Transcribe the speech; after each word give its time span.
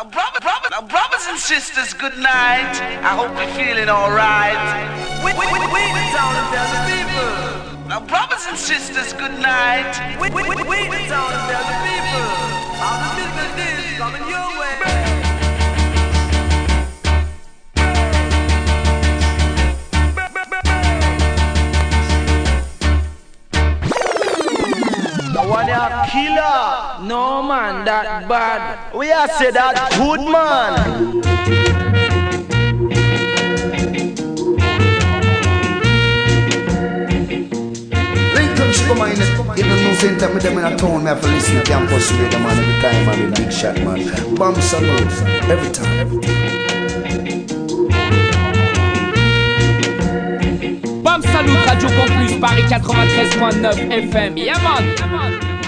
Now, 0.00 0.08
brother, 0.08 0.40
brother, 0.40 0.68
now, 0.70 0.80
brothers 0.80 1.26
and 1.28 1.38
sisters, 1.38 1.92
good 1.92 2.16
night. 2.16 2.72
I 3.04 3.12
hope 3.20 3.36
you're 3.36 3.52
feeling 3.52 3.90
alright. 3.90 4.56
We, 5.20 5.28
we, 5.36 5.44
we, 5.44 5.60
we 5.60 5.82
the 5.92 6.04
town 6.16 6.32
and 6.40 6.48
tell 6.56 6.68
the 6.72 6.80
people. 6.88 7.84
Now, 7.86 8.00
brothers 8.08 8.46
and 8.48 8.56
sisters, 8.56 9.12
good 9.12 9.36
night. 9.44 9.92
We, 10.16 10.30
we, 10.30 10.40
we, 10.48 10.56
we 10.56 10.88
the 10.88 11.04
town 11.04 11.28
and 11.36 11.44
tell 11.52 11.64
the 11.68 11.76
people. 11.84 12.28
All 12.80 12.96
the 13.12 13.28
business 13.28 13.92
is 13.92 13.98
coming 14.00 14.24
your 14.24 14.48
way. 14.56 14.59
One 25.50 25.68
a 25.68 26.06
killer. 26.08 27.08
No 27.08 27.42
man, 27.42 27.84
that 27.84 28.28
bad. 28.28 28.94
We 28.94 29.10
are 29.10 29.26
say 29.26 29.50
that 29.50 29.90
good 29.98 30.20
man. 30.20 31.18
Lincoln 38.32 38.72
Sugar 38.72 38.94
Man, 38.94 39.10
you 39.56 39.64
don't 39.64 39.82
know 39.82 39.94
same 39.94 40.16
time 40.18 40.34
with 40.34 40.44
them 40.44 40.56
in 40.56 40.64
a 40.64 40.76
town, 40.76 41.02
me 41.02 41.08
have 41.08 41.20
to 41.20 41.26
listen 41.26 41.56
to 41.56 41.62
campus 41.64 42.12
radio 42.12 42.38
man 42.38 42.56
every 42.56 42.80
time, 42.80 43.06
man, 43.06 43.34
big 43.34 43.52
shot 43.52 43.74
man. 43.82 44.36
Bam 44.36 44.54
Salute, 44.62 45.50
every 45.50 45.70
time. 45.72 46.20
Bam 46.20 46.79
Salut 51.22 51.56
Radio 51.66 51.88
Campus 51.88 52.34
Paris 52.40 52.64
93.9 52.70 54.10
FM. 54.10 54.36
Yeah 54.38 55.59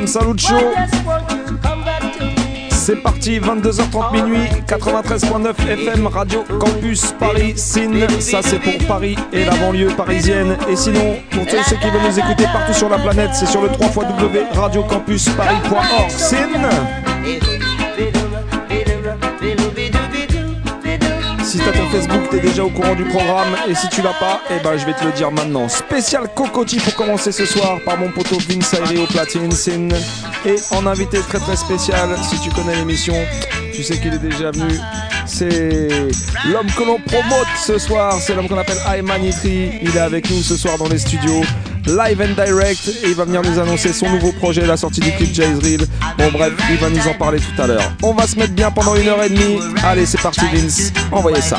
to 0.00 0.54
me? 0.54 0.72
C'est 2.70 2.96
parti, 2.96 3.38
22h30 3.38 4.12
minuit, 4.12 4.48
93.9 4.66 5.50
FM, 5.68 6.06
Radio 6.06 6.44
Campus 6.58 7.14
Paris, 7.20 7.52
SIN. 7.56 8.08
Ça, 8.18 8.40
c'est 8.42 8.58
pour 8.58 8.76
Paris 8.88 9.16
et 9.32 9.44
la 9.44 9.54
banlieue 9.56 9.94
parisienne. 9.96 10.56
Et 10.68 10.74
sinon, 10.74 11.16
pour 11.30 11.46
tous 11.46 11.62
ceux 11.68 11.76
qui 11.76 11.90
veulent 11.90 12.02
nous 12.08 12.18
écouter 12.18 12.44
partout 12.52 12.72
sur 12.72 12.88
la 12.88 12.98
planète, 12.98 13.30
c'est 13.34 13.46
sur 13.46 13.62
le 13.62 13.68
3 13.68 13.88
radiocampusparis.org. 14.54 16.10
SIN. 16.10 16.68
Si 21.52 21.58
t'as 21.58 21.72
ton 21.72 21.86
Facebook, 21.90 22.30
t'es 22.30 22.40
déjà 22.40 22.64
au 22.64 22.70
courant 22.70 22.94
du 22.94 23.04
programme. 23.04 23.54
Et 23.68 23.74
si 23.74 23.86
tu 23.90 24.00
l'as 24.00 24.14
pas, 24.14 24.40
eh 24.48 24.58
ben 24.64 24.78
je 24.78 24.86
vais 24.86 24.94
te 24.94 25.04
le 25.04 25.12
dire 25.12 25.30
maintenant. 25.30 25.68
Spécial 25.68 26.26
Cocotti 26.34 26.78
pour 26.78 26.94
commencer 26.94 27.30
ce 27.30 27.44
soir 27.44 27.78
par 27.84 27.98
mon 27.98 28.10
poteau 28.10 28.38
Vince 28.48 28.72
Ayri 28.72 28.96
au 28.96 29.06
platine 29.06 29.52
Sin. 29.52 29.90
Et 30.46 30.54
en 30.70 30.86
invité 30.86 31.18
très 31.18 31.40
très 31.40 31.56
spécial, 31.56 32.08
si 32.22 32.40
tu 32.40 32.48
connais 32.48 32.74
l'émission, 32.76 33.14
tu 33.74 33.82
sais 33.82 33.98
qu'il 33.98 34.14
est 34.14 34.18
déjà 34.18 34.50
venu. 34.50 34.78
C'est 35.26 35.88
l'homme 36.50 36.70
que 36.74 36.84
l'on 36.84 36.98
promote 36.98 37.48
ce 37.62 37.76
soir. 37.76 38.14
C'est 38.18 38.34
l'homme 38.34 38.48
qu'on 38.48 38.56
appelle 38.56 38.80
Ayman 38.90 39.22
Itri. 39.22 39.72
Il 39.82 39.94
est 39.94 40.00
avec 40.00 40.30
nous 40.30 40.40
ce 40.40 40.56
soir 40.56 40.78
dans 40.78 40.88
les 40.88 41.00
studios. 41.00 41.42
Live 41.86 42.20
and 42.20 42.34
direct 42.34 42.88
et 43.02 43.08
il 43.08 43.14
va 43.14 43.24
venir 43.24 43.42
nous 43.42 43.58
annoncer 43.58 43.92
son 43.92 44.08
nouveau 44.08 44.32
projet, 44.32 44.64
la 44.64 44.76
sortie 44.76 45.00
du 45.00 45.10
clip 45.12 45.34
Jay's 45.34 45.58
Reel. 45.62 45.86
Bon 46.16 46.30
bref, 46.32 46.52
il 46.70 46.76
va 46.76 46.90
nous 46.90 47.08
en 47.08 47.14
parler 47.14 47.38
tout 47.38 47.60
à 47.60 47.66
l'heure. 47.66 47.92
On 48.02 48.14
va 48.14 48.26
se 48.26 48.36
mettre 48.36 48.52
bien 48.52 48.70
pendant 48.70 48.94
une 48.94 49.08
heure 49.08 49.22
et 49.22 49.28
demie. 49.28 49.58
Allez, 49.82 50.06
c'est 50.06 50.20
parti 50.20 50.42
Vince, 50.52 50.92
envoyez 51.10 51.40
ça. 51.40 51.58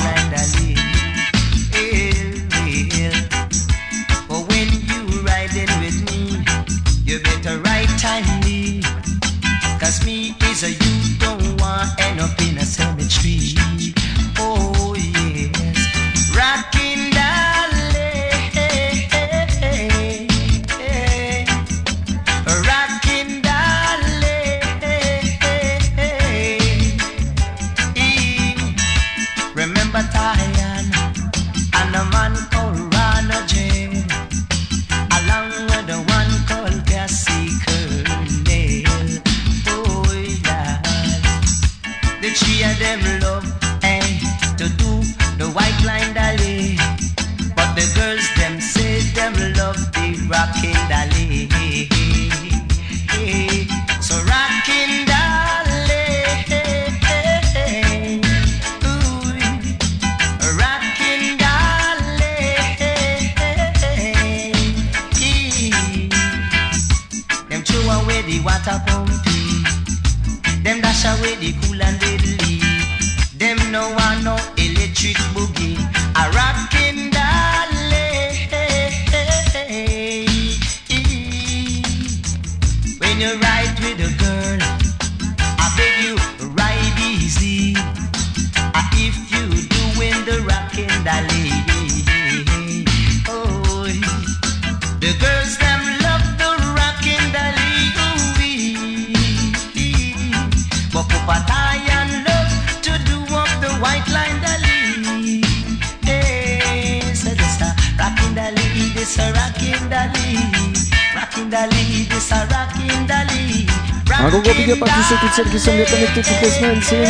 Un 114.23 114.29
gros 114.29 114.41
gros 114.41 114.53
big 114.53 114.71
up 114.71 114.81
à 114.81 114.85
tous 114.85 115.13
et 115.13 115.17
toutes 115.19 115.33
celles 115.33 115.49
qui 115.49 115.59
sont 115.59 115.75
bien 115.75 115.83
connectés 115.83 116.21
toutes 116.21 116.41
les 116.41 116.49
semaines. 116.49 116.81
C'est 116.81 117.03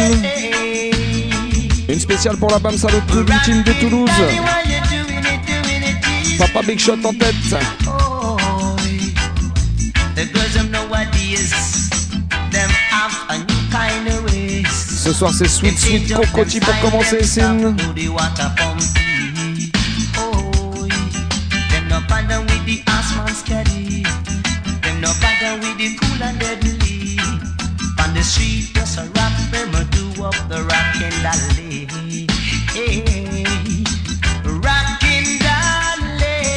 une, 1.88 1.94
une 1.94 2.00
spéciale 2.00 2.38
pour 2.38 2.50
la 2.50 2.58
BAM 2.58 2.76
Salut 2.76 3.02
Club 3.08 3.30
Team 3.46 3.62
de 3.62 3.72
Toulouse. 3.74 4.10
Papa 6.40 6.64
Big 6.66 6.80
Shot 6.80 6.98
en 7.04 7.14
tête. 7.14 7.36
Ce 14.82 15.14
soir 15.14 15.32
c'est 15.38 15.48
Sweet 15.48 15.78
Sweet 15.78 16.16
Cocotti 16.16 16.60
pour 16.62 16.80
commencer. 16.80 17.24
C'est 17.24 17.44
no 25.04 25.12
bother 25.20 25.60
with 25.60 25.78
the 25.78 25.98
cool 26.00 26.24
and 26.24 26.40
deadly. 26.40 26.83
The 28.24 28.30
street, 28.30 28.72
just 28.74 28.98
a 29.00 29.02
rock, 29.02 29.34
them 29.52 29.76
a 29.76 29.84
do 29.92 30.24
up 30.24 30.34
the 30.48 30.64
dolly. 31.22 31.88
Hey, 32.72 33.04
rockin' 34.64 35.28
dolly. 35.44 36.48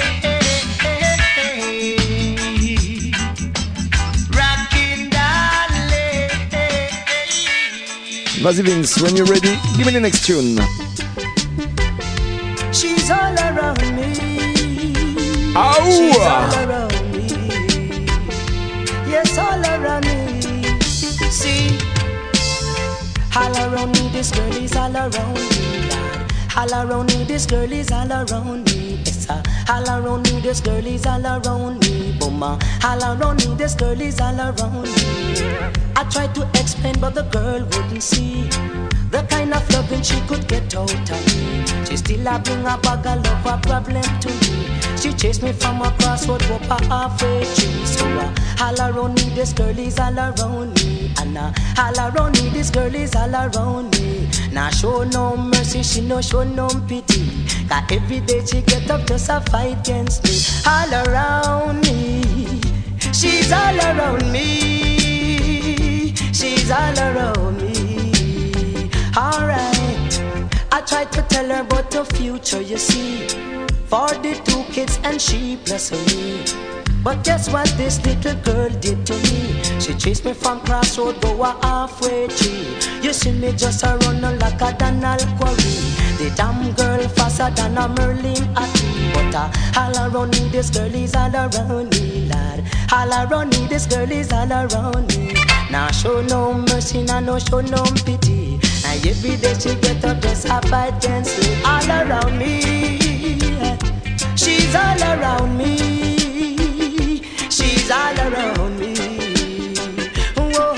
Vas-y 8.43 8.63
Vince, 8.63 9.03
when 9.03 9.17
you're 9.17 9.27
ready, 9.27 9.59
give 9.77 9.87
me 9.87 9.93
the 9.93 9.99
next 10.01 10.25
tune. 10.25 10.61
She's 12.73 13.11
all 13.11 13.35
around 13.35 13.83
me. 13.97 14.15
She's 15.91 16.17
all 16.17 16.55
around 16.63 16.86
all 23.37 23.57
around 23.59 23.93
me, 23.93 24.09
this 24.09 24.31
girl 24.31 24.57
is 24.57 24.75
all 24.75 24.97
around 24.97 25.35
me, 25.35 25.89
Lord. 25.91 26.33
All 26.57 26.73
around 26.73 27.07
me, 27.13 27.25
this 27.25 27.45
girl 27.45 27.71
is 27.71 27.93
all 27.93 28.11
around 28.11 28.65
me. 28.71 29.03
Yes, 29.05 29.29
uh, 29.29 29.43
all 29.69 29.89
around 29.89 30.23
me, 30.31 30.41
this 30.41 30.61
girl 30.61 30.87
is 30.87 31.07
all 31.07 31.25
around 31.27 31.81
me. 31.81 32.17
Booma, 32.19 32.53
all 32.83 33.03
around 33.05 33.47
me, 33.47 33.55
this 33.57 33.75
girl 33.75 34.01
is 34.01 34.21
all 34.21 34.41
around 34.41 34.83
me. 34.83 34.95
I 35.97 36.05
tried 36.11 36.35
to 36.37 36.49
explain, 36.55 36.99
but 36.99 37.15
the 37.15 37.25
girl 37.25 37.63
wouldn't 37.65 38.03
see. 38.03 38.49
The 39.11 39.25
kind 39.29 39.53
of 39.55 39.69
loving 39.71 40.03
she 40.03 40.21
could 40.23 40.49
get 40.49 40.75
out 40.75 40.91
of 40.93 41.27
me. 41.27 41.67
She 41.85 41.97
still 41.99 42.27
a 42.27 42.39
bring 42.39 42.65
a 42.65 42.79
bag 42.79 43.07
of 43.07 43.25
love, 43.25 43.47
a 43.47 43.59
problem 43.61 44.03
to 44.03 44.29
me. 44.29 44.76
She 45.07 45.13
chased 45.13 45.41
me 45.45 45.53
from 45.53 45.83
across 45.83 46.27
crossroad, 46.27 46.43
up 46.51 46.81
a 46.81 46.85
halfway 46.87 47.45
tree. 47.55 47.87
So 47.87 48.05
uh, 48.09 48.35
all 48.61 48.81
around 48.81 49.15
me, 49.15 49.31
this 49.37 49.53
girl 49.53 49.79
is 49.79 50.01
all 50.01 50.19
around 50.19 50.75
me. 50.83 51.13
And 51.21 51.39
uh, 51.39 51.53
all 51.79 51.97
around 51.97 52.33
me, 52.43 52.49
this 52.49 52.71
girl 52.71 52.93
is 52.93 53.15
all 53.15 53.33
around 53.33 53.97
me. 54.01 54.29
Now 54.51 54.69
show 54.71 55.05
no 55.05 55.37
mercy, 55.37 55.85
she 55.85 56.01
no 56.01 56.21
show 56.21 56.43
no 56.43 56.67
pity. 56.89 57.47
Cause 57.69 57.85
every 57.89 58.19
day 58.19 58.45
she 58.47 58.63
get 58.63 58.91
up 58.91 59.07
just 59.07 59.29
a 59.29 59.41
fight 59.43 59.79
against 59.79 60.25
me. 60.25 60.41
All 60.67 60.93
around 60.93 61.83
me, 61.83 62.61
she's 63.13 63.53
all 63.53 63.79
around 63.79 64.33
me. 64.33 66.17
She's 66.33 66.69
all 66.69 66.99
around 66.99 67.63
me. 67.63 67.66
I 70.77 70.83
tried 70.83 71.11
to 71.13 71.23
tell 71.23 71.49
her 71.49 71.63
about 71.63 71.91
the 71.91 72.05
future, 72.05 72.61
you 72.61 72.77
see. 72.77 73.29
42 73.87 74.65
kids 74.65 75.01
and 75.05 75.19
she 75.19 75.57
bless 75.65 75.89
her 75.89 75.97
me. 76.05 76.45
But 77.03 77.25
guess 77.25 77.49
what 77.51 77.67
this 77.79 77.97
little 78.05 78.35
girl 78.43 78.69
did 78.69 79.07
to 79.07 79.15
me? 79.15 79.63
She 79.81 79.95
chased 79.95 80.27
me 80.27 80.35
from 80.35 80.61
crossroad, 80.61 81.19
go 81.23 81.43
a 81.43 81.57
halfway 81.63 82.29
tree. 82.29 82.77
You 83.01 83.15
see 83.15 83.33
me 83.33 83.53
just 83.53 83.85
a 83.85 83.97
run 84.03 84.21
like 84.21 84.61
a 84.61 84.77
Donald 84.77 85.25
Quarrie. 85.39 85.81
The 86.21 86.31
damn 86.37 86.71
girl 86.75 87.09
faster 87.09 87.49
than 87.57 87.79
a 87.79 87.89
Merlin 87.89 88.45
at 88.55 88.83
me. 88.85 89.13
But 89.15 89.35
uh, 89.35 89.81
all 89.81 89.97
around 89.97 90.33
me, 90.33 90.51
this 90.51 90.69
girl 90.69 90.95
is 90.95 91.15
all 91.17 91.35
around 91.35 91.89
me, 91.99 92.29
lad. 92.29 92.65
All 92.93 93.09
around 93.11 93.49
me, 93.57 93.67
this 93.67 93.87
girl 93.87 94.13
is 94.13 94.31
all 94.31 94.53
around 94.53 95.09
me. 95.17 95.33
Now 95.71 95.91
show 95.91 96.21
no 96.21 96.53
mercy, 96.53 97.03
now 97.03 97.21
no 97.21 97.39
show 97.39 97.63
no 97.63 97.83
pity. 98.05 98.46
Every 99.05 99.37
day 99.37 99.55
she 99.59 99.75
get 99.77 100.05
up 100.05 100.21
just 100.21 100.47
a 100.47 100.61
fight 100.69 101.05
against. 101.05 101.39
All 101.65 101.89
around 101.91 102.39
me, 102.39 102.99
she's 104.37 104.75
all 104.75 105.03
around 105.03 105.57
me. 105.57 107.23
She's 107.51 107.91
all 107.91 108.19
around 108.19 108.79
me. 108.81 108.95
Whoa, 110.37 110.75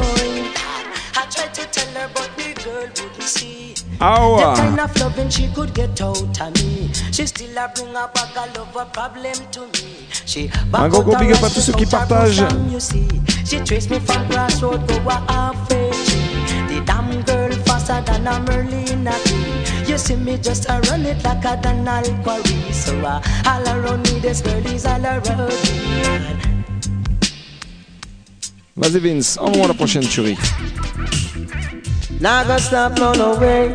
I 1.17 1.27
tried 1.31 1.55
to 1.55 1.65
tell 1.71 1.93
her, 1.95 2.09
but 2.15 2.31
the 2.37 2.55
girl 2.65 2.89
wouldn't 2.89 3.23
see. 3.23 3.75
The 3.75 4.05
Aouh 4.05 4.57
kind 4.57 4.81
of 4.81 4.97
loving 5.01 5.31
she 5.31 5.49
could 5.55 5.73
get 5.75 6.01
out 6.01 6.41
of 6.41 6.55
me. 6.63 6.91
She 7.13 7.27
still 7.27 7.57
a 7.59 7.69
bring 7.75 7.97
a 7.97 8.09
bag 8.15 8.37
of 8.37 8.57
love, 8.57 8.77
a 8.77 8.85
problem 8.87 9.39
to 9.53 9.61
me. 9.61 10.07
She 10.27 10.51
Un 10.73 10.89
gros 10.89 11.03
gros 11.03 11.17
big 11.17 11.33
up 11.33 11.43
à 11.43 11.49
tous 11.51 11.63
ceux 11.63 11.73
qui 11.73 11.87
partagent. 11.87 12.45
You 12.71 12.79
see, 12.81 13.09
she 13.45 13.59
traced 13.61 13.91
me 13.91 13.99
from 14.01 14.29
crossroad, 14.29 14.87
go 14.87 14.97
a 15.09 15.17
halfway. 15.33 15.91
The 16.69 16.83
damn 16.85 17.23
girl 17.23 17.38
faster 17.89 18.13
than 18.13 18.27
a 18.27 18.33
Merlene 18.47 19.09
Ottey. 19.09 19.89
You 19.89 19.99
see 19.99 20.17
me 20.17 20.39
just 20.39 20.69
a 20.69 20.81
run 20.89 21.07
it 21.07 21.23
like 21.25 21.45
a 21.45 21.57
Donald 21.61 22.07
Quarrie. 22.23 22.73
So 22.73 22.99
uh, 23.01 23.23
all 23.47 23.69
around 23.69 24.03
me, 24.05 24.21
this 24.21 24.41
girl 24.43 24.67
is 24.67 24.87
all 24.87 25.05
around 25.05 25.49
me. 25.49 25.55
Vas-y 28.77 29.01
Vince, 29.01 29.39
envoie 29.39 29.67
la 29.67 29.75
prochaine 29.75 30.07
tuerie. 30.07 30.37
Not 32.21 32.47
gonna 32.47 32.61
stop, 32.61 32.99
no, 32.99 33.13
no 33.15 33.39
way. 33.39 33.75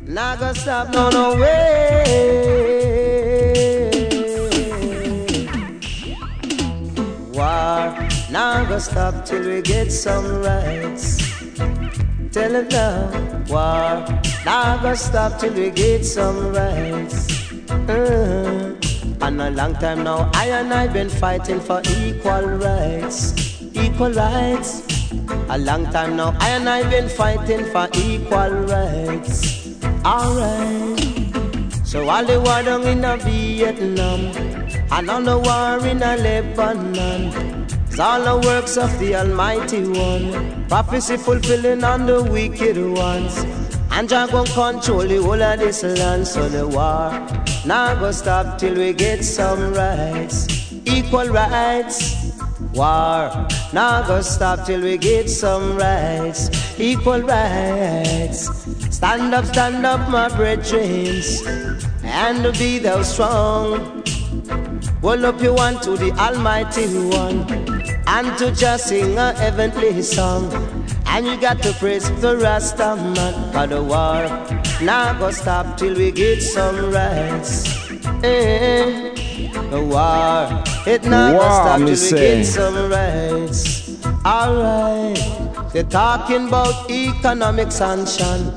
Not 0.00 0.38
gonna 0.40 0.54
stop, 0.54 0.92
no, 0.92 1.10
no 1.10 1.36
way. 1.36 2.04
War, 7.32 8.08
not 8.30 8.68
gonna 8.68 8.80
stop 8.80 9.24
till 9.24 9.48
we 9.48 9.62
get 9.62 9.90
some 9.90 10.42
rights. 10.42 11.31
Tell 12.32 12.54
it 12.56 12.70
now, 12.72 13.12
war, 13.48 14.06
not 14.46 14.82
gonna 14.82 14.96
stop 14.96 15.38
till 15.38 15.52
we 15.52 15.68
get 15.68 16.02
some 16.02 16.54
rights. 16.54 17.28
Uh, 17.70 18.74
and 19.20 19.42
a 19.42 19.50
long 19.50 19.74
time 19.74 20.02
now, 20.02 20.30
I 20.32 20.46
and 20.46 20.72
I 20.72 20.86
been 20.88 21.10
fighting 21.10 21.60
for 21.60 21.82
equal 22.00 22.46
rights, 22.56 23.34
equal 23.74 24.12
rights. 24.12 24.82
A 25.50 25.58
long 25.58 25.84
time 25.92 26.16
now, 26.16 26.34
I 26.40 26.48
and 26.56 26.70
I 26.70 26.88
been 26.88 27.10
fighting 27.10 27.66
for 27.66 27.86
equal 27.92 28.48
rights. 28.64 29.76
Alright. 30.02 31.04
So 31.84 32.08
all 32.08 32.24
the 32.24 32.40
war 32.40 32.62
down 32.62 32.86
in 32.88 33.02
Vietnam, 33.20 34.20
and 34.90 35.10
all 35.10 35.20
the 35.20 35.38
war 35.38 35.86
in 35.86 35.98
Lebanon. 35.98 37.61
It's 37.92 38.00
all 38.00 38.24
the 38.24 38.48
works 38.48 38.78
of 38.78 38.98
the 38.98 39.16
Almighty 39.16 39.86
One. 39.86 40.66
Prophecy 40.66 41.18
fulfilling 41.18 41.84
on 41.84 42.06
the 42.06 42.22
wicked 42.22 42.78
ones. 42.78 43.44
And 43.90 44.08
Jah 44.08 44.26
gon' 44.32 44.46
control 44.46 45.06
the 45.06 45.22
whole 45.22 45.42
of 45.42 45.58
this 45.58 45.82
land. 45.82 46.26
So 46.26 46.48
the 46.48 46.66
war 46.66 47.12
not 47.66 48.00
go 48.00 48.10
stop 48.12 48.56
till 48.58 48.76
we 48.76 48.94
get 48.94 49.22
some 49.22 49.74
rights, 49.74 50.72
equal 50.86 51.28
rights. 51.28 52.32
War 52.72 53.28
not 53.74 54.06
go 54.06 54.22
stop 54.22 54.64
till 54.64 54.80
we 54.80 54.96
get 54.96 55.28
some 55.28 55.76
rights, 55.76 56.48
equal 56.80 57.20
rights. 57.20 58.48
Stand 58.88 59.34
up, 59.34 59.44
stand 59.44 59.84
up, 59.84 60.08
my 60.08 60.34
brethren, 60.34 61.20
and 62.02 62.58
be 62.58 62.78
thou 62.78 63.02
strong. 63.02 64.02
Hold 65.02 65.24
up 65.24 65.42
your 65.42 65.54
one 65.54 65.80
to 65.80 65.96
the 65.96 66.12
Almighty 66.12 66.86
One, 66.86 67.44
and 68.06 68.36
to 68.38 68.52
just 68.52 68.88
sing 68.88 69.18
a 69.18 69.32
heavenly 69.32 70.02
song. 70.02 70.50
And 71.06 71.26
you 71.26 71.36
got 71.40 71.62
to 71.62 71.72
praise 71.74 72.08
the 72.20 72.36
Rasta 72.36 72.96
man 72.96 73.52
for 73.52 73.66
the 73.66 73.82
war. 73.82 74.24
Now 74.80 75.12
go 75.18 75.30
stop 75.30 75.76
till 75.76 75.94
we 75.96 76.10
get 76.10 76.42
some 76.42 76.90
rights. 76.92 77.66
Eh, 78.24 79.10
the 79.70 79.82
war 79.82 80.62
It 80.86 81.04
not 81.04 81.34
Wow, 81.34 81.38
me 81.38 81.54
stop 81.60 81.78
till 81.78 81.86
we 81.88 81.96
say. 81.96 82.36
get 82.38 82.46
some 82.46 82.90
rights. 82.90 84.04
Alright, 84.24 85.18
they're 85.72 85.82
talking 85.84 86.48
about 86.48 86.90
economic 86.90 87.72
sanction 87.72 88.52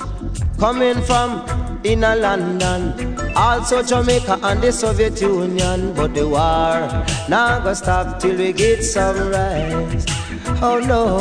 coming 0.60 1.02
from 1.02 1.42
inner 1.86 2.16
London, 2.16 3.16
also 3.36 3.84
Jamaica 3.84 4.40
and 4.42 4.62
the 4.62 4.72
Soviet 4.72 5.22
Union. 5.22 5.94
But 5.94 6.14
the 6.14 6.28
war 6.28 6.90
not 7.30 7.64
gonna 7.64 7.76
stop 7.76 8.20
till 8.20 8.38
we 8.38 8.52
get 8.52 8.84
some 8.84 9.30
rights. 9.30 10.06
Oh 10.62 10.80
no, 10.80 11.20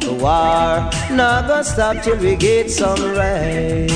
the 0.00 0.14
war 0.14 0.88
not 1.10 1.48
gonna 1.48 1.64
stop 1.64 2.02
till 2.02 2.16
we 2.16 2.36
get 2.36 2.70
some 2.70 3.02
right. 3.16 3.90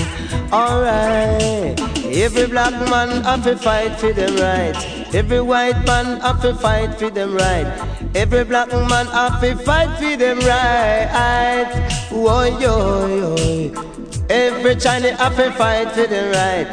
Alright, 0.53 1.79
every 2.05 2.47
black 2.47 2.73
man 2.91 3.23
have 3.23 3.45
to 3.45 3.57
fight 3.57 3.99
for 4.01 4.13
them 4.13 4.37
right. 4.37 4.77
Every 5.15 5.41
white 5.41 5.87
man 5.87 6.21
have 6.21 6.43
to 6.43 6.55
fight 6.55 6.99
for 6.99 7.09
them 7.09 7.35
right. 7.35 7.67
Every 8.15 8.45
black 8.45 8.69
man 8.69 9.07
have 9.07 9.41
to 9.41 9.57
fight 9.57 9.97
for 9.99 10.17
them 10.17 10.39
right. 10.41 11.69
Whoa, 12.11 12.45
yo, 12.59 13.07
yo. 13.07 13.98
Every 14.31 14.77
Chinese 14.77 15.19
have 15.19 15.37
to 15.37 15.51
fight 15.53 15.93
for 15.93 16.07
them 16.07 16.33
right. 16.33 16.69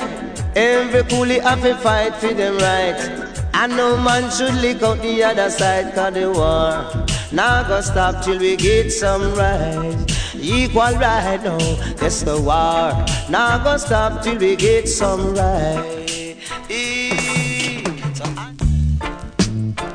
Every 0.55 1.03
coolie 1.03 1.41
have 1.41 1.61
to 1.61 1.75
fight 1.77 2.15
for 2.15 2.33
them 2.33 2.57
right. 2.57 3.25
And 3.53 3.77
no 3.77 3.95
man 3.95 4.29
should 4.29 4.53
lick 4.55 4.83
out 4.83 5.01
the 5.01 5.23
other 5.23 5.49
side 5.49 5.95
cause 5.95 6.13
the 6.13 6.29
war 6.29 7.07
Now 7.31 7.63
gonna 7.63 7.81
stop 7.81 8.21
till 8.21 8.37
we 8.37 8.57
get 8.57 8.91
some 8.91 9.33
right 9.33 9.95
Equal 10.35 10.99
right 10.99 11.41
now, 11.41 11.57
yes 12.01 12.21
the 12.23 12.35
war 12.35 12.91
Now 13.29 13.57
gonna 13.63 13.79
stop 13.79 14.21
till 14.21 14.37
we 14.37 14.57
get 14.57 14.89
some 14.89 15.33
right 15.35 16.35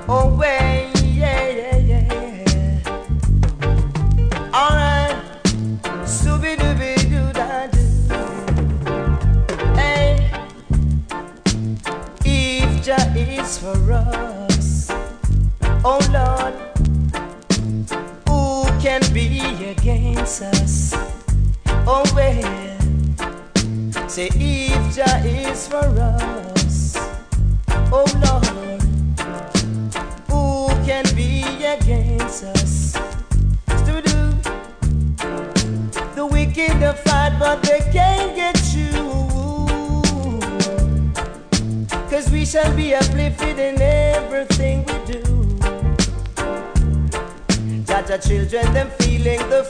Oh 0.08 0.34
way, 0.40 0.79
say 24.20 24.28
if 24.34 24.94
Jah 24.94 25.22
is 25.24 25.66
for 25.68 25.88
us, 25.98 26.96
oh 27.90 28.04
Lord, 28.24 28.82
who 30.28 30.68
can 30.84 31.04
be 31.14 31.42
against 31.64 32.44
us? 32.44 32.92
Do-do. 33.86 34.22
The 36.16 36.26
wicked 36.30 36.82
are 36.82 36.98
fight, 37.06 37.38
but 37.38 37.62
they 37.62 37.80
can't 37.92 38.36
get 38.36 38.60
you. 38.74 38.92
Cause 42.10 42.30
we 42.30 42.44
shall 42.44 42.74
be 42.76 42.94
uplifted 42.94 43.58
in 43.58 43.80
everything 43.80 44.84
we 44.84 44.96
do. 45.12 45.22
Jaja 47.88 48.18
children, 48.26 48.72
them 48.74 48.90
feeling 48.98 49.40
the 49.48 49.64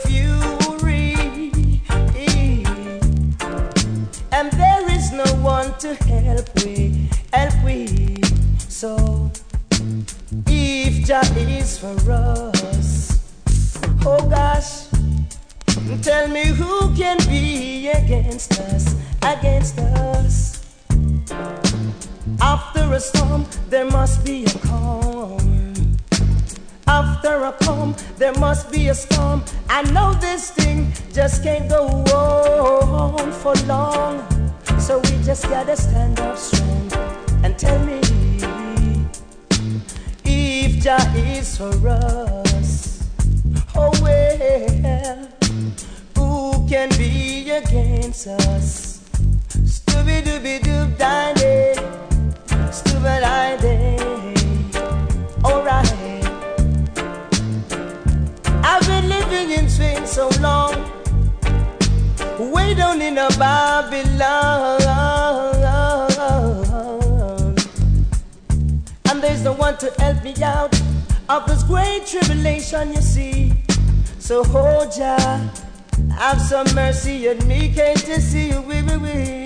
Have 76.31 76.41
some 76.41 76.75
mercy 76.77 77.29
on 77.29 77.45
me, 77.49 77.73
can't 77.75 78.07
you 78.07 78.21
see? 78.21 78.57
We, 78.57 78.83
we, 78.83 78.97
we. 78.99 79.43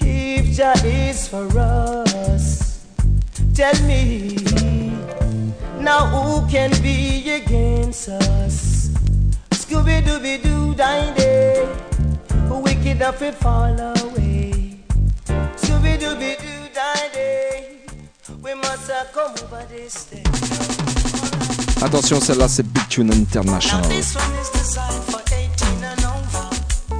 If 0.00 0.56
Jah 0.56 0.72
is 0.86 1.28
for 1.28 1.46
us, 1.58 2.86
tell 3.54 3.78
me 3.86 4.36
now 5.82 6.06
who 6.06 6.48
can 6.48 6.70
be 6.80 7.30
against 7.30 8.08
us? 8.08 8.88
Scooby 9.50 10.00
Dooby 10.00 10.42
Doo 10.42 10.74
die 10.74 11.12
day, 11.12 11.68
wicked 12.48 13.02
up 13.02 13.20
it 13.20 13.34
fall 13.34 13.78
away. 13.78 14.80
Scooby 15.60 15.98
Dooby 16.00 16.40
Doo 16.40 16.72
die 16.72 17.08
day, 17.12 17.80
we 18.40 18.54
must 18.54 18.90
uh, 18.90 19.04
come 19.12 19.32
over 19.44 19.66
this 19.68 20.06
day. 20.06 20.77
Attention, 21.80 22.20
celle-là, 22.20 22.48
c'est 22.48 22.66
Big 22.66 22.88
Tune 22.88 23.06
Now 23.06 23.14
International. 23.14 23.88
this 23.88 24.14
one 24.16 24.24
is 24.42 24.50
designed 24.50 25.04
for 25.04 25.20
18 25.28 25.84
and 25.84 26.04
over, 26.04 26.48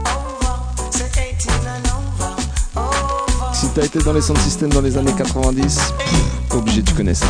over, 0.06 0.92
say 0.92 1.34
18 1.36 1.50
and 1.66 1.86
over, 1.86 2.30
over. 2.76 3.54
Si 3.54 3.66
t'as 3.74 3.84
été 3.84 3.98
dans 3.98 4.12
les 4.12 4.20
sound 4.20 4.38
systems 4.38 4.70
dans 4.70 4.80
les 4.80 4.96
années 4.96 5.14
90, 5.16 5.76
pff, 5.98 6.54
obligé, 6.54 6.82
tu 6.82 6.94
connais 6.94 7.14
ça. 7.14 7.26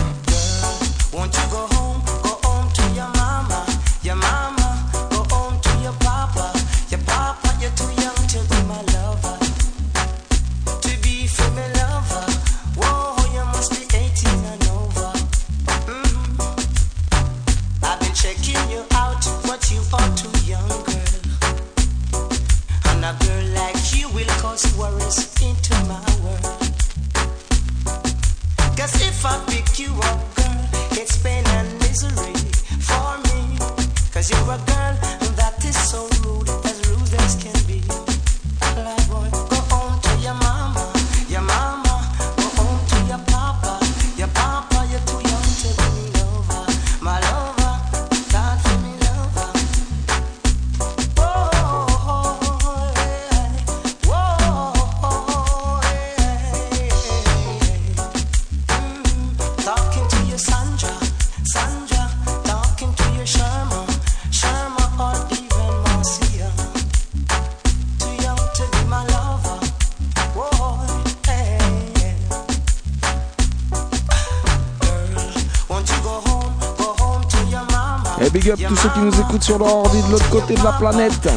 Sur 79.40 79.59
leur 79.59 79.76
ordi 79.76 80.02
de 80.02 80.12
l'autre 80.12 80.28
côté 80.30 80.54
de 80.54 80.62
la 80.64 80.73
planète. 80.73 81.28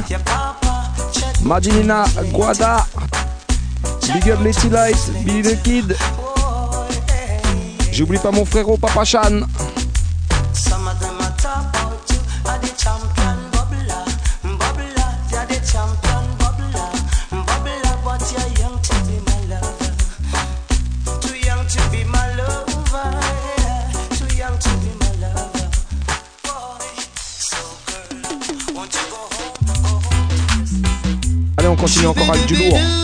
Madinina 1.43 2.05
Guada. 2.31 2.85
Big 4.13 4.29
up 4.29 4.39
Letty 4.43 4.69
Light, 4.69 5.11
Billy 5.23 5.41
the 5.41 5.61
Kid. 5.63 5.95
J'oublie 7.91 8.19
pas 8.19 8.31
mon 8.31 8.45
frérot 8.45 8.77
Papa 8.77 9.03
Chan. 9.03 9.41
continue 32.01 32.07
encore 32.07 32.45
du 32.47 32.55
lourd. 32.55 32.77
Hein. 32.77 32.97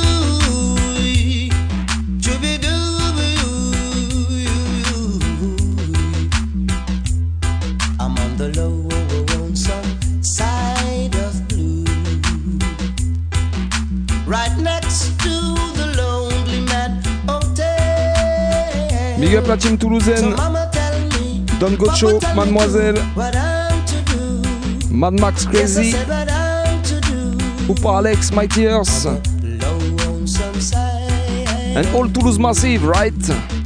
Big 19.20 19.36
up 19.36 19.48
la 19.48 19.58
team 19.58 19.78
toulousaine. 19.78 20.36
Don 21.60 21.72
Gocho, 21.72 22.20
Mademoiselle. 22.36 22.96
Mad 24.92 25.20
Max 25.20 25.46
Crazy. 25.46 25.96
Do. 27.68 27.74
Oupa 27.74 27.98
Alex, 27.98 28.32
Mighty 28.32 28.68
Earth, 28.68 29.06
Low 29.06 29.78
lonesome 30.06 30.60
side. 30.62 31.78
and 31.78 31.88
all 31.96 32.08
Toulouse 32.10 32.40
Massive, 32.40 32.84
right? 32.84 33.14
right 33.30 33.57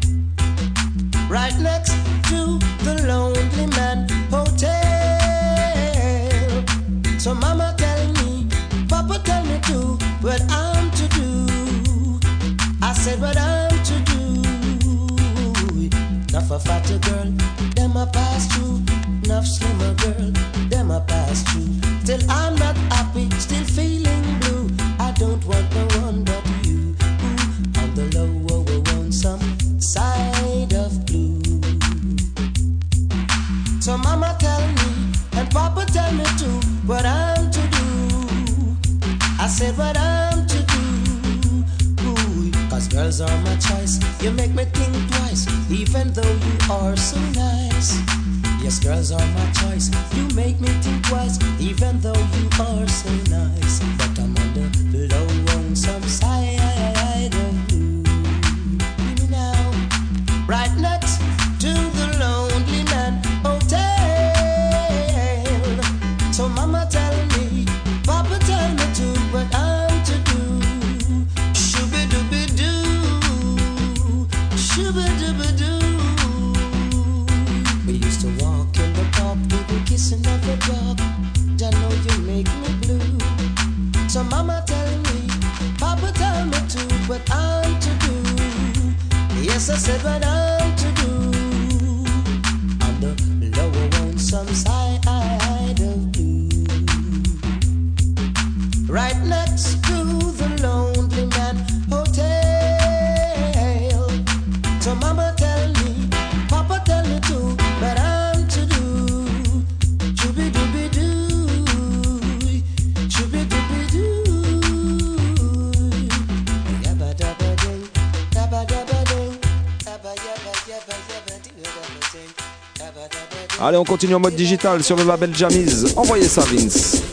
Allez, 123.72 123.80
on 123.80 123.86
continue 123.86 124.16
en 124.16 124.20
mode 124.20 124.36
digital 124.36 124.84
sur 124.84 124.98
le 124.98 125.06
label 125.06 125.34
Jamiz. 125.34 125.94
Envoyez 125.96 126.28
ça, 126.28 126.42
Vince. 126.42 127.11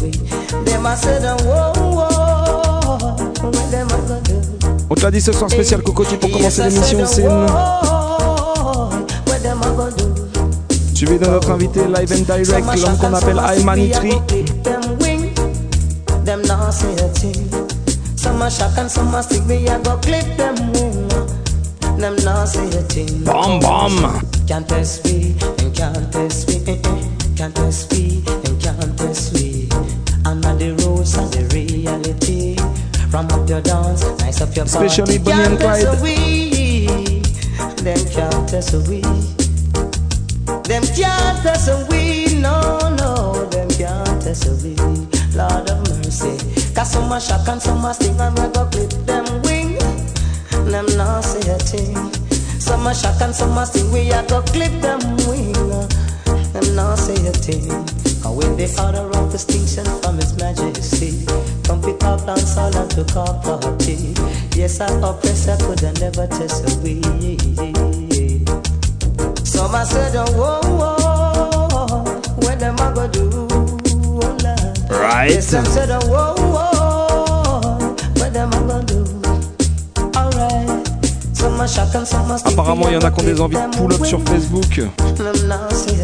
Way. 0.00 0.12
Them 0.64 0.86
I 0.86 0.94
said, 0.94 1.22
whoa, 1.42 1.72
whoa, 1.74 3.16
what 3.42 3.70
them 3.70 3.88
do? 4.24 4.40
On 4.90 4.94
te 4.94 5.02
l'a 5.02 5.10
dit 5.10 5.20
ce 5.20 5.32
soir 5.32 5.50
spécial 5.50 5.82
Cocotti 5.82 6.16
pour 6.16 6.30
commencer 6.30 6.62
l'émission, 6.62 7.06
c'est. 7.06 7.26
Suivi 10.94 11.18
de 11.18 11.26
notre 11.26 11.50
invité 11.50 11.80
live 11.86 12.12
and 12.12 12.24
direct, 12.36 12.76
l'homme 12.76 12.96
qu'on 12.98 13.14
appelle 13.14 13.40
Aymanitri. 13.40 14.10
Them 16.24 16.42
now 16.42 16.70
say 16.70 16.92
a 16.94 17.08
thing. 17.08 17.50
Some 18.16 18.42
a 18.42 18.50
shock 18.50 18.78
and 18.78 18.88
some 18.88 19.14
a 19.14 19.22
stick 19.22 19.44
me 19.46 19.66
a 19.66 19.78
go 19.80 19.96
clip 19.96 20.36
them 20.36 20.54
wing. 20.72 21.08
Them 21.98 22.14
now 22.24 22.44
say 22.44 22.66
a 22.68 22.82
thing. 22.82 23.24
Bam 23.24 23.58
bam 23.58 24.22
Can't 24.46 24.68
test 24.68 25.04
me 25.04 25.34
and 25.58 25.74
can't 25.74 26.12
test 26.12 26.48
me. 26.48 27.11
Can't 27.42 27.56
test 27.56 27.90
me 27.90 28.22
and 28.46 28.62
can't 28.62 28.96
test 28.96 29.34
me. 29.34 29.66
I'm 30.24 30.44
on 30.44 30.58
the 30.58 30.78
rules 30.78 31.18
and 31.18 31.26
the 31.34 31.42
reality. 31.50 32.54
From 33.10 33.26
up 33.34 33.48
your 33.48 33.60
dance, 33.60 34.06
nice 34.20 34.40
up 34.40 34.54
your 34.54 34.64
body. 34.66 34.86
Especially 34.86 35.18
Bonnie 35.18 35.42
and 35.50 35.58
Clyde. 35.58 35.90
Them 37.82 37.98
can't 38.14 38.48
test 38.48 38.86
we. 38.86 39.02
Them 40.70 40.86
can't 40.94 41.42
test 41.42 41.90
we 41.90 42.38
No, 42.38 42.78
no, 43.02 43.44
them 43.50 43.68
can't 43.70 44.22
test 44.22 44.46
we. 44.62 44.76
Lord 45.34 45.66
of 45.66 45.82
mercy. 45.90 46.38
Cause 46.72 46.92
some 46.92 47.10
a 47.10 47.20
shock 47.20 47.48
and 47.48 47.60
some 47.60 47.84
a 47.84 47.92
sting 47.92 48.20
and 48.20 48.38
we 48.38 48.46
go 48.54 48.66
clip 48.70 48.90
them 49.02 49.26
wing. 49.42 49.82
Them 50.70 50.86
not 50.96 51.22
say 51.22 51.50
a 51.50 51.58
thing. 51.58 51.98
Some 52.60 52.86
a 52.86 52.94
shock 52.94 53.20
and 53.20 53.34
some 53.34 53.58
a 53.58 53.66
sting, 53.66 53.90
we 53.90 54.12
a 54.12 54.22
go 54.28 54.42
clip 54.42 54.70
them 54.80 55.00
wing. 55.26 55.58
Them 56.52 56.76
not 56.76 56.98
say 56.98 57.14
a 57.26 57.32
thing. 57.32 57.70
And 58.24 58.36
when 58.36 58.56
they 58.56 58.68
order 58.78 59.10
of 59.18 59.32
distinction 59.32 59.84
from 60.02 60.16
His 60.16 60.36
Majesty, 60.36 61.26
pick 61.82 62.02
up 62.04 62.24
dance 62.24 62.56
all 62.56 62.76
and 62.76 62.90
took 62.90 63.16
off 63.16 63.42
party. 63.42 64.14
Yes, 64.54 64.80
I 64.80 64.86
oppressor 65.00 65.56
could 65.60 65.80
have 65.80 65.98
never 66.00 66.26
test 66.26 66.62
away. 66.78 67.00
Some 69.44 69.74
a 69.74 69.84
said, 69.84 70.14
oh, 70.14 70.26
whoa, 70.38 70.60
whoa, 70.78 72.04
what 72.36 72.58
them 72.60 72.76
a 72.78 72.92
go 72.94 73.08
do? 73.08 73.30
Oh, 73.32 74.36
Lord. 74.44 74.90
Right. 74.90 75.30
Yes, 75.30 75.50
them 75.50 75.64
said, 75.64 75.90
oh, 75.90 76.00
whoa, 76.06 76.34
whoa, 76.54 77.96
what 78.16 78.32
them 78.32 78.52
a 78.52 78.60
go 78.68 78.82
do? 78.82 78.91
Apparemment, 82.44 82.88
il 82.88 82.94
y 82.94 82.96
en 82.96 83.00
a 83.00 83.10
qui 83.12 83.20
ont 83.20 83.24
des 83.24 83.40
envies 83.40 83.56
de 83.56 83.76
pull-up 83.76 84.04
sur 84.04 84.20
Facebook. 84.22 84.78
Et 84.78 84.84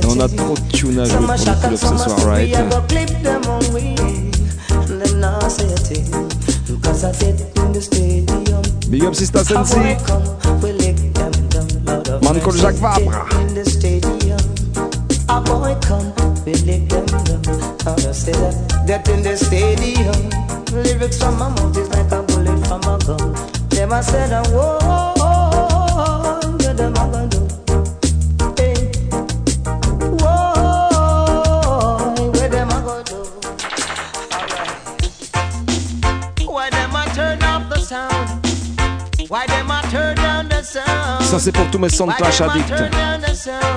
on 0.07 0.21
a 0.21 0.29
trop 0.29 0.55
de 0.55 1.01
à 1.01 1.05
jouer 1.05 1.17
pour 1.19 1.71
le 1.71 1.77
pull-up 1.77 1.77
ce 1.77 1.97
soir, 1.97 2.19
right? 2.27 2.57
Big 8.89 9.05
up 9.05 9.15
Sista 9.15 9.45
Sensi. 9.45 9.77
Jacques 12.57 12.77
Vabre. 12.77 13.27
A 15.31 15.41
boy 15.41 15.75
come, 15.87 16.13
we 16.47 16.55
lick 16.65 16.89
them 16.89 17.05
down. 17.07 17.43
How 17.85 17.95
to 17.97 18.15
say 18.15 18.33
that? 18.33 18.55
That 18.87 19.09
in 19.09 19.23
the 19.23 19.37
stadium, 19.37 20.31
lyrics 20.73 21.19
from 21.19 21.39
my 21.39 21.49
mouth 21.51 21.77
is 21.77 21.89
like 21.91 22.11
a 22.13 22.23
bullet 22.23 22.67
from 22.67 22.81
a 22.85 22.99
gun. 23.05 23.35
Them 23.69 23.93
I 23.93 24.01
said, 24.01 24.33
ça 41.21 41.39
c'est 41.39 41.53
pour 41.53 41.69
tous 41.71 41.79
mes 41.79 41.89
sons 41.89 42.07
clash 42.07 42.41
addicts. 42.41 42.73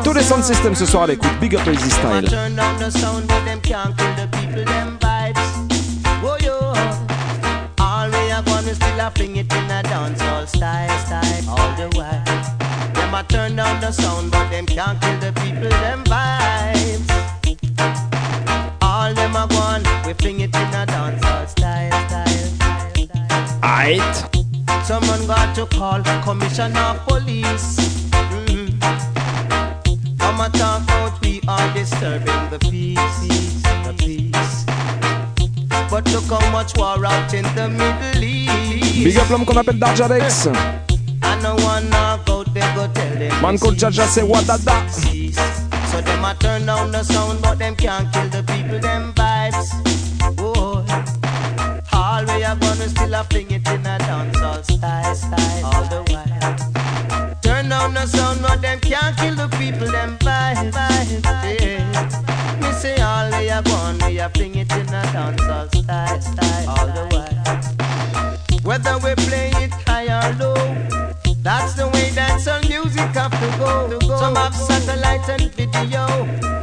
Tous 0.03 0.13
les 0.13 0.21
sound 0.21 0.43
systems 0.43 0.75
ce 0.75 0.85
soir 0.85 1.03
à 1.03 1.07
l'écoute. 1.07 1.31
Big 1.41 1.55
up 1.55 1.61
Easy 1.67 1.89
Style. 1.89 2.29
Them 13.31 13.39
a 13.39 13.47
turn 13.47 13.55
down 13.55 13.79
the 13.81 13.91
sound, 13.91 14.31
but 14.31 14.49
them 14.49 14.65
can't 14.65 14.99
kill 15.01 15.19
the 15.19 15.31
people, 15.41 15.69
them 15.69 16.03
vibes. 16.03 17.09
All 18.81 19.13
them 19.13 19.35
a 19.35 19.47
gone, 19.47 19.83
we 20.05 20.13
fling 20.13 20.41
it 20.41 20.53
in 20.53 20.61
a 20.61 20.85
dancehall 20.85 21.47
style, 21.47 22.07
style, 22.07 22.27
style, 22.27 23.07
style. 23.07 23.59
Aight. 23.61 24.85
Someone 24.85 25.25
got 25.27 25.55
to 25.55 25.65
call 25.67 26.01
commissioner 26.23 26.79
of 26.79 27.05
police. 27.07 27.77
Mm. 28.47 28.79
Come 30.19 30.41
and 30.41 30.53
talk 30.53 30.89
out, 30.89 31.21
we 31.21 31.41
are 31.47 31.73
disturbing 31.73 32.49
the 32.49 32.59
peace, 32.59 33.61
the 33.85 33.93
peace. 33.97 34.65
But 35.89 36.11
look 36.11 36.25
how 36.25 36.51
much 36.51 36.77
war 36.77 37.05
out 37.05 37.33
in 37.33 37.43
the 37.55 37.69
Middle 37.69 38.23
East. 38.23 39.03
Big 39.03 39.17
up 39.17 39.29
l'homme 39.29 39.45
qu'on 39.45 39.57
appelle 39.57 39.79
Darjadex. 39.79 40.49
Man 43.41 43.57
called 43.57 43.75
Jaja 43.75 44.05
c'est 44.07 44.21
Wadada. 44.21 44.87
cease. 44.87 45.35
So 45.91 45.99
them 46.01 46.23
a 46.23 46.35
turn 46.39 46.65
down 46.65 46.91
the 46.91 47.03
sound, 47.03 47.41
but 47.41 47.57
them 47.57 47.75
can't 47.75 48.11
kill 48.13 48.29
the 48.29 48.43
people, 48.43 48.79
them 48.79 49.13
vibes. 49.13 49.71
Oh, 50.37 50.85
all 51.91 52.23
we 52.25 52.43
are 52.43 52.55
gonna 52.55 52.87
still 52.87 53.13
a 53.15 53.23
fling 53.23 53.49
it 53.49 53.67
in 53.67 53.85
a 53.85 53.97
dancehall 53.97 54.63
style, 54.63 55.15
style, 55.15 55.65
all 55.65 55.83
the 55.85 56.01
while. 56.13 57.35
Turn 57.41 57.69
down 57.69 57.93
the 57.95 58.05
sound, 58.05 58.41
but 58.43 58.61
them 58.61 58.70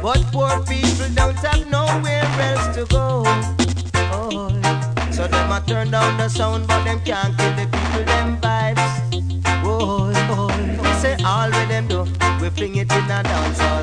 but 0.01 0.23
poor 0.31 0.63
people 0.65 1.09
don't 1.13 1.35
have 1.37 1.69
nowhere 1.69 2.23
else 2.39 2.75
to 2.75 2.85
go. 2.85 3.23
Oh, 4.13 4.49
so 5.11 5.27
them 5.27 5.51
a 5.51 5.61
turn 5.67 5.91
down 5.91 6.17
the 6.17 6.29
sound, 6.29 6.67
but 6.67 6.83
them 6.83 7.01
can't 7.03 7.37
kill 7.37 7.53
the 7.55 7.65
people, 7.65 8.05
them 8.05 8.37
vibes. 8.39 8.79
Oh, 9.63 10.11
oh, 10.29 10.47
we 10.81 10.93
say 11.01 11.17
all 11.25 11.49
them 11.49 11.87
do, 11.87 12.03
we 12.41 12.49
it 12.77 12.91
in 12.91 13.11
a 13.11 13.23
dancehall 13.23 13.78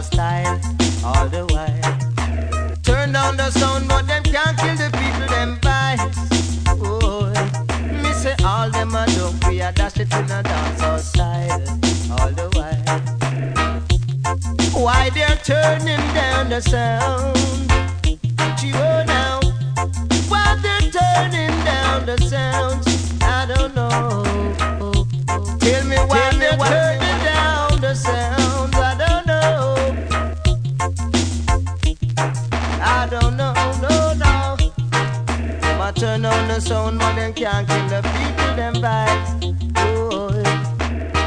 but 36.99 37.15
them 37.15 37.33
can't 37.33 37.67
kill 37.69 37.89
the 37.89 38.03
people, 38.03 38.57
them 38.57 38.75
vibes. 38.75 39.73
Oh, 39.77 40.31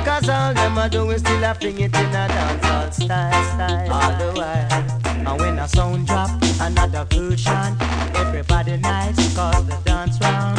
Cause 0.05 0.29
all 0.29 0.53
them 0.53 0.77
a 0.77 0.89
do 0.89 1.09
is 1.11 1.21
still 1.21 1.43
a 1.43 1.53
fling 1.53 1.79
it 1.79 1.95
in 1.95 2.05
a 2.05 2.27
dancehall 2.27 2.93
style, 2.93 3.43
style, 3.53 3.91
all 3.91 4.11
the 4.17 4.39
while. 4.39 5.29
And 5.31 5.39
when 5.41 5.59
a 5.59 5.67
sound 5.67 6.07
drop, 6.07 6.29
another 6.61 7.05
version, 7.11 7.77
everybody 8.15 8.77
nice, 8.77 9.35
cause 9.35 9.65
the 9.67 9.77
dance 9.85 10.19
round. 10.21 10.57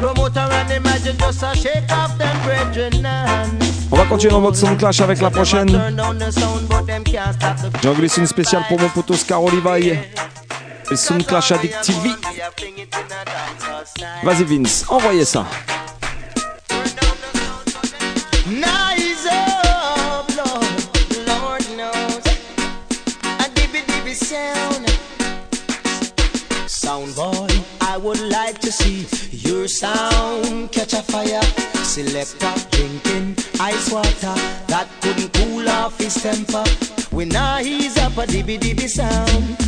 Promoter 0.00 0.40
and 0.40 0.70
imagine 0.72 1.16
just 1.18 1.42
a 1.42 1.54
shake 1.54 1.90
off 1.92 2.16
them 2.18 2.36
brethren 2.44 3.04
and 3.04 3.62
On 3.92 3.96
va 3.96 4.04
continuer 4.06 4.30
dans 4.32 4.40
votre 4.40 4.56
sound 4.56 4.78
clash 4.78 5.00
avec 5.00 5.20
la 5.20 5.30
prochaine. 5.30 5.68
J'ai 7.82 7.94
glissé 7.94 8.20
une 8.20 8.26
spéciale 8.26 8.62
pour 8.68 8.80
mon 8.80 8.88
poteau 8.88 9.14
Scar 9.14 9.42
Olivaille. 9.42 9.98
Et 10.92 10.96
Sound 10.96 11.24
Clash 11.24 11.52
Addict 11.52 11.80
TV. 11.82 12.10
Vas-y 14.22 14.44
Vince, 14.44 14.84
envoyez 14.88 15.24
ça. 15.24 15.46
Oh, 15.48 16.80
dibby 23.54 24.14
sound. 24.14 24.86
Boy, 27.16 27.48
I 27.80 27.96
would 27.96 28.20
like 28.20 28.58
to 28.60 28.70
see 28.70 29.06
your 29.30 29.66
sound 29.68 30.70
catch 30.72 30.92
a 30.92 31.02
fire. 31.02 31.42
Selector 31.82 32.52
drinking 32.70 33.36
ice 33.60 33.90
water 33.90 34.34
that 34.68 34.88
couldn't 35.00 35.32
cool 35.32 35.68
off 35.68 35.98
his 35.98 36.14
temper. 36.14 36.64
When 37.10 37.34
I 37.34 37.62
ease 37.62 37.96
up 37.98 38.18
a 38.18 38.26
dibby 38.26 38.58
dibby 38.58 38.88
sound. 38.88 39.59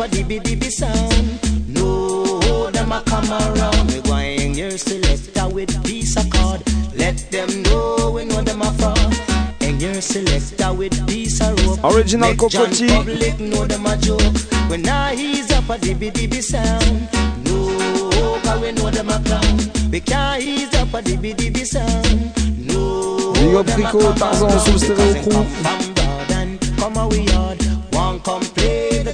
A 0.00 0.04
dibby 0.04 0.40
dibby 0.40 0.70
sound. 0.70 1.68
No, 1.68 2.70
them 2.70 2.90
a 2.90 3.02
come 3.02 3.30
around. 3.30 3.92
We 3.92 4.00
going 4.00 4.54
your 4.54 4.70
selector 4.70 5.46
with 5.48 5.84
piece 5.84 6.16
of 6.16 6.30
cord. 6.30 6.62
Let 6.96 7.18
them 7.30 7.62
know 7.64 8.10
we 8.14 8.24
know 8.24 8.40
them 8.40 8.62
a 8.62 8.72
fraud. 8.72 9.14
And 9.60 9.80
your 9.82 10.00
selector 10.00 10.72
with 10.72 11.06
piece 11.06 11.42
of 11.42 11.54
rope. 11.66 11.84
Original 11.94 12.34
Cocoa 12.34 12.66
Tea. 12.68 12.88
Public 12.88 13.38
know 13.40 13.66
them 13.66 13.84
a 13.84 13.94
joke. 13.98 14.22
When 14.70 14.88
I 14.88 15.16
ease 15.16 15.52
up 15.52 15.68
a 15.68 15.76
dibby 15.76 16.10
dibby 16.10 16.42
sound. 16.42 17.06
No, 17.44 18.40
cause 18.42 18.58
we 18.58 18.72
know 18.72 18.90
them 18.90 19.10
a 19.10 19.20
clown. 19.22 19.90
We 19.90 20.00
can't 20.00 20.42
ease 20.42 20.74
up 20.76 20.94
a 20.94 21.02
dibby 21.02 21.34
dibby 21.34 21.66
sound. 21.66 22.32
No, 22.66 23.34
Big 23.34 23.54
up 23.54 23.76
Rico, 23.76 24.14
Tarzan 24.14 24.48
around 24.48 24.60
sous 24.60 24.78
stéréo 24.82 25.22
crew. 25.22 25.32
come 25.32 25.46
from 25.46 26.76
come 26.78 26.96
a 26.96 27.06
we 27.08 27.20
yard. 27.20 27.59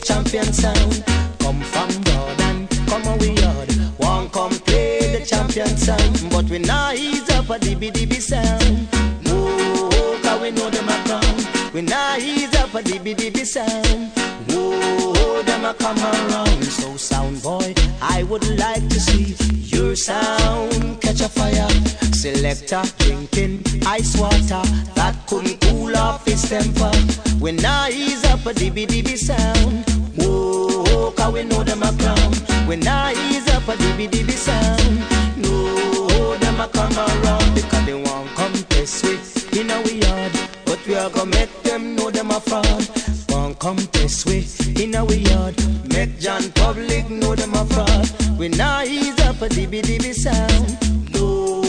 Champion 0.07 0.53
sound. 0.53 1.05
Come 1.40 1.61
from 1.62 1.90
Jordan, 2.05 2.69
come 2.87 3.05
a 3.07 3.16
we 3.16 3.31
yard. 3.42 3.73
One 3.99 4.29
come 4.31 4.53
play 4.53 5.19
the 5.19 5.27
champion 5.27 5.77
sound. 5.77 6.31
But 6.31 6.45
we 6.45 6.61
not 6.61 6.95
ease 6.95 7.29
up 7.31 7.51
a 7.51 7.59
dibby 7.59 7.90
dibby 7.90 8.21
sound. 8.21 8.88
Oh, 9.27 10.21
cause 10.23 10.40
we 10.40 10.53
know 10.53 10.71
them 10.71 10.88
a 10.88 10.97
come. 11.09 11.73
We 11.75 11.83
not 11.83 12.21
ease 12.21 12.55
up 12.55 12.73
a 12.75 12.83
dibby 12.83 13.16
dibby 13.16 13.45
sound. 13.45 14.12
Oh, 14.51 15.42
them 15.45 15.64
a 15.64 15.75
come 15.75 15.99
around. 15.99 16.62
So 16.64 16.97
sound 16.97 17.42
boy, 17.42 17.75
I 18.01 18.23
would 18.23 18.47
like 18.57 18.88
to 18.88 19.01
see 19.01 19.35
your 19.77 19.97
sound 19.97 21.01
catch 21.01 21.21
a 21.21 21.29
fire. 21.29 21.69
Selector 22.12 22.83
drinking 22.99 23.64
ice 23.85 24.16
water 24.16 24.62
that 24.95 25.16
couldn't 25.27 25.61
cool 25.62 25.97
off 25.97 26.25
his 26.25 26.49
temper. 26.49 26.92
When 27.40 27.64
I 27.64 27.90
ease 27.90 28.25
up 28.27 28.47
a 28.47 28.55
dibby 28.55 28.87
dibby 28.87 29.16
sound. 29.16 29.95
Whoa, 30.16 31.12
cause 31.12 31.33
we 31.33 31.44
know 31.44 31.62
them 31.62 31.83
a 31.83 31.92
come. 31.98 32.33
When 32.66 32.87
I 32.87 33.12
ease 33.29 33.48
up 33.50 33.68
a 33.68 33.76
dibby 33.76 34.09
dibby 34.09 34.33
sound. 34.33 34.98
No, 35.37 36.37
them 36.38 36.61
a 36.61 36.68
come 36.68 36.92
around 36.96 37.55
because 37.55 37.85
they 37.87 37.94
want 37.94 38.29
come 38.35 38.52
test 38.70 39.05
with 39.05 39.57
in 39.57 39.70
our 39.70 39.88
yard. 39.88 40.33
But 40.64 40.85
we 40.87 40.94
are 40.96 41.11
gonna 41.11 41.31
make 41.31 41.62
them 41.62 41.94
know 41.96 42.11
them 42.11 42.31
a 42.31 42.40
fraud. 42.40 42.88
Want 43.29 43.59
come 43.59 43.76
test 43.76 44.26
with 44.26 44.81
in 44.81 44.94
our 44.94 45.12
yard. 45.12 45.55
Make 45.92 46.18
John 46.18 46.50
Public 46.52 47.11
know 47.11 47.35
them 47.35 47.55
a 47.55 47.64
fraud. 47.66 48.09
When 48.38 48.61
I 48.61 48.87
ease 48.87 49.20
up 49.20 49.40
a 49.42 49.48
dibby 49.48 49.83
dibby 49.83 50.12
sound. 50.14 50.79
No, 51.14 51.61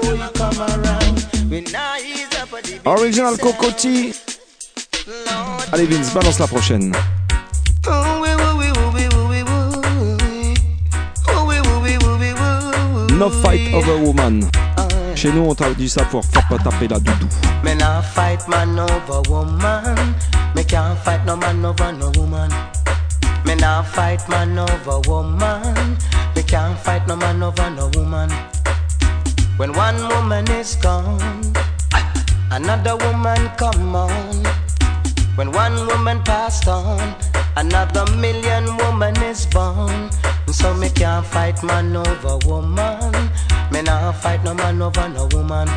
them 0.00 0.20
a 0.22 0.30
come 0.32 0.58
around. 0.60 1.20
When 1.50 1.66
I 1.74 2.00
ease 2.04 2.34
up 2.40 2.52
a 2.52 2.62
dibby 2.62 2.86
Original 2.86 3.36
Cocotti. 3.36 4.14
Allez 5.72 5.86
Vince, 5.86 6.12
balance 6.12 6.38
la 6.38 6.46
prochaine. 6.46 6.92
No 13.18 13.30
fight 13.30 13.72
over 13.72 13.96
woman. 13.96 14.44
Chez 15.14 15.32
nous, 15.32 15.48
on 15.48 15.54
t'a 15.54 15.72
dit 15.72 15.88
ça 15.88 16.04
pour 16.04 16.22
faire 16.24 16.46
pas 16.48 16.58
taper 16.58 16.86
la 16.86 16.98
doudou. 16.98 17.26
Me 17.64 17.74
nah 17.74 18.02
fight 18.02 18.46
man 18.46 18.78
over 18.78 19.22
woman. 19.30 20.14
Me 20.54 20.62
can't 20.62 20.98
fight 20.98 21.24
no 21.24 21.36
man 21.36 21.64
over 21.64 21.92
no 21.92 22.10
woman. 22.18 22.50
Me 23.46 23.54
nah 23.54 23.82
fight 23.82 24.28
man 24.28 24.58
over 24.58 25.00
woman. 25.08 25.96
Me 26.36 26.42
can't 26.42 26.78
fight 26.78 27.06
no 27.08 27.16
man 27.16 27.42
over 27.42 27.70
no 27.70 27.90
woman. 27.96 28.30
When 29.56 29.72
one 29.72 29.96
woman 30.08 30.46
is 30.50 30.76
gone, 30.76 31.18
another 32.50 32.96
woman 32.96 33.50
come 33.56 33.96
on. 33.96 34.44
When 35.36 35.50
one 35.52 35.86
woman 35.86 36.22
passed 36.22 36.68
on, 36.68 37.14
another 37.56 38.04
million 38.16 38.76
woman 38.76 39.16
is 39.22 39.46
born. 39.46 40.10
So 40.52 40.74
me 40.74 40.88
can't 40.90 41.26
fight 41.26 41.62
man 41.62 41.96
over 41.96 42.38
woman. 42.46 43.12
Me 43.72 43.82
nah 43.82 44.12
fight 44.12 44.44
no 44.44 44.54
man 44.54 44.80
over 44.80 45.08
no 45.08 45.28
woman. 45.32 45.68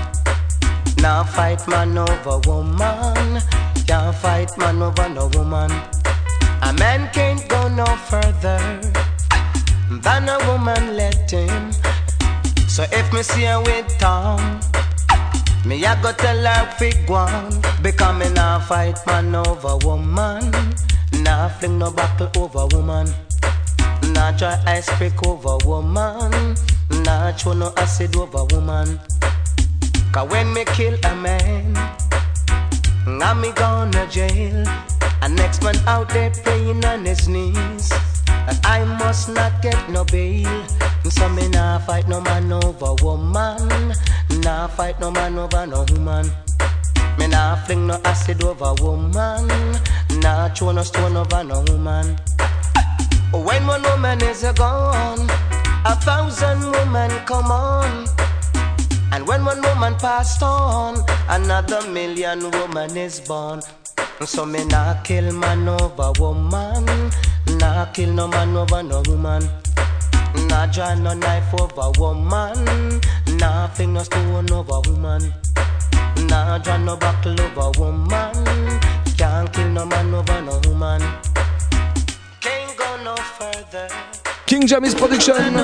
Nah 1.02 1.24
fight 1.24 1.68
man 1.68 1.98
over 1.98 2.40
woman. 2.48 3.42
Can't 3.88 4.16
fight 4.16 4.56
man 4.58 4.82
over 4.82 5.10
no 5.10 5.28
woman. 5.34 5.72
A 6.62 6.74
man 6.74 7.10
can't 7.14 7.48
go 7.48 7.68
no 7.68 7.86
further 7.86 8.60
than 9.90 10.30
a 10.30 10.38
woman 10.48 10.96
let 10.96 11.32
him. 11.32 11.72
So 12.68 12.84
if 12.92 13.12
me 13.12 13.24
see 13.24 13.44
her 13.44 13.60
with 13.62 13.88
tongue, 13.98 14.62
me 15.66 15.84
I 15.84 16.00
go 16.02 16.12
tell 16.12 16.46
her 16.46 16.72
fig 16.78 17.10
one. 17.10 17.62
Because 17.82 18.16
me 18.20 18.30
nah 18.34 18.60
fight 18.60 19.00
man 19.08 19.34
over 19.34 19.78
woman. 19.86 20.52
Nah 21.30 21.48
fling 21.48 21.78
no 21.78 21.92
buckle 21.92 22.28
over 22.42 22.66
woman. 22.76 23.06
Nah 24.14 24.32
try 24.36 24.58
ice 24.66 24.90
pick 24.98 25.22
over 25.28 25.58
woman. 25.64 26.56
Nah 27.06 27.32
throw 27.34 27.54
no 27.54 27.72
acid 27.78 28.16
over 28.16 28.46
woman. 28.50 29.00
Cause 30.12 30.28
when 30.32 30.52
me 30.56 30.66
kill 30.66 30.98
a 31.06 31.14
man, 31.16 31.78
I 33.06 33.34
me 33.36 33.52
gonna 33.52 34.08
jail. 34.08 34.66
And 35.22 35.36
next 35.36 35.62
man 35.62 35.78
out 35.86 36.10
there 36.10 36.32
praying 36.32 36.84
on 36.84 37.06
his 37.06 37.28
knees. 37.28 37.94
I 38.66 38.84
must 38.98 39.30
not 39.30 39.62
get 39.62 39.78
no 39.88 40.06
bail. 40.06 40.66
So 41.12 41.30
me 41.30 41.48
nah 41.50 41.78
fight 41.78 42.08
no 42.08 42.22
man 42.22 42.52
over 42.52 42.96
woman. 43.06 43.94
Nah 44.42 44.66
fight 44.66 45.00
no 45.00 45.12
man 45.12 45.38
over 45.38 45.68
no 45.68 45.86
woman. 45.92 46.26
Me 47.20 47.28
nah 47.28 47.56
fling 47.56 47.86
no 47.86 48.02
acid 48.04 48.44
over 48.44 48.74
woman. 48.82 49.46
Nah 50.22 50.50
throw 50.50 50.72
no 50.72 50.84
stone 50.84 51.16
over 51.16 51.44
no 51.44 51.64
woman. 51.68 52.18
When 53.32 53.68
one 53.68 53.84
woman 53.84 54.22
is 54.24 54.44
gone, 54.56 55.30
a 55.86 55.96
thousand 55.96 56.72
women 56.72 57.12
come 57.26 57.52
on. 57.52 58.08
And 59.12 59.28
when 59.28 59.46
one 59.46 59.62
woman 59.62 59.96
passed 59.96 60.44
on, 60.44 61.04
another 61.30 61.82
million 61.90 62.52
woman 62.52 62.98
is 62.98 63.20
born. 63.22 63.62
So 64.26 64.46
me 64.46 64.66
nah 64.66 65.02
kill 65.04 65.32
man 65.34 65.68
over 65.68 66.12
woman, 66.20 66.86
nah 67.58 67.86
kill 67.94 68.12
no 68.14 68.28
man 68.28 68.56
over 68.56 68.84
no 68.84 69.02
woman. 69.08 69.48
Nah 70.48 70.66
draw 70.68 70.94
no 70.96 71.14
knife 71.14 71.54
over 71.54 71.92
woman, 72.00 73.00
nah 73.38 73.68
fling 73.68 73.94
no 73.94 74.04
stone 74.04 74.52
over 74.52 74.82
woman. 74.90 75.34
Nah 76.28 76.58
draw 76.58 76.78
no 76.78 76.98
buckle 76.98 77.40
over 77.40 77.80
woman, 77.80 78.34
can't 79.20 79.52
kill 79.52 79.68
no 79.72 79.86
man 79.86 80.14
over 80.14 80.42
no 80.42 80.62
woman. 80.70 81.02
Can't 82.40 82.78
go 82.78 83.04
no 83.04 83.16
further. 83.18 83.90
King 84.46 84.62
Jamis 84.62 84.96
Production. 84.98 85.58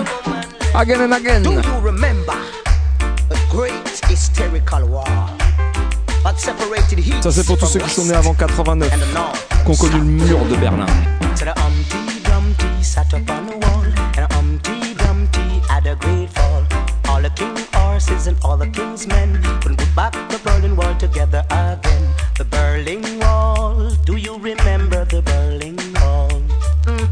Again 0.75 0.99
and 0.99 1.13
again. 1.13 1.41
Do 1.43 1.53
you 1.53 1.79
remember 1.79 2.35
the 3.29 3.39
great 3.49 3.87
hysterical 4.09 4.85
war? 4.87 5.05
That 6.25 6.37
separated 6.37 6.99
heat 6.99 7.23
Ça 7.23 7.31
c'est 7.31 7.45
pour 7.45 7.57
tous 7.57 7.67
ceux 7.67 7.79
qui 7.79 7.89
sont 7.89 8.03
nés 8.03 8.13
avant 8.15 8.33
89, 8.33 8.91
and 8.91 8.99
the 8.99 9.13
north? 9.13 9.47
qui 9.63 9.71
ont 9.71 9.75
connu 9.75 9.99
le 9.99 10.03
mur 10.03 10.45
de 10.49 10.55
Berlin. 10.57 10.85
So 11.35 11.45
the 11.45 11.53
Humpty 11.57 12.19
Dumpty 12.25 12.83
sat 12.83 13.13
up 13.13 13.29
on 13.29 13.45
the 13.47 13.55
wall, 13.65 13.85
and 14.17 14.33
Humpty 14.33 14.95
Dumpty 14.95 15.61
had 15.69 15.87
a 15.87 15.95
great 15.95 16.29
fall. 16.31 16.63
All 17.07 17.21
the 17.21 17.29
king 17.29 17.55
horses 17.73 18.27
and 18.27 18.35
all 18.43 18.57
the 18.57 18.67
king's 18.67 19.07
men 19.07 19.39
couldn't 19.61 19.77
put 19.77 19.95
back 19.95 20.11
the 20.29 20.39
Berlin 20.43 20.75
Wall 20.75 20.93
together 20.95 21.45
again. 21.51 22.03
The 22.37 22.43
Berlin 22.43 23.19
Wall, 23.21 23.91
do 24.03 24.17
you 24.17 24.37
remember 24.37 25.05
the 25.05 25.21
Berlin 25.21 25.77
Wall? 25.95 26.41
Mm. 26.83 27.07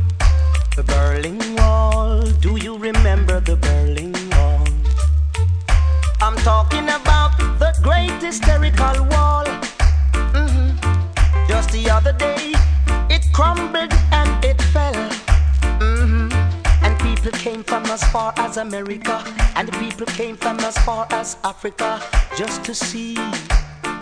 The 0.75 0.83
Berlin 0.83 1.39
Wall, 1.55 2.21
do 2.41 2.57
you 2.57 2.77
remember 2.77 3.39
the 3.39 3.55
Berlin 3.55 4.11
Wall? 4.31 4.67
I'm 6.21 6.35
talking 6.43 6.89
about 6.89 7.37
the 7.57 7.71
great 7.81 8.21
hysterical 8.21 9.07
wall. 9.11 9.45
Mhm. 10.11 10.75
Just 11.47 11.71
the 11.71 11.89
other 11.89 12.11
day, 12.11 12.53
it 13.09 13.23
crumbled 13.31 13.93
and 14.11 14.43
it 14.43 14.61
fell. 14.73 15.07
Mhm. 15.79 16.33
And 16.83 16.99
people 16.99 17.31
came 17.31 17.63
from 17.63 17.85
as 17.85 18.03
far 18.11 18.33
as 18.35 18.57
America, 18.57 19.23
and 19.55 19.71
people 19.79 20.07
came 20.19 20.35
from 20.35 20.59
as 20.59 20.77
far 20.79 21.07
as 21.11 21.37
Africa 21.45 22.01
just 22.35 22.65
to 22.65 22.75
see 22.75 23.15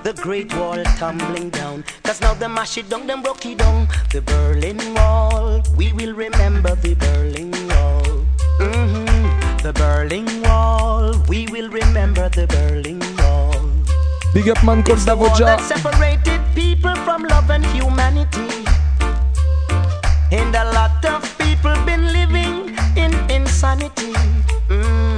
the 0.04 0.14
Great 0.14 0.54
Wall 0.56 0.84
tumbling 0.98 1.50
down. 1.50 1.84
Cause 2.04 2.22
now 2.22 2.34
them 2.34 2.54
mash 2.56 2.78
it 2.78 2.90
down, 2.90 3.08
them 3.08 3.22
broke 3.22 3.46
it 3.46 3.58
down. 3.58 3.88
The 4.12 4.22
Berlin 4.22 4.80
Wall, 4.94 5.62
we 5.78 5.94
will 5.94 6.14
remember 6.14 6.76
the 6.76 6.96
Berlin 6.96 7.52
Wall. 7.70 8.26
Mhm. 8.60 9.62
The 9.62 9.74
Berlin 9.74 10.42
Wall, 10.42 11.14
we 11.28 11.48
will 11.48 11.70
remember 11.70 12.30
the 12.30 12.48
Berlin 12.48 13.02
Wall. 13.18 13.62
Big 14.34 14.50
up 14.50 14.64
man 14.64 14.84
It's 14.88 15.06
the 15.06 15.16
wall 15.16 15.36
that 15.38 15.62
separated 15.62 16.42
people 16.56 16.96
from 17.06 17.24
love 17.24 17.50
and 17.50 17.66
humanity. 17.66 18.66
And 20.32 20.56
a 20.56 20.66
lot 20.72 21.04
of 21.06 21.22
people 21.38 21.76
been 21.86 22.12
living 22.14 22.74
in 22.96 23.12
insanity. 23.30 24.14
Mm. 24.70 25.11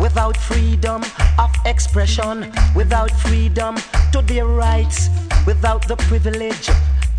Without 0.00 0.36
freedom 0.36 1.02
of 1.38 1.50
expression, 1.64 2.52
without 2.74 3.10
freedom 3.10 3.76
to 4.12 4.22
their 4.22 4.46
rights, 4.46 5.08
without 5.46 5.86
the 5.88 5.96
privilege 5.96 6.70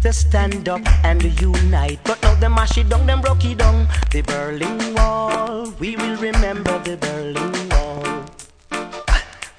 to 0.03 0.11
stand 0.11 0.67
up 0.67 0.81
and 1.05 1.23
unite. 1.39 1.99
But 2.03 2.21
now 2.21 2.35
them 2.35 2.55
mash 2.55 2.77
it 2.77 2.89
down, 2.89 3.05
them 3.05 3.21
broke 3.21 3.45
it 3.45 3.57
down. 3.57 3.87
The 4.11 4.21
Berlin 4.21 4.93
Wall, 4.93 5.73
we 5.79 5.95
will 5.95 6.17
remember 6.17 6.77
the 6.83 6.97
Berlin 6.97 7.69
Wall. 7.69 8.25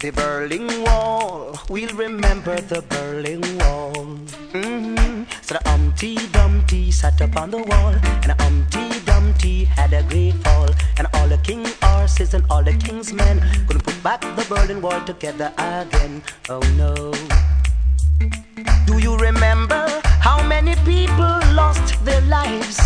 The 0.00 0.10
Berlin 0.12 0.68
Wall, 0.84 1.58
we'll 1.70 1.96
remember 1.96 2.60
the 2.60 2.82
Berlin 2.82 3.40
Wall. 3.56 4.04
hmm 4.52 5.24
So 5.40 5.56
the 5.56 5.62
Humpty 5.64 6.16
Dumpty 6.28 6.92
sat 6.92 7.22
up 7.22 7.36
on 7.40 7.50
the 7.50 7.64
wall, 7.64 7.96
and 7.96 8.28
the 8.28 8.36
Humpty 8.36 9.00
Dumpty 9.06 9.64
had 9.64 9.94
a 9.94 10.02
great 10.02 10.34
fall, 10.44 10.53
and 10.96 11.08
all 11.14 11.28
the 11.28 11.38
king 11.38 11.66
horses 11.82 12.34
and 12.34 12.44
all 12.50 12.62
the 12.62 12.72
king's 12.74 13.12
men 13.12 13.38
Gonna 13.66 13.80
put 13.80 14.02
back 14.02 14.20
the 14.20 14.44
Berlin 14.48 14.80
Wall 14.80 15.00
together 15.04 15.52
again. 15.58 16.22
Oh 16.48 16.60
no. 16.76 17.12
Do 18.86 18.98
you 18.98 19.16
remember 19.16 20.00
how 20.20 20.46
many 20.46 20.74
people 20.84 21.38
lost 21.54 22.04
their 22.04 22.20
lives? 22.22 22.78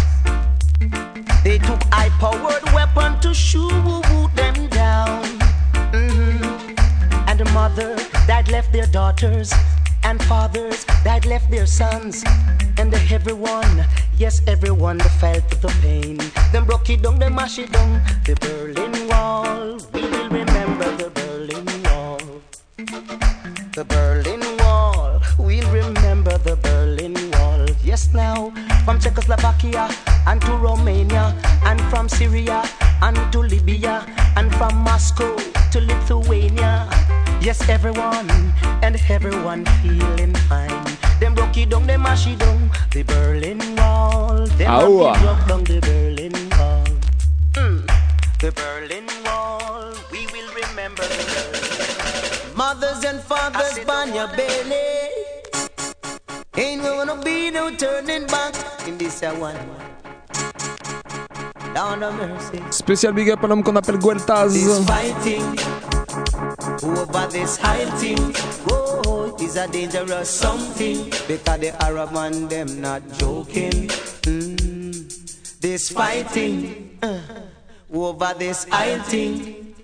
They 1.45 1.59
took 1.59 1.83
high 1.93 2.11
powered 2.21 2.65
weapon 2.73 3.21
to 3.21 3.35
shoot 3.35 3.71
them 4.35 4.69
down. 4.69 5.25
Mm-hmm. 5.93 7.29
And 7.29 7.41
a 7.41 7.45
mother 7.53 7.97
that 8.27 8.49
left 8.51 8.73
their 8.73 8.87
daughters 8.87 9.53
and 10.05 10.23
fathers 10.25 10.85
that 11.05 11.27
left 11.27 11.51
their 11.51 11.67
sons. 11.67 12.25
And 12.79 12.95
everyone, 13.11 13.85
yes, 14.17 14.41
everyone 14.47 14.99
that 14.99 15.11
felt 15.21 15.49
the 15.61 15.69
pain. 15.83 16.19
Them 16.53 16.65
broke 16.65 16.91
it 16.91 17.03
down, 17.03 17.19
them 17.19 17.35
mash 17.35 17.59
it 17.59 17.73
down. 17.73 18.01
The 18.25 18.37
Berlin 18.41 19.09
Wall, 19.09 19.79
we 19.93 20.03
will 20.03 20.29
remember 20.31 20.89
the 20.97 21.11
Berlin 21.11 21.67
Wall. 21.85 22.21
The 23.75 23.85
Berlin 23.85 24.43
Wall, 24.59 25.21
we'll 25.39 25.71
remember 25.71 26.39
the 26.39 26.57
Berlin 26.57 27.15
Wall. 27.33 27.67
Yes, 27.85 28.13
now, 28.13 28.53
from 28.85 28.99
Czechoslovakia 28.99 29.89
and 30.27 30.41
to 30.43 30.53
Romania, 30.57 31.35
and 31.65 31.81
from 31.91 32.09
Syria 32.09 32.63
and 33.03 33.17
to 33.33 33.41
Libya, 33.41 34.05
and 34.37 34.55
from 34.57 34.75
Moscow 34.77 35.37
to 35.73 35.81
Lithuania. 35.81 37.08
Yes, 37.41 37.69
everyone 37.69 38.29
and 38.83 38.97
everyone 39.09 39.65
feeling 39.81 40.35
fine. 40.51 40.85
Them 41.21 41.35
broke 41.35 41.57
it 41.57 41.71
down, 41.71 41.87
them 41.87 42.03
mash 42.03 42.27
it 42.27 42.39
down. 42.39 42.71
The 42.91 43.03
Berlin 43.05 43.59
Wall. 43.77 44.47
Them 44.59 44.71
Aua. 44.71 45.15
broke 45.23 45.47
down 45.47 45.63
the 45.65 45.79
Berlin 45.81 46.35
Wall. 46.59 46.85
Mm. 47.55 47.87
The 48.41 48.51
Berlin 48.51 49.07
Wall. 49.25 49.95
We 50.11 50.27
will 50.35 50.51
remember 50.53 51.07
Mothers 52.57 53.05
and 53.05 53.21
fathers, 53.23 53.79
burn 53.87 54.13
your 54.15 54.27
belly. 54.35 54.99
Ain't 56.57 56.83
gonna 56.83 57.23
be 57.23 57.53
no 57.53 57.71
turning 57.77 58.27
back 58.27 58.55
in 58.89 58.99
this 58.99 59.23
one. 59.23 59.57
Down 61.73 62.03
of 62.03 62.15
mercy. 62.19 62.59
Spécial 62.71 63.13
big 63.13 63.31
up 63.31 63.45
à 63.45 63.47
l'homme 63.47 63.63
qu'on 63.63 63.77
appelle 63.77 63.99
Gueltaz. 63.99 64.59
Over 66.89 67.27
this 67.31 67.57
hiding. 67.59 68.33
Whoa, 68.65 69.37
is 69.41 69.57
a 69.57 69.69
dangerous 69.69 70.31
something 70.31 71.11
because 71.29 71.61
the 71.61 71.77
Arab 71.83 72.13
man 72.13 72.49
them 72.49 72.81
not 72.81 73.03
joking. 73.19 73.89
Mm. 74.25 75.61
This 75.61 75.91
fighting 75.91 76.99
uh, 77.03 77.21
over 77.93 78.35
this 78.39 78.65
hiding 78.71 79.75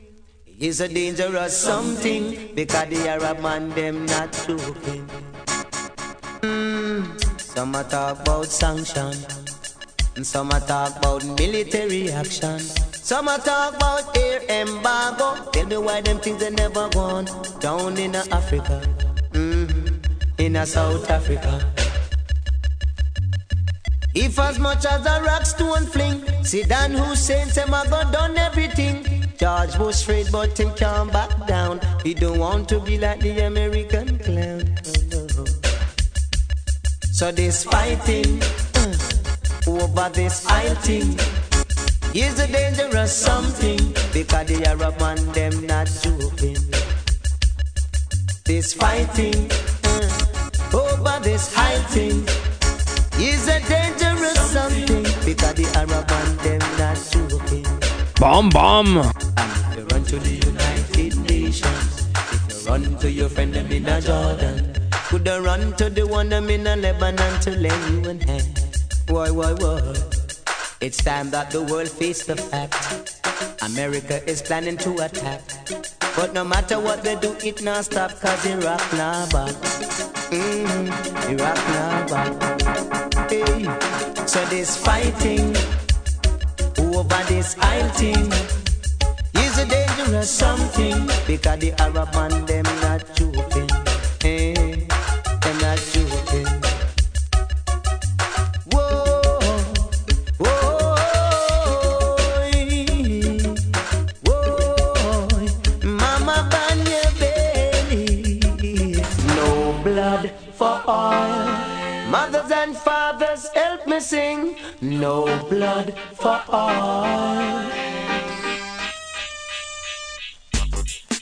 is 0.59 0.81
a 0.81 0.89
dangerous 0.89 1.57
something 1.57 2.51
because 2.55 2.89
the 2.89 3.09
Arab 3.09 3.41
man 3.41 3.71
them 3.71 4.07
not 4.07 4.33
joking. 4.47 5.09
Mm. 6.41 7.41
Some 7.41 7.75
a 7.75 7.85
talk 7.85 8.21
about 8.21 8.47
sanction. 8.47 9.15
And 10.17 10.27
some 10.27 10.51
a 10.53 10.61
talk 10.61 10.97
about 10.97 11.25
military 11.25 12.11
action. 12.11 12.61
Some 13.05 13.29
a 13.29 13.37
talk 13.37 13.77
about 13.77 14.17
air 14.17 14.41
embargo. 14.49 15.51
Tell 15.51 15.67
me 15.67 15.77
why 15.77 16.01
them 16.01 16.21
things 16.21 16.41
they 16.41 16.49
never 16.49 16.89
gone 16.89 17.27
down 17.61 17.99
in 17.99 18.15
Africa, 18.15 18.81
hmm 19.35 19.67
in 20.39 20.57
a 20.57 20.65
South 20.65 21.11
Africa. 21.11 21.71
If 24.15 24.39
as 24.39 24.59
much 24.59 24.87
as 24.87 25.05
a 25.05 25.23
rock 25.23 25.45
stone 25.45 25.85
fling, 25.85 26.23
Saddam 26.49 26.97
Hussein 26.97 27.47
say 27.49 27.67
my 27.69 27.85
God 27.91 28.11
done 28.11 28.39
everything. 28.39 29.05
George 29.37 29.77
Bush 29.77 30.01
afraid 30.01 30.29
but 30.33 30.59
him 30.59 30.73
can't 30.75 31.13
back 31.13 31.47
down. 31.47 31.81
He 32.03 32.15
don't 32.15 32.39
want 32.39 32.71
to 32.71 32.81
be 32.81 32.97
like 32.97 33.21
the 33.21 33.39
American 33.45 34.19
clown. 34.19 34.65
So 37.13 37.31
this 37.33 37.65
fighting 37.65 38.43
uh, 38.77 38.97
over 39.69 40.09
this 40.09 40.47
thing 40.87 41.19
is 42.15 42.39
a 42.39 42.47
dangerous 42.47 43.13
something 43.13 43.79
because 44.13 44.47
the 44.47 44.65
Arab 44.67 44.99
man 45.01 45.19
them 45.33 45.67
not 45.67 45.89
joking. 46.03 46.57
This 48.45 48.73
fighting 48.73 49.51
uh, 49.85 50.77
over 50.79 51.19
this 51.25 51.53
high 51.53 51.79
thing 51.91 52.23
is 53.21 53.49
a 53.49 53.59
dangerous 53.67 54.39
something 54.53 55.03
because 55.27 55.55
the 55.55 55.67
Arab 55.75 56.09
man 56.09 56.37
them 56.39 56.63
not 56.79 56.99
joking. 57.11 57.67
Bam 58.21 58.49
bam. 58.49 58.99
And 59.37 59.77
you 59.77 59.85
run 59.87 60.05
to 60.05 60.19
the 60.21 60.35
United 60.47 61.19
Nations. 61.29 62.07
If 62.49 62.65
you 62.65 62.71
run 62.71 62.97
to 62.99 63.11
your 63.11 63.29
friend 63.29 63.53
them 63.53 63.73
in 63.73 63.87
a 63.87 64.01
Jordan, 64.01 64.73
could 65.09 65.27
you 65.27 65.45
run 65.45 65.73
to 65.79 65.91
the 65.91 66.07
one 66.07 66.29
them 66.29 66.49
in 66.49 66.65
a 66.67 66.77
Lebanon 66.77 67.41
to 67.41 67.51
lend 67.51 68.07
you 68.07 68.11
a 68.11 68.25
hand? 68.25 68.61
Why, 69.09 69.31
why, 69.31 69.53
why? 69.53 70.24
It's 70.81 71.03
time 71.03 71.31
that 71.31 71.51
the 71.51 71.63
world 71.63 71.89
face 71.89 72.27
the 72.27 72.37
fact. 72.37 73.21
America 73.63 74.23
is 74.29 74.43
planning 74.43 74.77
to 74.79 74.91
attack. 75.05 75.41
But 76.17 76.33
no 76.35 76.45
matter 76.45 76.79
what 76.79 77.03
they 77.03 77.17
do, 77.17 77.37
it 77.43 77.63
not 77.63 77.85
stop 77.87 78.11
cause 78.21 78.45
Iraq 78.47 78.81
now 78.93 79.27
back. 79.31 79.55
Mm, 80.31 80.87
Iraq 81.31 81.57
now 81.77 82.07
back. 82.09 83.31
Hey. 83.31 83.65
So 84.27 84.45
this 84.47 84.77
fighting 84.77 85.55
over 86.95 87.23
this 87.29 87.57
isle 87.61 87.89
thing 87.91 88.33
is 89.43 89.59
a 89.59 89.67
dangerous 89.67 90.31
something 90.31 91.07
because 91.27 91.59
the 91.61 91.73
Arab 91.79 92.13
man 92.15 92.47
them 92.47 92.65
not 92.83 93.01
joking. 93.15 93.69
Hey, 94.21 94.54
fathers, 113.85 113.85
help 113.85 113.87
me 113.87 114.01
sing. 114.01 114.57
No 114.81 115.25
blood 115.49 115.95
for 116.15 116.41
all. 116.49 117.65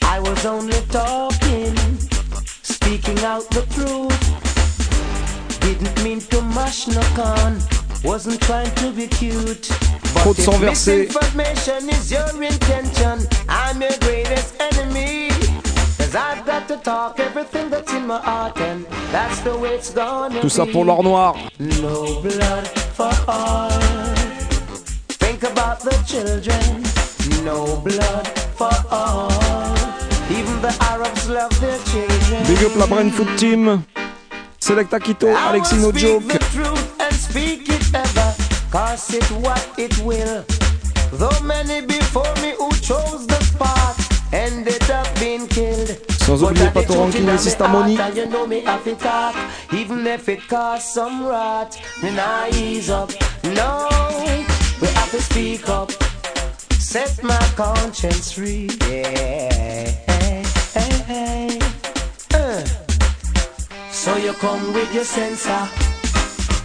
I 0.01 0.19
was 0.19 0.45
only 0.45 0.79
talking, 0.89 1.75
speaking 2.61 3.19
out 3.19 3.49
the 3.49 3.65
truth. 3.73 5.59
Didn't 5.61 6.03
mean 6.03 6.19
to 6.19 6.41
mash 6.41 6.87
no 6.87 7.01
con, 7.15 7.59
wasn't 8.03 8.41
trying 8.41 8.73
to 8.75 8.91
be 8.91 9.07
cute. 9.07 9.69
But 10.13 10.37
if 10.37 10.61
misinformation 10.61 11.89
is 11.89 12.11
your 12.11 12.43
intention, 12.43 13.27
I'm 13.49 13.81
your 13.81 13.97
greatest 14.01 14.55
enemy. 14.59 15.32
Tout 20.41 20.49
ça 20.49 20.65
pour 20.71 20.85
l'or 20.85 21.03
noir. 21.03 21.35
No 21.59 22.21
blood 22.21 22.67
for 22.93 23.09
all. 23.27 23.69
Think 25.19 25.43
about 25.43 25.79
the 25.79 25.95
children. 26.05 26.83
No 27.43 27.77
blood 27.77 28.27
for 28.55 28.69
all. 28.91 29.31
Even 30.29 30.61
the 30.61 30.75
Arabs 30.81 31.27
love 31.29 31.49
their 31.59 31.79
children. 31.85 32.43
Big 32.47 32.63
up 32.63 32.75
la 32.75 32.85
Brain 32.85 33.09
Food 33.09 33.35
Team. 33.37 33.83
Selecta 34.59 34.99
Quito, 34.99 35.27
Alexis 35.49 35.81
No 35.81 35.91
Joke. 35.91 36.31
speak 37.11 37.69
it 37.69 37.95
ever. 37.95 38.35
Cause 38.69 39.15
it 39.15 39.25
what 39.41 39.67
it 39.79 39.97
will. 39.99 40.45
Though 41.11 41.39
many 41.43 41.81
before 41.85 42.33
me 42.41 42.53
who 42.59 42.69
chose 42.81 43.25
the 43.25 43.41
spot 43.43 44.02
ended 44.33 44.89
up 44.89 45.07
being 45.19 45.47
killed. 45.47 45.95
Sans 46.09 46.41
But 46.41 46.49
oublier 46.49 46.71
Pato 46.71 46.93
Ranking 46.99 47.29
et 47.29 47.37
Sista 47.37 47.67
heart, 47.67 48.15
You 48.15 48.25
know 48.25 48.47
me 48.47 48.61
have 48.61 48.83
to 48.83 48.95
talk, 48.95 49.35
even 49.71 50.05
if 50.07 50.27
it 50.27 50.47
costs 50.49 50.93
some 50.93 51.25
rot. 51.25 51.79
Me 52.01 52.09
nah 52.11 52.47
ease 52.47 52.89
up, 52.89 53.11
no. 53.43 53.87
We 54.81 54.87
have 54.87 55.11
to 55.11 55.21
speak 55.21 55.69
up, 55.69 55.91
set 56.79 57.23
my 57.23 57.39
conscience 57.55 58.31
free. 58.33 58.69
Yeah. 58.89 60.03
Uh. 62.33 62.65
So 63.91 64.17
you 64.17 64.33
come 64.33 64.73
with 64.73 64.93
your 64.93 65.05
sensor. 65.05 65.67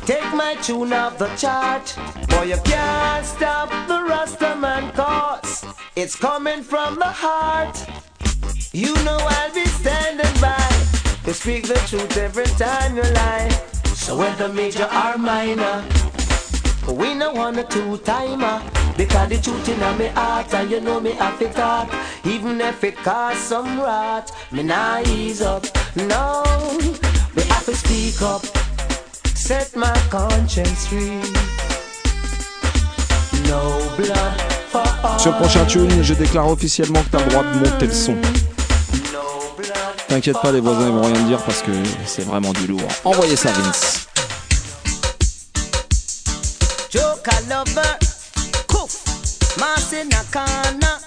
Take 0.06 0.32
my 0.34 0.56
tune 0.62 0.92
off 0.94 1.18
the 1.18 1.28
chart. 1.36 1.94
Boy, 2.28 2.44
you 2.44 2.56
can't 2.64 3.26
stop 3.26 3.68
the 3.86 3.98
Rastaman 4.08 4.94
cause 4.94 5.57
it's 5.98 6.14
coming 6.14 6.62
from 6.62 6.94
the 6.94 7.06
heart. 7.06 7.76
You 8.72 8.94
know 9.02 9.18
I'll 9.20 9.52
be 9.52 9.64
standing 9.66 10.40
by 10.40 10.68
to 11.24 11.34
speak 11.34 11.66
the 11.66 11.74
truth 11.88 12.16
every 12.16 12.46
time 12.56 12.94
you 12.94 13.02
lie. 13.02 13.48
So 13.96 14.16
whether 14.16 14.48
major 14.48 14.84
or 14.84 15.18
minor, 15.18 15.84
we 16.86 17.14
no 17.14 17.32
one 17.32 17.58
a 17.58 17.64
two 17.64 17.98
timer. 17.98 18.62
Because 18.96 19.28
the 19.28 19.38
truth 19.38 19.68
in 19.68 19.80
my 19.80 20.06
heart 20.08 20.54
and 20.54 20.70
you 20.70 20.80
know 20.80 21.00
me 21.00 21.12
have 21.12 21.36
to 21.40 21.52
talk. 21.52 21.92
Even 22.24 22.60
if 22.60 22.84
it 22.84 22.96
costs 22.96 23.48
some 23.48 23.80
rot, 23.80 24.30
me 24.52 24.62
nah 24.62 25.00
ease 25.00 25.42
up. 25.42 25.64
No, 25.96 26.44
we 27.34 27.42
have 27.42 27.64
to 27.64 27.74
speak 27.74 28.22
up. 28.22 28.42
Set 29.36 29.74
my 29.74 29.94
conscience 30.10 30.86
free. 30.86 31.22
No 33.48 33.62
blood. 33.96 34.57
Sur 35.18 35.32
le 35.32 35.38
prochain 35.38 35.64
tune, 35.66 36.02
je 36.02 36.14
déclare 36.14 36.48
officiellement 36.48 37.02
que 37.02 37.08
t'as 37.10 37.24
le 37.24 37.30
droit 37.30 37.42
de 37.42 37.58
monter 37.58 37.86
le 37.86 37.92
son. 37.92 38.16
T'inquiète 40.08 40.40
pas, 40.40 40.52
les 40.52 40.60
voisins 40.60 40.86
ils 40.86 40.92
vont 40.92 41.02
rien 41.02 41.22
dire 41.22 41.42
parce 41.44 41.62
que 41.62 41.72
c'est 42.06 42.26
vraiment 42.26 42.52
du 42.52 42.66
lourd. 42.66 42.88
Envoyez 43.04 43.36
ça, 43.36 43.50
Vince. 43.52 44.06
Joker 46.90 47.40
lover, 47.48 47.98
Nakana. 50.04 51.00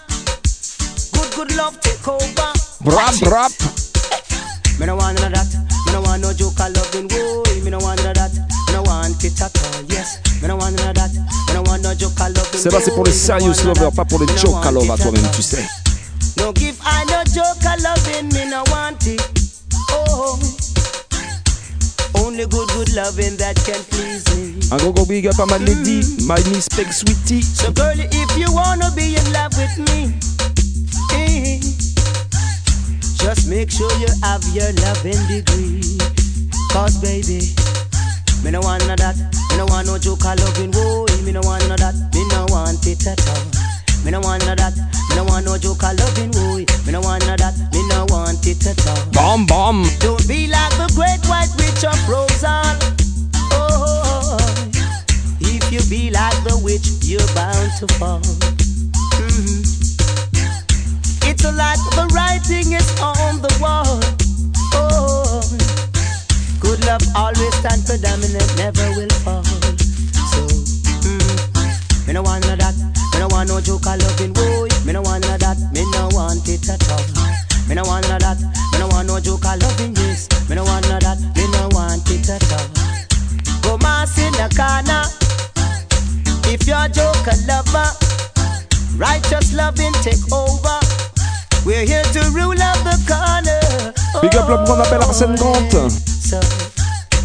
Good, 1.13 1.35
good 1.35 1.55
love 1.55 1.79
take 1.81 2.07
over. 2.07 2.51
Brap, 2.81 3.15
brap. 3.21 3.51
Me 4.79 4.85
no 4.85 4.95
want 4.95 5.19
none 5.19 5.33
of 5.33 5.33
that. 5.33 5.47
Me 5.85 5.93
no 5.93 6.01
want 6.01 6.21
no 6.21 6.33
joker 6.33 6.69
loving. 6.69 7.07
Whoa, 7.09 7.43
me 7.63 7.69
no 7.69 7.79
want 7.79 8.03
none 8.03 8.09
of 8.09 8.15
that. 8.15 8.33
Me 8.33 8.73
no 8.73 8.81
want 8.83 9.23
it 9.23 9.39
at 9.41 9.55
all. 9.55 9.83
Yes, 9.87 10.19
me 10.41 10.47
no 10.47 10.57
want 10.57 10.75
none 10.75 10.89
of 10.89 10.95
that. 10.95 11.11
Me 11.71 11.77
no 11.77 11.83
want 11.83 11.83
no 11.83 11.95
joker 11.95 12.29
loving. 12.29 12.59
C'est 12.59 12.71
là, 12.71 12.79
c'est 12.83 12.91
pour 12.91 13.05
les 13.05 13.13
serious 13.13 13.53
lovers, 13.63 13.93
pas 13.93 14.03
pour 14.03 14.19
les 14.19 14.27
joker 14.37 14.71
lovers, 14.73 14.97
toi-même, 14.97 15.31
tu 15.33 15.41
sais. 15.41 15.65
No 16.37 16.51
give 16.53 16.75
I 16.83 17.05
no 17.05 17.23
joker 17.23 17.77
loving. 17.81 18.27
Me 18.33 18.49
no 18.49 18.61
want 18.71 19.07
it. 19.07 19.21
Oh, 19.91 20.37
only 22.15 22.45
good, 22.47 22.67
good 22.69 22.93
loving 22.93 23.37
that 23.37 23.55
can 23.63 23.81
please 23.89 24.23
me. 24.35 24.59
Un 24.71 24.77
gros 24.77 24.91
gros 24.91 25.05
big 25.05 25.27
up 25.27 25.39
à 25.39 25.45
ma 25.45 25.57
lady, 25.59 26.01
my 26.25 26.35
miss 26.49 26.67
Peg 26.67 26.91
Sweetie. 26.91 27.41
So 27.41 27.71
girlie, 27.71 28.07
if 28.11 28.37
you 28.37 28.51
wanna 28.51 28.91
be 28.91 29.15
in 29.15 29.31
love 29.31 29.55
with 29.57 29.77
me, 29.77 30.13
eh, 31.13 31.59
just 33.15 33.47
make 33.47 33.71
sure 33.71 33.91
you 33.99 34.07
have 34.23 34.43
your 34.53 34.73
loving 34.83 35.25
degree. 35.27 35.97
Cause 36.71 36.97
baby, 36.97 37.53
me 38.43 38.51
no 38.51 38.59
want 38.59 38.83
that. 38.97 39.40
Me 39.51 39.57
no 39.57 39.65
want 39.65 39.85
no 39.87 39.97
joke 39.97 40.19
joker 40.19 40.35
loving. 40.39 40.71
Whoa, 40.71 41.05
me 41.23 41.31
no 41.31 41.41
want 41.41 41.63
of 41.63 41.77
that. 41.77 41.95
Me 42.13 42.23
no 42.29 42.45
want 42.49 42.87
it 42.87 43.05
at 43.05 43.19
all. 43.27 43.43
Me 44.05 44.11
no 44.11 44.21
want 44.21 44.47
of 44.47 44.55
that. 44.55 44.73
Me 45.09 45.15
no 45.15 45.23
want 45.25 45.45
no 45.45 45.57
joke 45.57 45.81
joker 45.81 45.93
loving. 45.99 46.31
Whoa, 46.31 46.63
me 46.85 46.91
no 46.91 47.01
want 47.01 47.27
of 47.27 47.37
that. 47.37 47.55
Me 47.73 47.83
no 47.89 48.05
want 48.07 48.47
it 48.47 48.65
at 48.65 48.79
all. 48.87 49.03
Bam 49.11 49.45
bam. 49.45 49.83
Don't 49.99 50.25
be 50.27 50.47
like 50.47 50.71
the 50.79 50.87
great 50.95 51.19
white 51.27 51.51
witch 51.59 51.83
of 51.83 51.99
Roseanne. 52.07 52.79
Oh, 53.51 54.39
if 55.41 55.71
you 55.71 55.81
be 55.89 56.11
like 56.11 56.39
the 56.47 56.57
witch, 56.63 56.87
you're 57.03 57.19
bound 57.35 57.71
to 57.79 57.87
fall. 57.99 58.21
Mhm. 59.19 59.67
It's 61.27 61.43
like 61.43 61.81
the 61.99 62.07
writing 62.15 62.71
is 62.71 62.89
on 63.01 63.41
the 63.41 63.51
wall. 63.59 64.20
Good 66.71 66.85
love 66.85 67.03
always 67.17 67.53
stand 67.55 67.83
predominant, 67.83 68.47
never 68.55 68.95
will 68.95 69.11
fall. 69.27 69.43
So, 69.43 70.39
mm, 71.03 72.07
me 72.07 72.13
no 72.13 72.21
want 72.23 72.47
of 72.47 72.59
that. 72.63 72.75
Me 73.11 73.19
no 73.19 73.27
want 73.27 73.49
no 73.49 73.59
joker 73.59 73.99
loving. 73.99 74.31
Whoa, 74.31 74.71
me 74.87 74.93
no 74.93 75.01
want 75.01 75.27
of 75.27 75.35
that. 75.43 75.59
Me 75.75 75.83
no 75.91 76.07
want 76.15 76.47
it 76.47 76.63
at 76.71 76.79
all. 76.87 77.03
Me 77.67 77.75
no 77.75 77.83
want 77.83 78.07
of 78.07 78.23
that. 78.23 78.39
Me 78.71 78.79
no 78.79 78.87
want 78.87 79.09
no 79.09 79.19
joker 79.19 79.51
loving. 79.59 79.91
Yes, 79.99 80.31
me 80.47 80.55
no 80.55 80.63
want 80.63 80.87
of 80.87 81.03
that. 81.03 81.19
Me 81.35 81.43
no 81.51 81.67
want 81.75 82.07
it 82.07 82.29
at 82.31 82.39
all. 82.55 82.63
Go 83.67 83.77
mass 83.83 84.15
in 84.15 84.31
the 84.39 84.47
corner. 84.55 85.03
If 86.47 86.63
you're 86.63 86.79
a 86.79 86.87
joker 86.87 87.35
lover, 87.51 87.91
righteous 88.95 89.51
loving 89.51 89.91
take 89.99 90.23
over. 90.31 90.79
We're 91.67 91.83
here 91.83 92.07
to 92.15 92.31
rule 92.31 92.55
out 92.63 92.79
the 92.87 92.95
corner. 93.11 93.60
Big 94.21 94.35
up 94.35 94.47
l'homme 94.47 94.63
qu'on 94.65 94.79
appelle 94.79 95.01
Arsène 95.01 95.35
Grant. 95.35 95.89
So, 95.89 96.39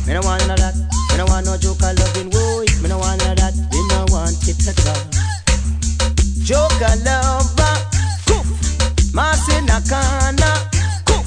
me 0.07 0.15
no 0.15 0.21
want 0.23 0.39
none 0.47 0.53
of 0.53 0.57
that. 0.59 0.75
Me 1.13 1.19
no 1.19 1.27
want 1.27 1.45
no 1.45 1.57
joker 1.59 1.93
loving. 1.93 2.31
Whoa, 2.33 2.65
me 2.83 2.89
no 2.89 2.99
want 2.99 3.19
none 3.19 3.33
of 3.33 3.37
that. 3.37 3.55
Me 3.55 3.81
no 3.91 4.05
want 4.11 4.49
it 4.49 4.67
at 4.67 4.87
all. 4.87 4.97
Joker 6.43 6.97
lover, 7.05 7.77
coof. 8.27 8.47
Marcy 9.13 9.61
Nakana, 9.67 10.71
coof. 11.05 11.27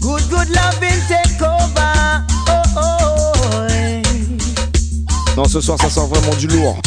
Good, 0.00 0.22
good 0.30 0.48
loving 0.50 1.00
take 1.08 1.42
over. 1.42 2.24
Oh, 2.48 2.62
oh. 2.76 3.32
Non, 5.36 5.44
ce 5.44 5.60
soir 5.60 5.78
ça 5.80 5.90
sort 5.90 6.06
vraiment 6.06 6.34
du 6.36 6.46
lourd. 6.46 6.80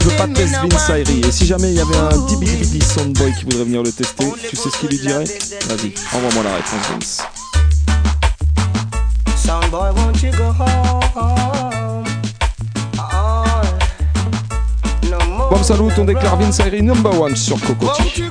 Tu 0.00 0.08
peux 0.08 0.16
pas 0.16 0.26
tester 0.28 0.68
want 0.68 0.90
Ayri. 0.90 1.20
Et 1.20 1.32
si 1.32 1.46
jamais 1.46 1.70
il 1.70 1.74
y 1.74 1.80
avait 1.80 1.96
un 1.96 2.16
Dibidi 2.26 2.80
Soundboy 2.80 3.32
qui 3.34 3.44
voudrait 3.44 3.64
venir 3.64 3.82
le 3.82 3.92
tester, 3.92 4.24
tu 4.48 4.56
sais 4.56 4.70
ce 4.70 4.78
qu'il 4.78 4.88
lui 4.88 4.98
dirait 4.98 5.24
Vas-y, 5.24 5.92
envoie-moi 6.16 6.44
la 6.44 6.54
réponse, 6.56 6.88
Vince. 6.90 7.22
Soundboy, 9.36 9.92
won't 9.94 10.22
you 10.22 10.30
go 10.32 10.52
home? 10.58 12.04
Oh, 12.98 13.44
Bon 15.50 15.62
salut, 15.62 15.92
on 15.98 16.04
déclare 16.04 16.36
Vince 16.36 16.60
Ayri 16.60 16.82
number 16.82 17.20
one 17.20 17.36
sur 17.36 17.60
Cocotti. 17.60 18.24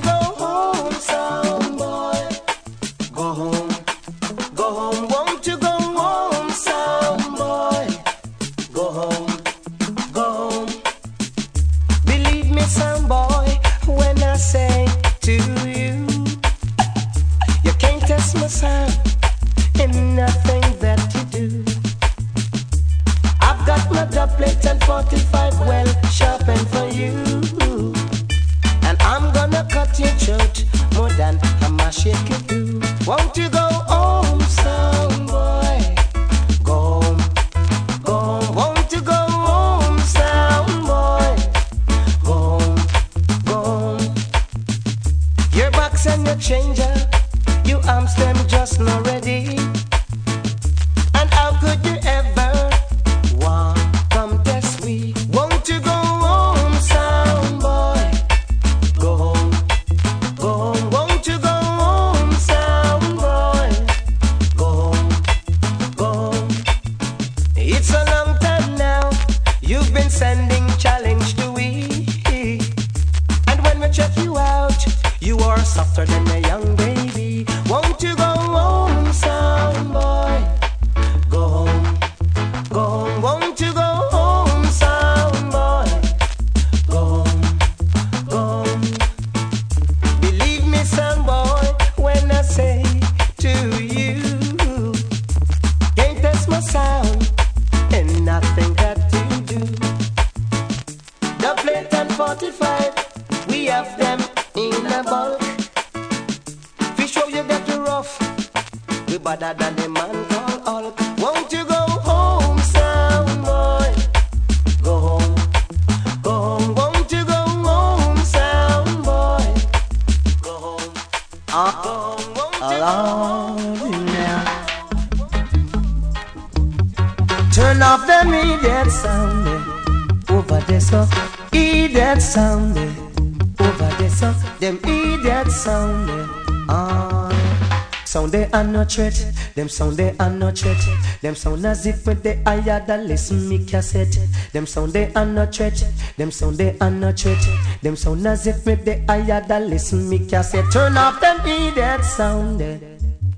Threat, 138.90 139.14
them 139.54 139.68
sound 139.68 139.96
they 139.96 140.16
are 140.18 140.30
not 140.30 140.58
threat. 140.58 140.78
Them 141.20 141.34
sound 141.34 141.64
as 141.66 141.86
if 141.86 142.06
with 142.06 142.22
the 142.22 142.42
higher 142.44 142.84
that 142.86 143.04
listen 143.04 143.48
me 143.48 143.64
cassette. 143.64 144.18
Them 144.52 144.66
sound 144.66 144.92
they 144.92 145.12
are 145.14 145.26
not 145.26 145.54
threat, 145.54 145.84
them 146.16 146.30
sound 146.30 146.56
they 146.56 146.76
are 146.80 146.90
not 146.90 147.18
threat. 147.18 147.44
Them 147.82 147.96
sound 147.96 148.26
as 148.26 148.46
if 148.46 148.64
with 148.66 148.84
the 148.84 149.04
higher 149.06 149.40
that 149.46 149.62
listen 149.62 150.08
me 150.08 150.26
cassette. 150.26 150.70
Turn 150.72 150.96
off 150.96 151.20
them 151.20 151.40
idiot 151.46 152.04
sound. 152.04 152.62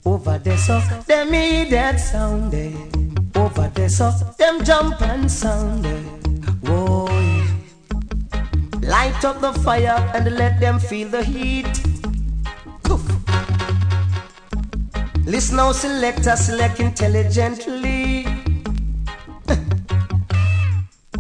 Over 0.05 0.39
there 0.39 0.57
so, 0.57 0.81
them 1.07 1.35
idiot 1.35 2.01
sound. 2.01 2.55
Over 3.37 3.71
there 3.75 3.89
so, 3.89 4.11
them 4.39 4.65
jump 4.65 5.01
and 5.03 5.31
sound. 5.31 5.87
Whoa. 6.63 7.07
Light 8.83 9.25
up 9.25 9.41
the 9.41 9.53
fire 9.63 10.11
and 10.15 10.35
let 10.37 10.59
them 10.59 10.79
feel 10.79 11.09
the 11.09 11.23
heat. 11.23 11.80
Now, 15.61 15.73
selector, 15.73 16.37
select 16.37 16.81
intelligently. 16.81 18.25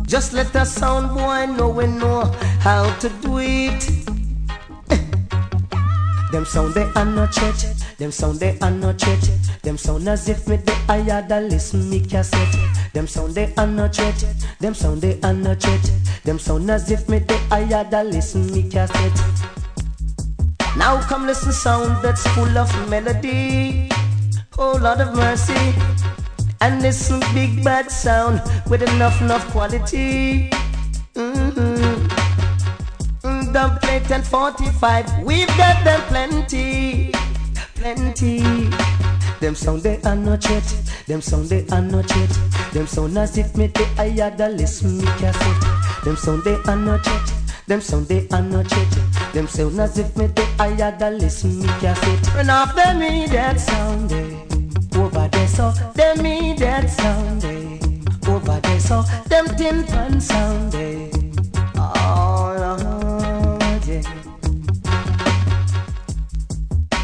Just 0.06 0.32
let 0.32 0.50
the 0.54 0.64
sound 0.64 1.14
boy 1.14 1.44
know 1.44 1.68
we 1.68 1.86
know 1.86 2.24
how 2.60 2.90
to 3.00 3.10
do 3.20 3.36
it. 3.38 3.82
Them 6.32 6.46
sound 6.46 6.72
they 6.72 6.88
are 6.96 7.04
not 7.04 7.32
church, 7.32 7.64
them 7.98 8.10
sound 8.10 8.40
they 8.40 8.58
are 8.60 8.70
not 8.70 8.96
church. 8.96 9.26
Them 9.62 9.76
sound 9.76 10.08
as 10.08 10.26
if 10.26 10.48
me 10.48 10.56
the 10.56 10.74
the 11.28 11.40
listen 11.42 11.90
me 11.90 12.00
cassette. 12.00 12.56
Them 12.94 13.06
sound 13.06 13.34
they 13.34 13.52
are 13.58 13.66
not 13.66 13.92
church, 13.92 14.24
them 14.58 14.72
sound 14.72 15.02
they 15.02 15.20
are 15.20 15.34
not 15.34 15.60
church. 15.60 15.86
Them 16.24 16.38
sound 16.38 16.70
as 16.70 16.90
if 16.90 17.06
me 17.10 17.18
the 17.18 17.36
the 17.90 18.04
listen 18.04 18.46
me 18.54 18.62
cassette. 18.70 19.20
Now 20.78 20.98
come 21.02 21.26
listen 21.26 21.52
sound 21.52 22.02
that's 22.02 22.26
full 22.28 22.56
of 22.56 22.70
melody. 22.88 23.89
Oh 24.62 24.76
Lord 24.76 25.00
of 25.00 25.14
mercy. 25.16 25.74
And 26.60 26.82
listen 26.82 27.18
big 27.32 27.64
bad 27.64 27.90
sound 27.90 28.42
with 28.68 28.82
enough 28.82 29.18
enough 29.22 29.50
quality. 29.52 30.50
Mm-hmm. 31.14 32.06
Mm, 33.22 33.52
Dub 33.54 33.80
plate 33.80 34.10
and 34.10 34.22
45, 34.22 35.24
we've 35.24 35.48
got 35.56 35.82
them 35.82 36.02
plenty, 36.08 37.10
plenty. 37.74 38.68
Them 39.40 39.54
sound 39.54 39.82
they 39.82 39.98
are 40.02 40.14
not 40.14 40.44
yet, 40.50 40.64
them 41.06 41.22
sound 41.22 41.46
they 41.46 41.66
are 41.68 41.80
not 41.80 42.14
yet. 42.14 42.38
Them 42.74 42.86
sound 42.86 43.16
as 43.16 43.38
if 43.38 43.56
me 43.56 43.68
they 43.68 43.86
I 43.96 44.10
had 44.10 44.38
a 44.42 44.50
listen 44.50 44.98
me 44.98 45.06
cassette. 45.16 46.04
Them 46.04 46.16
sound 46.16 46.44
they 46.44 46.56
are 46.66 46.76
not 46.76 47.06
yet, 47.06 47.32
them 47.66 47.80
sound 47.80 48.08
they 48.08 48.28
are 48.28 48.42
not 48.42 48.70
yet. 48.70 48.98
Them 49.32 49.48
sound 49.48 49.80
as 49.80 49.96
if 49.96 50.14
me 50.18 50.26
they 50.26 50.46
I 50.58 50.68
had 50.68 51.00
a 51.00 51.10
listen 51.10 51.60
me 51.60 51.68
cassette. 51.80 52.24
Turn 52.24 52.50
off 52.50 52.74
them 52.74 52.98
me 52.98 53.26
that 53.28 53.58
sound 53.58 54.10
they 54.10 54.36
over 54.36 54.49
there 55.40 55.48
so 55.48 55.70
them 55.94 56.22
me 56.22 56.54
that 56.54 56.90
sound 56.90 57.40
they 57.42 57.78
over 58.30 58.60
there 58.60 58.80
so 58.80 59.02
them 59.28 59.46
tin 59.56 59.84
pan 59.84 60.20
sound 60.20 60.72
they. 60.72 61.10
Oh 61.76 62.54
Lord, 62.60 63.86
yeah. 63.86 64.02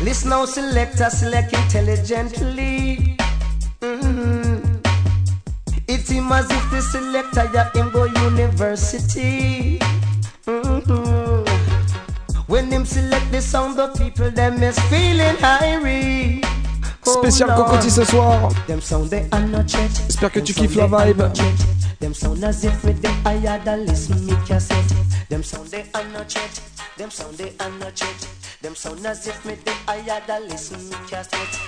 Listen 0.03 0.31
now, 0.31 0.45
selector, 0.45 1.11
select 1.11 1.53
intelligently. 1.53 3.17
Mm-hmm. 3.81 4.77
It's 5.89 6.11
him 6.11 6.31
as 6.31 6.51
if 6.51 6.71
the 6.71 6.81
selector, 6.83 7.47
him 7.79 7.91
go 7.91 8.05
university. 8.05 9.79
Mm-hmm. 10.47 11.45
When 12.47 12.71
him 12.71 12.85
select 12.85 13.33
the 13.33 13.41
sound, 13.41 13.79
the 13.79 13.89
people 13.99 14.31
them 14.31 14.63
is 14.63 14.79
feeling 14.91 15.37
irie. 15.37 16.56
Oh, 17.07 17.13
Spécial. 17.13 17.55
Cocotti 17.55 17.91
ce 17.91 18.05
soir. 18.05 18.49
J'espère 20.09 20.33
que 20.33 20.41
tu 20.41 20.53
kiffes 20.53 20.75
la 20.77 20.87
vibe. 20.87 21.23
Them 22.01 22.13
sound 22.13 22.45
as 22.45 22.65
if 22.65 22.85
with 22.85 23.01
them 23.01 23.15
I 23.25 23.39
had 23.47 23.67
a 23.67 23.77
listen 23.77 24.27
me 24.27 24.35
cassette. 24.47 24.95
Them 25.31 25.43
sound 25.43 25.71
they 25.71 25.85
are 25.95 26.05
not 26.13 26.35
yet. 26.35 26.61
Them 26.99 27.11
sound 27.11 27.37
they 27.37 27.53
are 27.61 27.71
not 27.81 27.99
yet. 27.99 28.29
Them 28.61 28.75
sound 28.75 29.07
as 29.07 29.27
if 29.27 29.45
with 29.45 29.65
them 29.65 29.75
I 29.89 29.97
had 30.09 30.29
a 30.29 30.41
listen 30.47 30.79
me 30.91 30.97
cassette. 31.09 31.59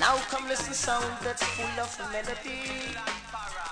Now 0.00 0.16
come 0.30 0.48
listen 0.48 0.74
sound 0.74 1.04
that's 1.22 1.42
full 1.44 1.80
of 1.80 1.98
melody. 2.10 2.96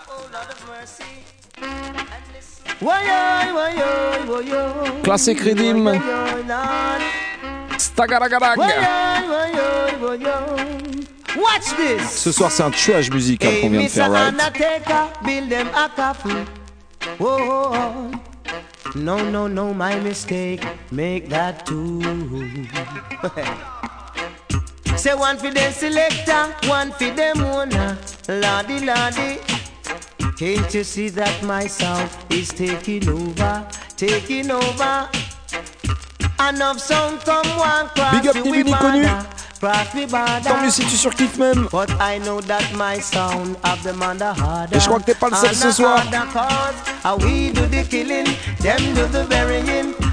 Oh 0.08 0.28
Lord 0.32 0.50
of 0.50 0.68
mercy. 0.68 1.24
And 1.56 2.06
listen. 2.32 2.64
Why 2.80 3.50
why 3.52 5.02
Classic 5.02 5.40
Redeem. 5.40 5.88
Stagaragadag. 7.82 8.56
Watch 11.36 11.74
this. 11.76 12.10
Ce 12.10 12.32
soir, 12.32 12.50
c'est 12.50 12.62
un 12.62 12.70
tuage 12.70 13.10
musical 13.10 13.50
Hey, 13.50 13.60
qu'on 13.62 13.70
vient 13.70 13.82
de 13.82 13.88
faire, 13.88 14.10
right? 14.10 14.28
Undertaker, 14.28 15.08
build 15.24 15.48
them 15.48 15.68
a 15.74 15.88
coffin. 15.88 16.44
Whoa, 17.18 17.38
whoa, 17.38 17.70
whoa. 17.70 18.10
No, 18.94 19.16
no, 19.30 19.48
no, 19.48 19.72
my 19.74 19.96
mistake. 19.96 20.62
Make 20.90 21.28
that 21.30 21.64
two. 21.66 22.00
Say 24.96 25.14
one 25.14 25.38
for 25.38 25.50
the 25.50 25.70
selector, 25.72 26.54
one 26.68 26.92
for 26.92 27.10
the 27.10 27.32
owner. 27.42 27.98
Lordy, 28.28 28.80
lordy. 28.84 29.40
Can't 30.38 30.74
you 30.74 30.84
see 30.84 31.08
that 31.10 31.42
my 31.42 31.66
sound 31.66 32.10
is 32.30 32.48
taking 32.50 33.08
over, 33.08 33.66
taking 33.96 34.50
over? 34.50 35.08
Enough 36.48 36.80
sound 36.80 37.20
come 37.24 37.46
one 37.56 37.88
cross 37.94 38.20
Big 38.20 38.26
up 38.26 38.34
the 38.34 38.40
Nivini 38.40 38.64
border, 38.64 38.78
connu. 38.78 39.06
cross 39.60 39.92
the 39.94 40.06
border. 40.06 40.42
Tant 40.42 40.60
mieux 40.60 40.70
si 40.70 40.82
tu 40.82 40.96
surkiffes 40.96 41.38
même. 41.38 41.68
But 41.70 41.90
I 42.00 42.18
know 42.18 42.40
that 42.40 42.64
my 42.74 43.00
sound 43.00 43.56
of 43.62 43.82
the 43.84 43.92
man 43.92 44.18
the 44.18 44.34
harder. 44.34 44.76
Et 44.76 44.80
je 44.80 44.86
crois 44.86 44.98
que 44.98 45.04
t'es 45.04 45.14
pas 45.14 45.30
le 45.30 45.36
seul 45.36 45.50
And 45.50 45.54
ce 45.54 45.68
the 45.68 45.72
soir. 45.72 46.02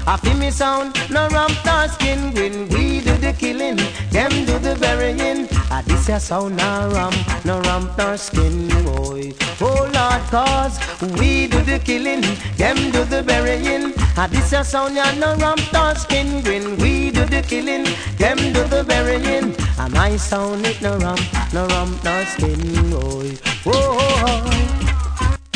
I 0.06 0.16
feel 0.16 0.36
me 0.36 0.50
sound, 0.50 0.96
no 1.10 1.28
rump 1.28 1.56
nor 1.64 1.88
skin. 1.88 2.32
When 2.34 2.68
we 2.68 3.00
do 3.00 3.16
the 3.16 3.32
killing, 3.32 3.76
them 4.10 4.30
do 4.46 4.58
the 4.58 4.76
burying. 4.80 5.48
Ah, 5.70 5.82
this 5.86 6.08
a 6.08 6.18
sound 6.18 6.56
no 6.56 6.90
rump, 6.92 7.16
no 7.44 7.60
rump 7.60 7.96
nor 7.98 8.16
skin, 8.16 8.68
boy. 8.84 9.32
Oh 9.60 9.88
Lord, 9.94 10.22
cause 10.30 10.78
we 11.18 11.46
do 11.46 11.60
the 11.62 11.78
killing, 11.78 12.22
them 12.56 12.90
do 12.90 13.04
the 13.04 13.22
burying. 13.22 13.92
Ah, 14.16 14.26
this 14.26 14.52
a 14.52 14.64
sound 14.64 14.96
ya 14.96 15.12
no 15.14 15.36
rump 15.36 15.62
nor 15.72 15.94
skin. 15.94 16.42
When 16.44 16.76
we 16.78 17.10
do 17.10 17.24
the 17.26 17.42
killing, 17.42 17.84
them 18.18 18.38
do 18.52 18.64
the 18.64 18.84
burying. 18.84 19.54
And 19.78 19.92
my 19.94 20.16
sound 20.16 20.66
it 20.66 20.80
no 20.82 20.98
rump, 20.98 21.20
no 21.52 21.66
rump 21.68 22.02
nor 22.04 22.24
skin, 22.26 22.90
boy. 22.90 23.36
Oh, 23.66 23.72
oh, 23.72 24.50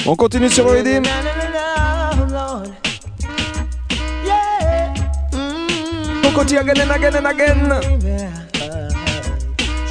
oh. 0.06 0.10
On 0.10 0.16
continue 0.16 0.50
sur 0.50 0.66
Redeem. 0.66 1.02
Na, 1.02 2.83
Cocoa 6.34 6.48
Tea 6.48 6.56
again 6.56 6.80
and 6.80 6.90
again 6.90 7.14
and 7.14 7.26
again. 7.28 7.68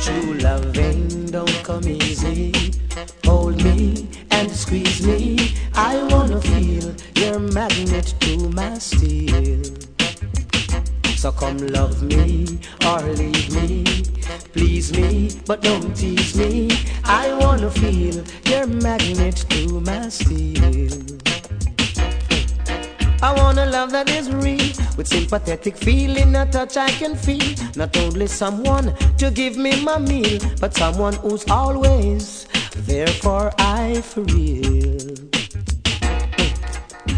True 0.03 0.33
loving 0.39 1.25
don't 1.27 1.63
come 1.63 1.87
easy. 1.87 2.51
Hold 3.23 3.63
me 3.63 4.09
and 4.29 4.51
squeeze 4.51 5.07
me. 5.07 5.55
I 5.73 6.03
wanna 6.11 6.41
feel 6.41 6.93
your 7.15 7.39
magnet 7.39 8.13
to 8.19 8.49
my 8.49 8.77
steel. 8.77 9.63
So 11.15 11.31
come 11.31 11.59
love 11.59 12.03
me 12.03 12.59
or 12.85 12.99
leave 13.03 13.49
me. 13.55 14.03
Please 14.51 14.91
me, 14.91 15.31
but 15.45 15.61
don't 15.61 15.95
tease 15.95 16.35
me. 16.35 16.69
I 17.05 17.33
wanna 17.39 17.71
feel 17.71 18.21
your 18.51 18.67
magnet 18.67 19.45
to 19.49 19.79
my 19.79 20.09
steel. 20.09 20.91
I 23.21 23.31
want 23.31 23.57
a 23.57 23.65
love 23.65 23.91
that 23.91 24.09
is 24.09 24.29
real, 24.29 24.72
with 24.97 25.07
sympathetic 25.07 25.77
feeling, 25.77 26.35
a 26.35 26.45
touch 26.45 26.77
I 26.77 26.89
can 26.89 27.15
feel. 27.15 27.55
Not 27.75 27.95
only 27.97 28.27
someone 28.27 28.93
to 29.17 29.31
give 29.31 29.57
me 29.57 29.83
my 29.83 29.97
meal, 29.97 30.39
but 30.59 30.73
someone 30.73 31.13
who's 31.13 31.49
always 31.49 32.47
there 32.87 33.07
for 33.07 33.51
I 33.59 34.01
for 34.01 34.21
real. 34.21 35.15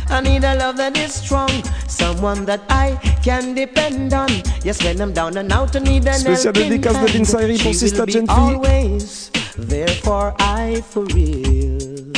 I 0.09 0.21
need 0.21 0.43
a 0.43 0.55
love 0.55 0.77
that 0.77 0.97
is 0.97 1.13
strong, 1.13 1.49
someone 1.87 2.45
that 2.45 2.61
I 2.69 2.95
can 3.23 3.53
depend 3.55 4.13
on. 4.13 4.29
Yes, 4.63 4.83
when 4.83 5.01
I'm 5.01 5.13
down 5.13 5.35
and 5.37 5.51
out, 5.51 5.75
I 5.75 5.79
need 5.79 6.07
an 6.07 6.13
Spécial 6.13 6.53
helping 6.53 6.69
dédicace 6.69 6.93
de 6.93 6.99
hand. 6.99 7.09
Vince 7.09 7.33
Irie 7.33 7.57
pour 7.57 7.73
She 7.73 7.79
Sista 7.79 7.99
will 7.99 8.05
be 8.05 8.11
Gentry. 8.13 8.35
always 8.35 9.31
there 9.57 9.87
for 10.03 10.33
I 10.39 10.81
for 10.89 11.03
real. 11.05 12.11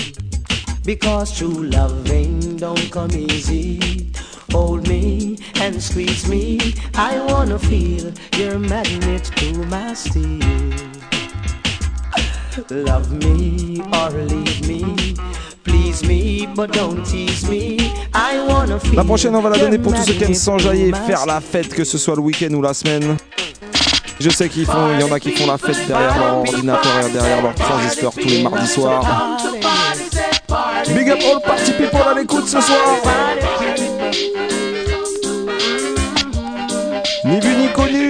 Because 0.86 1.38
true 1.38 1.64
loving 1.64 2.58
don't 2.58 2.92
come 2.92 3.12
easy. 3.12 4.12
Hold 4.52 4.88
me 4.88 5.27
and 5.68 5.82
squeeze 5.82 6.28
me. 6.30 6.58
I 6.96 7.20
wanna 7.28 7.60
feel 7.60 8.12
your 8.38 8.58
magnet 8.58 9.26
to 9.36 9.66
my 9.66 9.94
steel. 9.94 10.40
Love 12.70 13.12
me 13.12 13.82
or 13.94 14.10
leave 14.12 14.68
me. 14.68 15.14
Please 15.64 16.04
me, 16.04 16.48
but 16.56 16.72
don't 16.72 17.06
tease 17.06 17.48
me. 17.50 17.78
I 18.14 18.46
wanna 18.48 18.80
feel 18.80 18.96
La 18.96 19.04
prochaine, 19.04 19.36
on 19.36 19.42
va 19.42 19.50
la 19.50 19.58
donner 19.58 19.78
pour 19.78 19.94
tous 19.94 20.04
ceux 20.04 20.14
qui 20.14 20.24
aiment 20.24 20.34
s'enjailler 20.34 20.94
faire 21.06 21.26
la 21.26 21.42
fête, 21.42 21.74
que 21.74 21.84
ce 21.84 21.98
soit 21.98 22.16
le 22.16 22.22
week-end 22.22 22.54
ou 22.54 22.62
la 22.62 22.74
semaine. 22.74 23.18
Je 24.20 24.30
sais 24.30 24.50
qu'ils 24.50 24.66
font, 24.66 24.94
il 24.94 25.02
y 25.02 25.04
en 25.04 25.12
a 25.12 25.20
qui 25.20 25.32
font 25.32 25.48
la 25.48 25.58
fête 25.58 25.86
derrière 25.88 26.18
leur 26.18 26.38
ordinateur 26.38 27.08
et 27.08 27.12
derrière 27.12 27.42
leur 27.44 27.56
transistor 27.56 28.14
tous 28.14 28.28
les 28.28 28.42
mardis 28.42 28.68
soirs. 28.68 29.06
Big 30.88 31.10
up 31.10 31.20
all 31.22 31.42
party 31.42 31.74
people 31.74 32.00
à 32.10 32.14
l'écoute 32.14 32.48
ce 32.48 32.62
soir. 32.62 33.02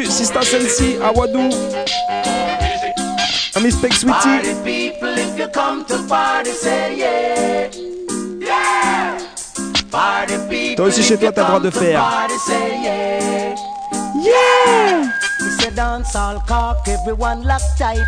Sista 0.09 0.41
Sensi, 0.43 0.97
Awadou. 1.01 1.49
Ami 3.55 3.71
Spec 3.71 3.93
Sweetie. 3.93 4.13
Party 4.13 4.53
people, 4.63 5.17
if 5.17 5.37
you 5.37 5.47
come 5.49 5.85
to 5.85 5.97
party, 6.07 6.51
say 6.51 6.95
yeah. 6.97 7.69
Yeah. 8.39 9.17
Party 9.91 10.37
people, 10.49 10.75
Toi 10.75 10.85
aussi, 10.87 11.03
chez 11.03 11.17
toi, 11.17 11.31
t'as 11.31 11.41
le 11.41 11.47
droit 11.47 11.59
de 11.59 11.69
faire. 11.69 11.99
Party, 11.99 12.33
say 12.45 12.81
yeah. 12.83 13.55
Yeah. 14.21 15.11
It's 15.41 15.65
a 15.65 15.71
dance 15.71 16.15
all 16.15 16.39
cock, 16.47 16.87
everyone 16.87 17.43
lock 17.43 17.61
tight. 17.77 18.05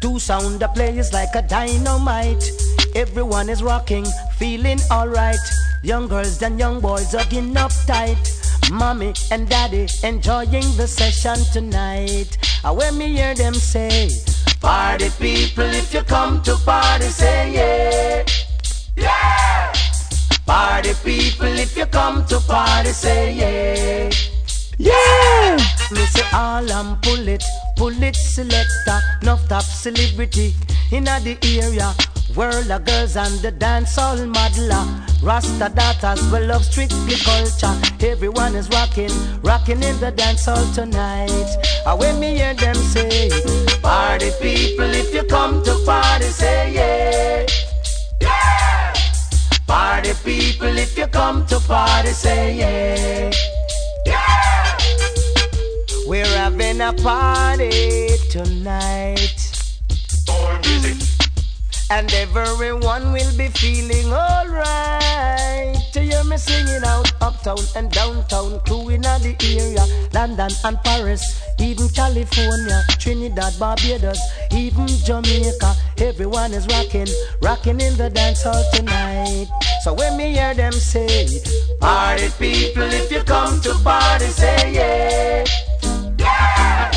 Two 0.00 0.18
sound 0.18 0.60
the 0.60 0.68
players 0.68 1.12
like 1.12 1.34
a 1.34 1.42
dynamite. 1.42 2.44
Everyone 2.94 3.48
is 3.48 3.62
rocking, 3.62 4.04
feeling 4.38 4.80
alright. 4.90 5.40
Young 5.82 6.08
girls 6.08 6.42
and 6.42 6.58
young 6.58 6.80
boys 6.80 7.12
hugging 7.12 7.56
up 7.56 7.72
tight. 7.86 8.16
Mommy 8.70 9.14
and 9.30 9.48
daddy 9.48 9.86
enjoying 10.04 10.76
the 10.76 10.86
session 10.86 11.36
tonight. 11.52 12.38
And 12.64 12.76
when 12.76 12.98
me 12.98 13.16
hear 13.16 13.34
them 13.34 13.54
say, 13.54 14.10
Party 14.60 15.10
people, 15.18 15.64
if 15.64 15.92
you 15.92 16.02
come 16.02 16.42
to 16.42 16.56
party, 16.64 17.06
say 17.06 17.52
yeah. 17.52 18.24
Yeah. 18.96 19.72
Party 20.46 20.92
people, 21.02 21.46
if 21.58 21.76
you 21.76 21.86
come 21.86 22.24
to 22.26 22.38
party, 22.40 22.90
say 22.90 23.34
yeah. 23.34 24.10
Yeah! 24.78 25.56
Me 25.90 26.06
say 26.06 26.26
all 26.32 26.70
and 26.70 27.02
pull 27.02 27.28
it, 27.28 27.44
pull 27.76 28.02
it 28.02 28.16
selector, 28.16 29.00
enough 29.20 29.46
top 29.48 29.62
celebrity 29.62 30.54
in 30.90 31.04
the 31.04 31.38
area. 31.42 31.94
World 32.34 32.70
of 32.70 32.86
girls 32.86 33.16
and 33.16 33.38
the 33.40 33.50
dance 33.50 33.98
all 33.98 34.16
modeler. 34.16 35.22
Rasta 35.22 35.70
daughters 35.74 36.22
will 36.32 36.46
love 36.46 36.64
strictly 36.64 37.16
culture. 37.16 37.74
Everyone 38.00 38.54
is 38.56 38.70
rocking, 38.70 39.10
rocking 39.42 39.82
in 39.82 40.00
the 40.00 40.10
dance 40.10 40.46
hall 40.46 40.64
tonight. 40.72 41.30
And 41.86 42.00
when 42.00 42.18
me 42.18 42.36
hear 42.36 42.54
them 42.54 42.74
say, 42.74 43.28
Party 43.82 44.30
people, 44.40 44.90
if 44.94 45.12
you 45.14 45.24
come 45.24 45.62
to 45.64 45.78
party, 45.84 46.24
say 46.24 46.72
yeah. 46.72 47.46
Yeah! 48.22 48.94
Party 49.66 50.12
people, 50.24 50.78
if 50.78 50.96
you 50.96 51.08
come 51.08 51.44
to 51.48 51.60
party, 51.60 52.12
say 52.12 52.56
yeah. 52.56 53.30
Yeah! 54.06 54.78
We're 56.06 56.24
having 56.24 56.80
a 56.80 56.94
party 56.94 58.08
tonight. 58.30 59.52
And 61.94 62.10
everyone 62.14 63.12
will 63.12 63.36
be 63.36 63.48
feeling 63.48 64.10
alright. 64.14 65.76
To 65.92 66.00
hear 66.00 66.24
me 66.24 66.38
singing 66.38 66.82
out 66.86 67.12
uptown 67.20 67.58
and 67.76 67.90
downtown, 67.90 68.60
crew 68.60 68.88
in 68.88 69.02
the 69.02 69.36
area, 69.44 69.84
London 70.14 70.50
and 70.64 70.78
Paris, 70.84 71.22
even 71.60 71.90
California, 71.90 72.82
Trinidad, 72.98 73.58
Barbados, 73.58 74.18
even 74.52 74.86
Jamaica. 74.86 75.74
Everyone 75.98 76.54
is 76.54 76.66
rocking, 76.68 77.08
rocking 77.42 77.78
in 77.78 77.94
the 77.98 78.08
dance 78.08 78.42
hall 78.42 78.64
tonight. 78.72 79.48
So 79.82 79.92
when 79.92 80.16
me 80.16 80.32
hear 80.32 80.54
them 80.54 80.72
say, 80.72 81.42
Party 81.78 82.30
people, 82.38 82.84
if 82.84 83.12
you 83.12 83.22
come 83.22 83.60
to 83.60 83.74
party, 83.84 84.28
say 84.28 84.72
yeah. 84.72 85.44
Yeah! 86.18 86.90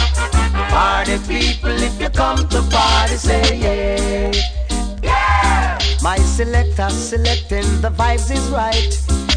Party 0.69 1.17
people, 1.27 1.83
if 1.83 1.99
you 1.99 2.09
come 2.11 2.47
to 2.47 2.61
party, 2.71 3.15
say 3.17 3.59
yeah. 3.59 4.54
My 6.05 6.17
selector 6.19 6.87
selecting 6.91 7.65
the 7.81 7.89
vibes 7.89 8.29
is 8.29 8.47
right. 8.51 8.93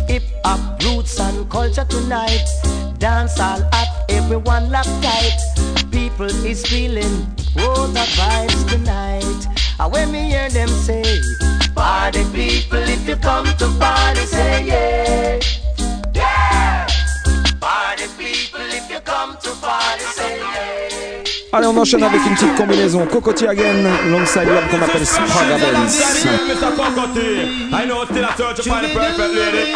Hip 0.06 0.22
hop, 0.44 0.82
roots 0.82 1.18
and 1.18 1.48
culture 1.50 1.86
tonight. 1.86 2.44
Dance 2.98 3.40
all 3.40 3.62
at 3.72 3.88
everyone 4.10 4.70
locked 4.70 5.02
tight. 5.02 5.38
People 5.90 6.26
is 6.26 6.66
feeling 6.66 7.26
oh 7.56 7.86
the 7.86 8.04
vibes 8.20 8.68
tonight. 8.68 9.46
And 9.80 9.90
when 9.90 10.12
me 10.12 10.28
hear 10.28 10.50
them 10.50 10.68
say, 10.68 11.02
Party 11.74 12.24
people, 12.34 12.84
if 12.84 13.08
you 13.08 13.16
come 13.16 13.46
to 13.46 13.66
party, 13.80 14.26
say 14.26 14.66
yeah. 14.66 15.40
Yeah! 16.14 16.86
Party 17.60 18.08
people, 18.18 18.60
if 18.60 18.90
you 18.90 19.00
come 19.00 19.38
to 19.38 19.54
party. 19.62 20.17
Allez, 21.58 21.66
on 21.66 21.76
enchaîne 21.76 22.04
avec 22.04 22.24
une 22.24 22.34
petite 22.34 22.54
combinaison. 22.54 23.04
Cocoa 23.06 23.34
Tea 23.34 23.48
again, 23.48 23.84
alongside 24.06 24.46
l'homme 24.46 24.68
qu'on 24.70 24.80
appelle 24.80 25.04
Spragga 25.04 25.58
Benz. 25.58 26.00
Mr. 26.46 26.70
Cocoa 26.76 27.08
Tea. 27.12 27.68
I 27.72 27.84
know 27.84 28.04
still 28.04 28.24
a 28.24 28.36
search 28.36 28.58
to 28.58 28.70
find 28.70 28.84
the 28.84 28.94
perfect 28.94 29.34
lady. 29.34 29.72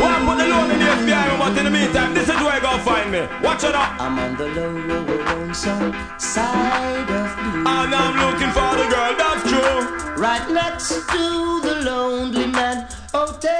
One 0.00 0.24
put 0.24 0.38
the 0.38 0.48
loan 0.48 0.70
in 0.70 0.78
the 0.78 0.86
FBI, 0.86 1.36
but 1.38 1.58
in 1.58 1.64
the 1.64 1.70
meantime, 1.70 2.14
this 2.14 2.30
is 2.30 2.40
where 2.40 2.54
you 2.54 2.62
gonna 2.62 2.82
find 2.82 3.10
me. 3.12 3.20
Watch 3.42 3.62
it 3.64 3.74
up. 3.74 4.00
I'm 4.00 4.18
on 4.18 4.36
the 4.38 4.48
lonesome 4.48 5.92
side 6.16 7.10
of 7.10 7.36
blue. 7.36 7.66
And 7.76 7.94
I'm 7.94 8.16
looking 8.24 8.50
for 8.56 8.74
the 8.80 8.88
girl 8.88 9.14
that's 9.18 9.42
true. 9.50 9.84
Right 10.16 10.48
next 10.50 10.88
to 11.12 11.60
the 11.60 11.74
Lonely 11.84 12.46
Man 12.46 12.88
Hotel. 13.12 13.52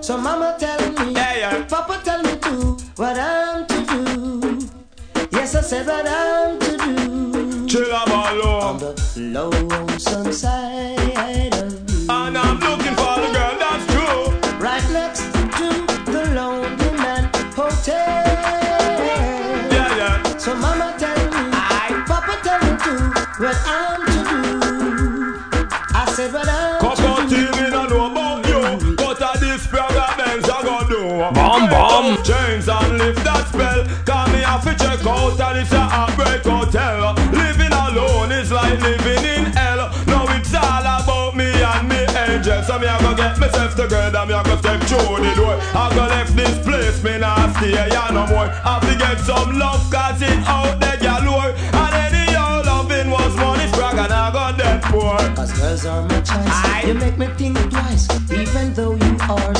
So 0.00 0.16
Mama 0.16 0.54
tell 0.60 0.78
me, 0.92 1.12
Yeah, 1.12 1.34
yeah. 1.36 1.64
Papa 1.64 2.00
tell 2.04 2.22
me 2.22 2.36
too, 2.36 2.76
what 2.94 3.18
I'm 3.18 3.18
to 3.18 3.30
do. 3.30 3.33
Yes, 5.74 5.88
I 5.88 6.02
said 6.04 6.04
what 6.04 6.06
I'm 6.06 6.58
to 6.60 6.76
do. 6.76 7.66
Chill 7.66 7.90
a 7.90 8.04
On 8.62 8.78
the 8.78 8.94
lonesome 9.16 10.32
side 10.32 11.52
of 11.54 11.86
blue. 11.86 12.06
And 12.08 12.38
I'm 12.38 12.60
looking 12.60 12.94
for 12.94 13.16
the 13.18 13.28
girl 13.34 13.56
that's 13.58 13.84
true. 13.92 14.38
Right 14.60 14.86
next 14.92 15.22
to 15.58 15.66
the 16.12 16.22
Lonely 16.36 16.90
Man 16.96 17.24
Hotel. 17.56 17.96
Yeah, 19.72 19.96
yeah. 19.96 20.36
So 20.38 20.54
mama 20.54 20.94
tell 20.96 21.16
me, 21.16 21.50
I 21.52 22.04
Papa 22.06 22.38
tell 22.44 22.60
me 22.62 22.72
too, 22.84 23.02
what 23.42 23.58
I'm 23.66 24.00
to 24.06 24.20
do. 24.30 24.42
I 25.92 26.12
said 26.14 26.32
what 26.32 26.48
I'm 26.48 26.80
Cocoa 26.80 27.26
Tea, 27.28 27.34
to 27.34 27.52
do. 27.52 27.62
me 27.62 27.70
no 27.70 27.86
know 27.86 28.06
about 28.12 28.46
you. 28.46 28.94
But 28.94 29.20
a 29.20 29.38
this 29.40 29.66
Spragga 29.66 30.16
Benz 30.16 30.48
I 30.48 30.62
gonna 30.62 30.88
do. 30.88 31.00
Bam, 31.34 31.68
bam. 31.68 32.22
Off 34.54 34.62
to 34.62 34.70
check 34.76 35.04
out 35.04 35.40
and 35.40 35.58
it's 35.58 35.72
a 35.72 35.80
heartbreak 35.80 36.44
hotel. 36.44 37.12
Living 37.34 37.74
alone 37.74 38.30
is 38.30 38.52
like 38.52 38.78
living 38.80 39.24
in 39.26 39.50
hell. 39.50 39.90
Now 40.06 40.30
it's 40.30 40.54
all 40.54 40.78
about 40.78 41.34
me 41.34 41.50
and 41.50 41.88
me 41.88 41.98
angel. 42.14 42.62
So 42.62 42.78
me 42.78 42.86
I 42.86 42.94
go 43.02 43.16
get 43.16 43.36
myself 43.36 43.74
together, 43.74 44.24
me 44.24 44.32
I 44.32 44.44
go 44.44 44.54
step 44.54 44.80
through 44.86 45.26
the 45.26 45.34
door. 45.34 45.58
I 45.74 45.90
go 45.96 46.06
left 46.06 46.36
this 46.36 46.54
place, 46.64 47.02
me 47.02 47.18
not 47.18 47.50
stay 47.56 47.74
here 47.74 48.12
no 48.14 48.30
more. 48.30 48.46
I 48.46 48.78
have 48.78 48.86
to 48.86 48.94
get 48.96 49.18
some 49.26 49.58
love 49.58 49.90
cause 49.90 50.22
it 50.22 50.38
out 50.46 50.78
there 50.78 50.98
galore. 51.02 51.50
And 51.74 51.92
any 52.06 52.36
old 52.38 52.64
loving 52.64 53.10
was 53.10 53.34
money 53.34 53.66
sprag 53.74 53.98
and 53.98 54.12
I 54.12 54.30
got 54.30 54.56
that 54.58 54.84
poor. 54.84 55.18
Cause 55.34 55.50
girls 55.58 55.84
are 55.84 56.02
my 56.06 56.20
choice. 56.20 56.46
Aye. 56.46 56.84
You 56.86 56.94
make 56.94 57.18
me 57.18 57.26
think 57.34 57.58
twice, 57.72 58.06
even 58.30 58.72
though 58.74 58.94
you 58.94 59.16
are 59.28 59.54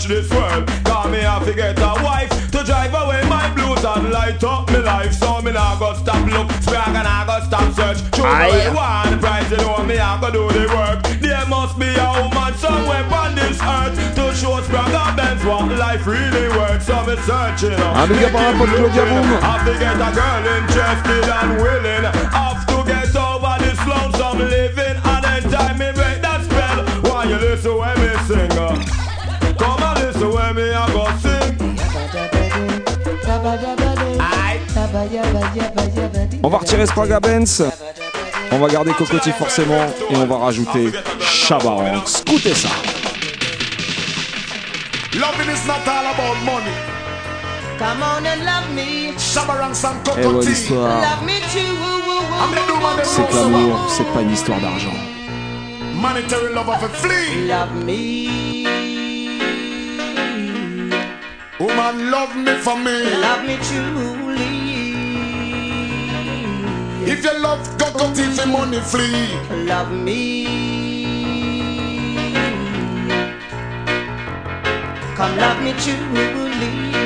search 0.00 0.08
this 0.08 0.30
world. 0.30 0.66
Cause 0.84 1.10
me 1.10 1.18
have 1.20 1.44
to 1.44 1.54
get 1.54 1.78
a 1.78 1.92
wife 2.02 2.30
to 2.52 2.64
drive 2.64 2.94
away 2.94 3.22
my 3.28 3.52
blues 3.54 3.84
and 3.84 4.10
light 4.10 4.42
up 4.44 4.70
me 4.70 4.78
life. 4.78 5.12
So 5.12 5.40
me 5.42 5.52
now 5.52 5.78
go 5.78 5.94
stop 5.94 6.24
look, 6.26 6.48
sprag 6.64 6.94
and 6.94 7.08
I 7.08 7.26
go 7.26 7.44
stop 7.46 7.72
search. 7.74 7.98
Choose 8.12 8.64
the 8.64 8.72
one 8.74 9.18
price, 9.20 9.50
you 9.50 9.56
know 9.58 9.82
me 9.84 9.98
I 9.98 10.20
go 10.20 10.30
do 10.30 10.48
the 10.48 10.66
work. 10.72 11.02
There 11.20 11.46
must 11.46 11.78
be 11.78 11.88
a 11.88 12.08
woman 12.22 12.54
somewhere 12.56 13.04
on 13.12 13.34
this 13.34 13.60
earth 13.60 13.96
to 14.16 14.34
show 14.34 14.60
Spragga 14.62 15.16
Benz 15.16 15.44
what 15.44 15.68
life 15.76 16.06
really 16.06 16.48
works. 16.56 16.86
So 16.86 16.96
me 17.06 17.16
searching. 17.26 17.76
Un 17.80 18.08
big 18.08 18.24
up 18.24 18.34
à 18.34 18.52
la 18.52 18.58
pote 18.58 18.70
Claudia 18.70 19.04
Have 19.40 19.64
to 19.66 19.74
get 19.78 20.00
a 20.00 20.10
girl 20.14 20.44
interested 20.56 21.28
and 21.28 21.52
willing. 21.60 22.04
Have 22.32 22.64
to 22.66 22.78
get 22.86 23.14
over 23.16 23.56
this 23.60 23.80
lonesome 23.86 24.38
living 24.48 24.96
and 25.04 25.24
then 25.24 25.42
time 25.50 25.78
me 25.78 25.92
break 25.92 26.22
that 26.22 26.40
spell. 26.44 26.84
Why 27.10 27.24
you 27.24 27.36
listen 27.36 27.50
listen 27.50 27.76
when 27.76 28.00
me 28.00 28.08
sing. 28.26 28.58
Uh? 28.58 29.09
Come 30.20 30.36
and 30.36 30.36
listen 30.36 30.36
when 30.36 30.54
me 30.54 30.62
a 30.68 30.86
go 30.92 31.06
sing. 31.22 31.56
Aye. 34.20 34.60
On 36.42 36.48
va 36.48 36.58
retirer 36.58 36.86
Spraga 36.86 37.20
Benz. 37.20 37.62
On 38.52 38.58
va 38.58 38.68
garder 38.68 38.92
Cocotti 38.92 39.32
forcément. 39.32 39.86
Et 40.10 40.16
on 40.16 40.26
va 40.26 40.36
rajouter 40.36 40.92
Chabaranx. 41.20 42.22
Écoutez 42.26 42.54
ça. 42.54 42.68
Loving 45.14 45.50
is 45.50 45.66
not 45.66 45.86
all 45.86 46.06
about 46.06 46.36
money. 46.44 46.74
Come 47.78 48.02
on 48.02 48.26
and 48.26 48.44
love 48.44 48.70
me. 48.74 49.08
And 49.08 49.18
Eh 49.18 50.02
Cocotti. 50.04 50.68
Love 50.70 51.24
me 51.24 51.40
too. 51.52 51.76
C'est 53.02 53.26
que 53.28 53.34
l'amour, 53.36 53.78
c'est 53.88 54.12
pas 54.12 54.20
une 54.22 54.32
histoire 54.32 54.60
d'argent. 54.60 54.94
Monetary 55.94 56.54
love 56.54 56.68
of 56.68 56.82
a 56.82 56.88
flea. 56.88 57.46
Love 57.46 57.84
me. 57.84 58.49
Woman 61.60 62.10
love 62.10 62.34
me 62.36 62.54
for 62.56 62.74
me. 62.74 63.04
Love 63.20 63.44
me 63.44 63.58
truly. 63.68 64.40
If 67.04 67.22
you 67.22 67.38
love 67.38 67.60
Cocoa 67.76 68.14
Tea 68.14 68.30
for 68.32 68.46
money 68.46 68.80
flee. 68.80 69.36
Love 69.66 69.92
me. 69.92 70.46
Come 75.16 75.36
love 75.36 75.62
me 75.62 75.72
truly. 75.74 76.99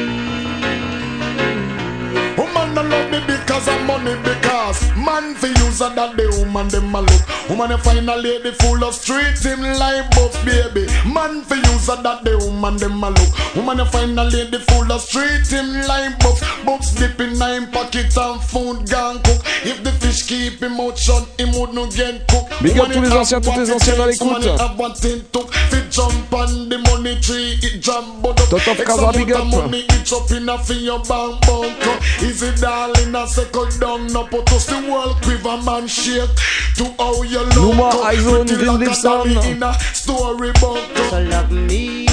Woman 3.15 3.27
don't 3.27 3.29
love 3.29 3.29
me 3.29 3.37
because 3.37 3.69
of 3.69 3.81
money 3.87 4.17
because 4.23 4.97
man 4.97 5.35
for 5.35 5.47
use 5.47 5.81
a 5.81 5.91
that 5.95 6.17
the 6.17 6.27
woman 6.39 6.69
them 6.69 6.95
a 6.95 7.01
look. 7.01 7.49
Woman 7.49 7.71
you 7.71 7.79
find 7.79 8.09
a 8.09 8.17
lady 8.17 8.51
full 8.53 8.83
of 8.85 8.95
street 8.95 9.39
him 9.43 9.61
like 9.79 10.11
buff 10.13 10.35
baby. 10.45 10.87
Man 11.13 11.43
for 11.43 11.57
use 11.57 11.89
a 11.89 11.97
that 12.03 12.25
the 12.25 12.39
woman 12.39 12.77
them 12.77 13.03
a 13.03 13.11
look. 13.11 13.57
Woman 13.57 13.79
you 13.79 13.85
find 13.87 14.19
a 14.19 14.25
lady 14.25 14.59
full 14.59 14.91
of 14.91 15.01
street 15.01 15.47
him 15.47 15.87
like 15.87 16.19
buff. 16.21 16.41
Bucks 16.65 16.95
dip 16.95 17.21
in 17.21 17.39
nine 17.39 17.71
pocket 17.71 18.17
and 18.17 18.41
food 18.43 18.89
gone 18.89 19.23
cook. 19.23 19.43
If 19.63 19.83
the 19.85 19.93
fish 19.93 20.27
keep 20.27 20.61
him 20.61 20.81
out 20.81 20.99
shut, 20.99 21.29
him 21.39 21.53
would 21.59 21.73
not 21.75 21.95
get 21.95 22.27
cooked. 22.29 22.63
Big 22.63 22.79
up 22.79 22.91
tous 22.93 23.01
les 23.01 23.13
anciens, 23.13 23.41
toutes 23.41 23.57
les 23.57 23.71
anciennes 23.71 24.01
à 24.01 24.07
l'écoute. 24.07 24.45
you 24.45 24.57
have 24.59 24.79
what 24.79 25.05
it 25.05 25.33
took. 25.33 25.53
Fit 25.71 25.91
jump 25.91 26.33
on 26.33 26.69
the 26.69 26.79
money 26.79 27.19
tree, 27.21 27.59
it 27.63 27.81
jump 27.81 28.23
but 28.23 28.41
up. 28.41 28.49
Toto 28.49 28.73
X 28.73 29.17
big 29.17 29.33
up. 29.33 29.47
money 29.47 29.85
itch 29.91 30.13
up 30.13 30.31
in 30.31 30.49
a 30.49 30.57
your 30.75 30.99
bank 31.01 31.41
bunker. 31.47 31.99
Easy 32.23 32.51
darling, 32.61 33.04
I 33.13 33.27
circle 33.27 33.67
down, 33.81 34.07
no 34.13 34.25
put 34.27 34.51
us 34.53 34.67
the 34.67 34.77
world 34.91 35.17
quiver 35.23 35.61
man 35.63 35.87
shake. 35.89 36.31
To 36.77 36.85
how 36.99 37.23
you 37.23 37.41
look. 37.41 37.57
Numa, 37.57 37.89
up. 37.89 38.15
Izone, 38.15 38.47
Pretty 38.47 38.55
Green 38.57 38.67
like 38.67 38.77
a 38.77 38.91
Leaf 38.91 38.95
Sound. 38.95 39.35
dolly 39.35 39.51
in 39.51 39.63
a 39.63 39.73
story 39.93 40.53
bunker. 40.61 41.05
So 41.11 41.23
love 41.23 41.51
me. 41.51 42.07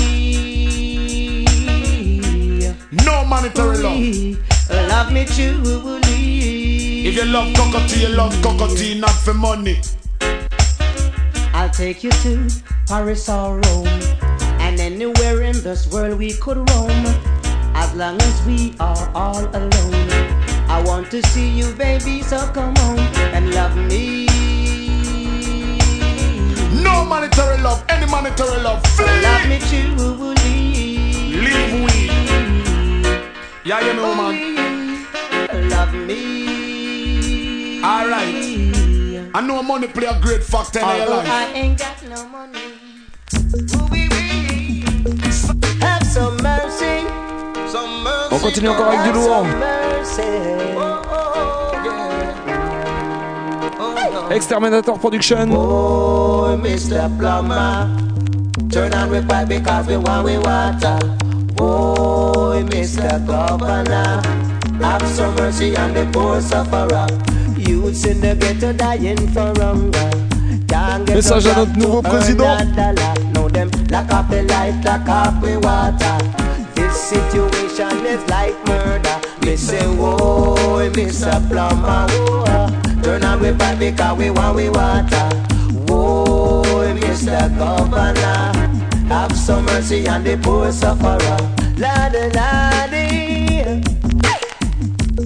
No 3.06 3.26
monetary 3.26 3.78
love. 3.78 4.89
Love 4.89 5.12
me 5.12 5.26
truly. 5.26 7.08
If 7.08 7.16
you 7.16 7.26
love 7.26 7.54
Cocoa 7.56 7.88
Tea, 7.88 8.02
you 8.02 8.10
love 8.10 8.34
Cocoa 8.42 8.74
Tea, 8.76 9.00
not 9.00 9.12
for 9.12 9.34
money. 9.34 9.80
I'll 11.54 11.70
take 11.70 12.04
you 12.04 12.12
to 12.24 12.50
Paris 12.88 13.30
or 13.30 13.60
Rome 13.60 13.88
and 14.60 14.80
anywhere 14.80 15.42
in 15.42 15.62
this 15.64 15.92
world 15.92 16.18
we 16.18 16.34
could 16.34 16.58
roam 16.58 17.06
as 17.76 17.94
long 17.96 18.22
as 18.22 18.46
we 18.46 18.74
are 18.80 19.12
all 19.14 19.46
alone. 19.56 20.41
I 20.72 20.82
want 20.84 21.12
to 21.12 21.22
see 21.28 21.50
you, 21.50 21.74
baby, 21.74 22.22
so 22.22 22.38
come 22.54 22.74
on 22.78 22.98
and 23.36 23.54
love 23.54 23.76
me. 23.76 24.26
No 26.82 27.04
monetary 27.04 27.62
love, 27.62 27.84
any 27.90 28.06
monetary 28.10 28.62
love. 28.62 28.82
Flee. 28.96 29.22
Love 29.22 29.48
me 29.50 29.60
truly. 29.68 30.34
Leave 31.44 31.74
we. 31.84 32.08
Yeah, 33.66 33.82
you 33.86 33.94
know, 34.00 34.16
man. 34.16 35.06
Oh, 35.52 35.60
love 35.70 35.94
me. 35.94 37.84
Alright. 37.84 39.36
I 39.36 39.42
know 39.46 39.62
money 39.62 39.88
play 39.88 40.08
a 40.08 40.18
great 40.22 40.42
factor 40.42 40.80
in 40.80 40.86
your 40.86 40.96
Although 41.02 41.18
life. 41.18 41.30
I 41.30 41.52
ain't 41.54 41.78
got 41.80 42.02
no 42.08 42.28
money. 42.30 42.60
Ooh-wee-wee. 43.76 44.86
Have 45.82 46.04
some 46.08 46.38
mercy. 46.38 47.06
Some 47.70 48.04
mercy. 48.04 48.36
On 48.36 48.40
continue 48.40 48.70
encore 48.70 48.88
avec 48.88 49.04
du 49.04 49.20
lourd. 49.20 49.46
Oh, 50.04 51.04
oh, 51.06 51.72
yeah. 51.86 52.49
Oh. 53.80 54.30
Exterminator 54.32 54.93
Production. 54.93 55.52
Oh, 55.52 56.60
Mr. 56.60 57.08
Plumber, 57.20 57.88
turn 58.72 58.93
on 58.93 59.12
we 59.12 59.22
pipe 59.22 59.47
because 59.47 59.86
we 59.86 59.97
want 59.97 60.26
we 60.26 60.39
water. 60.39 60.97
Oh, 61.60 62.64
Mr. 62.70 63.24
Governor, 63.28 64.22
have 64.82 65.08
some 65.10 65.36
mercy 65.36 65.78
on 65.78 65.93
the 65.93 66.10
poor 66.12 66.41
sufferer. 66.41 67.06
Youths 67.60 68.04
in 68.06 68.22
the 68.22 68.34
ghetto 68.36 68.74
dying 68.74 69.28
for 69.30 69.54
hunger. 69.62 70.10
Message 71.14 71.45
à 71.45 71.56
notre 71.58 71.78
nouveau 71.78 72.02
président. 72.02 72.58
a 72.58 72.66
dollar. 72.66 73.14
Know 73.36 73.49
them 73.49 73.70
lock 73.91 74.12
up 74.12 74.30
the 74.30 74.41
light, 74.43 74.74
lock 74.84 75.08
up 75.08 75.39
the 75.41 75.60
water. 75.60 76.18
This 76.74 76.95
situation 76.95 78.04
is 78.08 78.28
like 78.30 78.56
murder. 78.66 79.31
Me 79.44 79.56
say, 79.58 79.86
whoa, 79.88 80.89
Mr. 80.92 81.34
Plumber, 81.50 82.08
whoa. 82.12 83.02
Turn 83.02 83.24
on 83.24 83.39
we 83.39 83.52
pipe 83.54 83.80
because 83.80 84.18
we 84.18 84.30
want 84.30 84.56
we 84.56 84.70
water. 84.70 85.30
Whoa, 85.88 86.64
Mr. 86.96 87.50
Governor, 87.58 88.54
have 89.08 89.36
some 89.36 89.66
mercy 89.66 90.08
on 90.08 90.24
the 90.24 90.38
poor 90.38 90.72
sufferer. 90.72 91.38
Ladi, 91.78 92.30
ladi. 92.38 93.84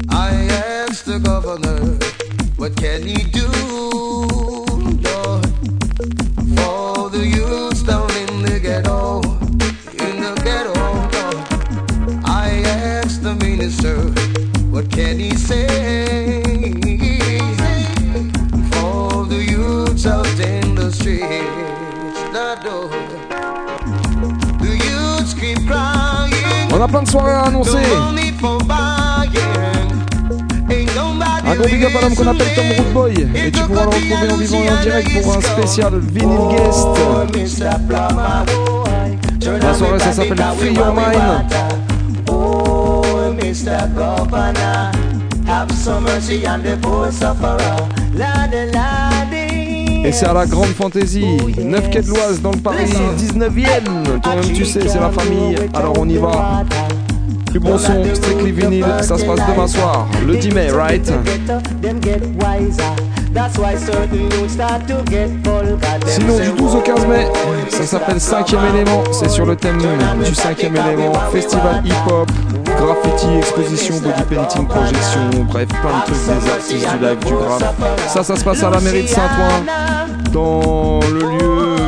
I 0.09 0.31
asked 0.87 1.05
the 1.05 1.19
governor, 1.19 1.97
what 2.55 2.75
can 2.77 3.03
he 3.03 3.23
do, 3.25 3.47
On 26.71 26.81
a 26.81 26.87
plein 26.87 27.03
de 27.03 27.07
soirées 27.07 27.31
à 27.31 27.43
annoncer. 27.43 27.77
Un 31.47 31.55
gros 31.55 31.67
big 31.67 31.83
up 31.83 31.91
à 31.95 32.01
l'homme 32.01 32.15
qu'on 32.15 32.27
appelle 32.27 32.55
Tom 32.55 32.65
Root 32.75 32.91
Boy. 32.93 33.13
Et 33.35 33.51
tu 33.51 33.61
pourras 33.63 33.83
le 33.83 33.89
retrouver 33.89 34.31
en 34.31 34.37
vivant 34.37 34.57
en 34.57 34.81
direct 34.81 35.21
pour 35.21 35.37
un 35.37 35.41
spécial 35.41 35.99
vinyl 35.99 36.39
guest. 36.49 36.87
La 39.61 39.73
soirée, 39.75 39.99
ça 39.99 40.11
s'appelle 40.11 40.43
Free 40.57 40.71
Mind. 40.71 41.45
Et 50.05 50.11
c'est 50.11 50.27
à 50.27 50.33
la 50.33 50.45
Grande 50.45 50.67
Fantaisie, 50.67 51.25
9 51.57 51.89
quai 51.89 52.01
de 52.01 52.09
l'Oise 52.09 52.39
dans 52.39 52.51
le 52.51 52.59
Paris 52.59 52.85
19ème. 53.17 54.21
Toi-même 54.21 54.53
tu 54.53 54.63
sais, 54.63 54.87
c'est 54.87 54.99
la 54.99 55.09
famille. 55.09 55.55
Alors 55.73 55.93
on 55.97 56.07
y 56.07 56.17
va. 56.17 56.63
Du 57.51 57.59
bon 57.59 57.77
son, 57.77 58.03
strictly 58.13 58.51
vinyle, 58.51 58.85
ça 59.01 59.17
se 59.17 59.23
passe 59.23 59.39
demain 59.49 59.67
soir, 59.67 60.07
le 60.27 60.35
10 60.35 60.53
mai, 60.53 60.71
right? 60.71 61.11
Sinon 66.05 66.39
du 66.39 66.51
12 66.51 66.75
au 66.75 66.81
15 66.81 67.07
mai, 67.07 67.27
ça 67.69 67.83
s'appelle 67.85 68.17
5ème 68.17 68.73
élément, 68.73 69.03
c'est 69.11 69.29
sur 69.29 69.45
le 69.45 69.55
thème 69.55 69.77
du 69.77 70.31
5ème 70.31 70.73
élément, 70.93 71.13
festival 71.31 71.81
hip-hop, 71.85 72.29
graffiti, 72.75 73.37
exposition, 73.37 73.95
body 73.99 74.23
painting, 74.29 74.67
projection, 74.67 75.29
bref, 75.49 75.67
plein 75.67 75.99
de 75.99 76.05
trucs, 76.05 76.25
des 76.25 76.49
artistes, 76.49 76.89
du 76.89 77.05
live, 77.05 77.19
du 77.25 77.33
graphe. 77.33 77.63
Ça, 78.07 78.23
ça 78.23 78.35
se 78.35 78.43
passe 78.43 78.63
à 78.63 78.69
la 78.69 78.79
mairie 78.79 79.03
de 79.03 79.07
Saint-Ouen, 79.07 79.65
dans 80.31 80.99
le 81.01 81.19
lieu 81.37 81.84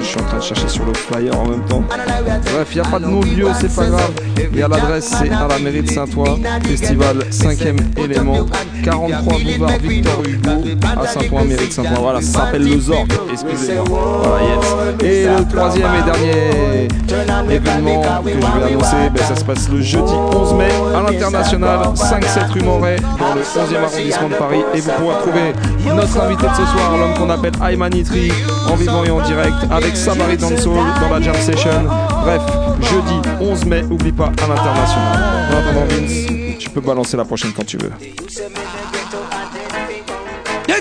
je 0.00 0.04
suis 0.04 0.20
en 0.20 0.24
train 0.24 0.38
de 0.38 0.42
chercher 0.42 0.68
sur 0.68 0.84
le 0.84 0.94
flyer 0.94 1.38
en 1.38 1.46
même 1.46 1.64
temps. 1.66 1.82
Bref, 1.88 2.68
il 2.72 2.80
n'y 2.80 2.86
a 2.86 2.90
pas 2.90 2.98
de 2.98 3.06
nom 3.06 3.20
lieu, 3.20 3.46
c'est 3.60 3.74
pas 3.74 3.86
grave. 3.86 4.12
Et 4.56 4.62
à 4.62 4.68
l'adresse, 4.68 5.12
c'est 5.18 5.30
à 5.30 5.48
la 5.48 5.58
mairie 5.58 5.82
de 5.82 5.90
Saint-Ouen, 5.90 6.38
festival 6.64 7.18
5ème 7.30 7.78
élément, 7.98 8.46
43 8.84 9.38
boulevard 9.38 9.70
Victor 9.82 10.22
Hugo, 10.26 10.50
à 11.00 11.06
Saint-Ouen, 11.06 11.44
mairie 11.44 11.68
de 11.68 11.72
Saint-Ouen. 11.72 12.00
Voilà, 12.00 12.20
ça 12.20 12.40
s'appelle 12.40 12.68
le 12.68 12.78
Zorg, 12.78 13.08
excusez-moi. 13.32 14.38
Et 15.02 15.24
le 15.24 15.48
troisième 15.48 15.90
et 15.94 16.02
dernier 16.04 16.88
événement 17.50 18.02
que 18.24 18.30
je 18.30 18.36
vais 18.36 18.72
annoncer, 18.72 19.10
ben, 19.14 19.24
ça 19.24 19.36
se 19.36 19.44
passe 19.44 19.68
le 19.68 19.80
jeudi 19.80 20.12
11 20.12 20.54
mai 20.54 20.68
à 20.94 21.10
l'international 21.10 21.80
5-7 21.94 22.50
rue 22.52 22.62
Moret 22.62 22.96
dans 23.18 23.34
le 23.34 23.40
11e 23.40 23.84
arrondissement 23.84 24.28
de 24.28 24.34
Paris. 24.34 24.62
Et 24.74 24.80
vous 24.80 24.90
pourrez 24.98 25.14
trouver 25.20 25.94
notre 25.94 26.20
invité 26.20 26.46
de 26.46 26.54
ce 26.54 26.64
soir, 26.64 26.96
l'homme 26.98 27.14
qu'on 27.14 27.30
appelle 27.30 27.52
Aymanitri, 27.66 28.32
en 28.70 28.76
vivant 28.76 29.04
et 29.04 29.10
en 29.10 29.20
direct 29.20 29.43
avec 29.70 29.96
Sabari 29.96 30.36
Dancehall 30.36 30.84
dans 31.00 31.08
la 31.14 31.20
jam 31.20 31.34
session. 31.36 31.70
Bref, 32.22 32.42
jeudi 32.80 33.20
11 33.40 33.64
mai, 33.66 33.82
oublie 33.90 34.12
pas 34.12 34.26
à 34.42 34.46
l'international. 34.48 35.18
En 35.50 35.56
attendant, 35.58 35.86
Vince, 35.88 36.58
tu 36.58 36.70
peux 36.70 36.80
balancer 36.80 37.16
la 37.16 37.24
prochaine 37.24 37.52
quand 37.56 37.66
tu 37.66 37.78
veux. 37.78 37.92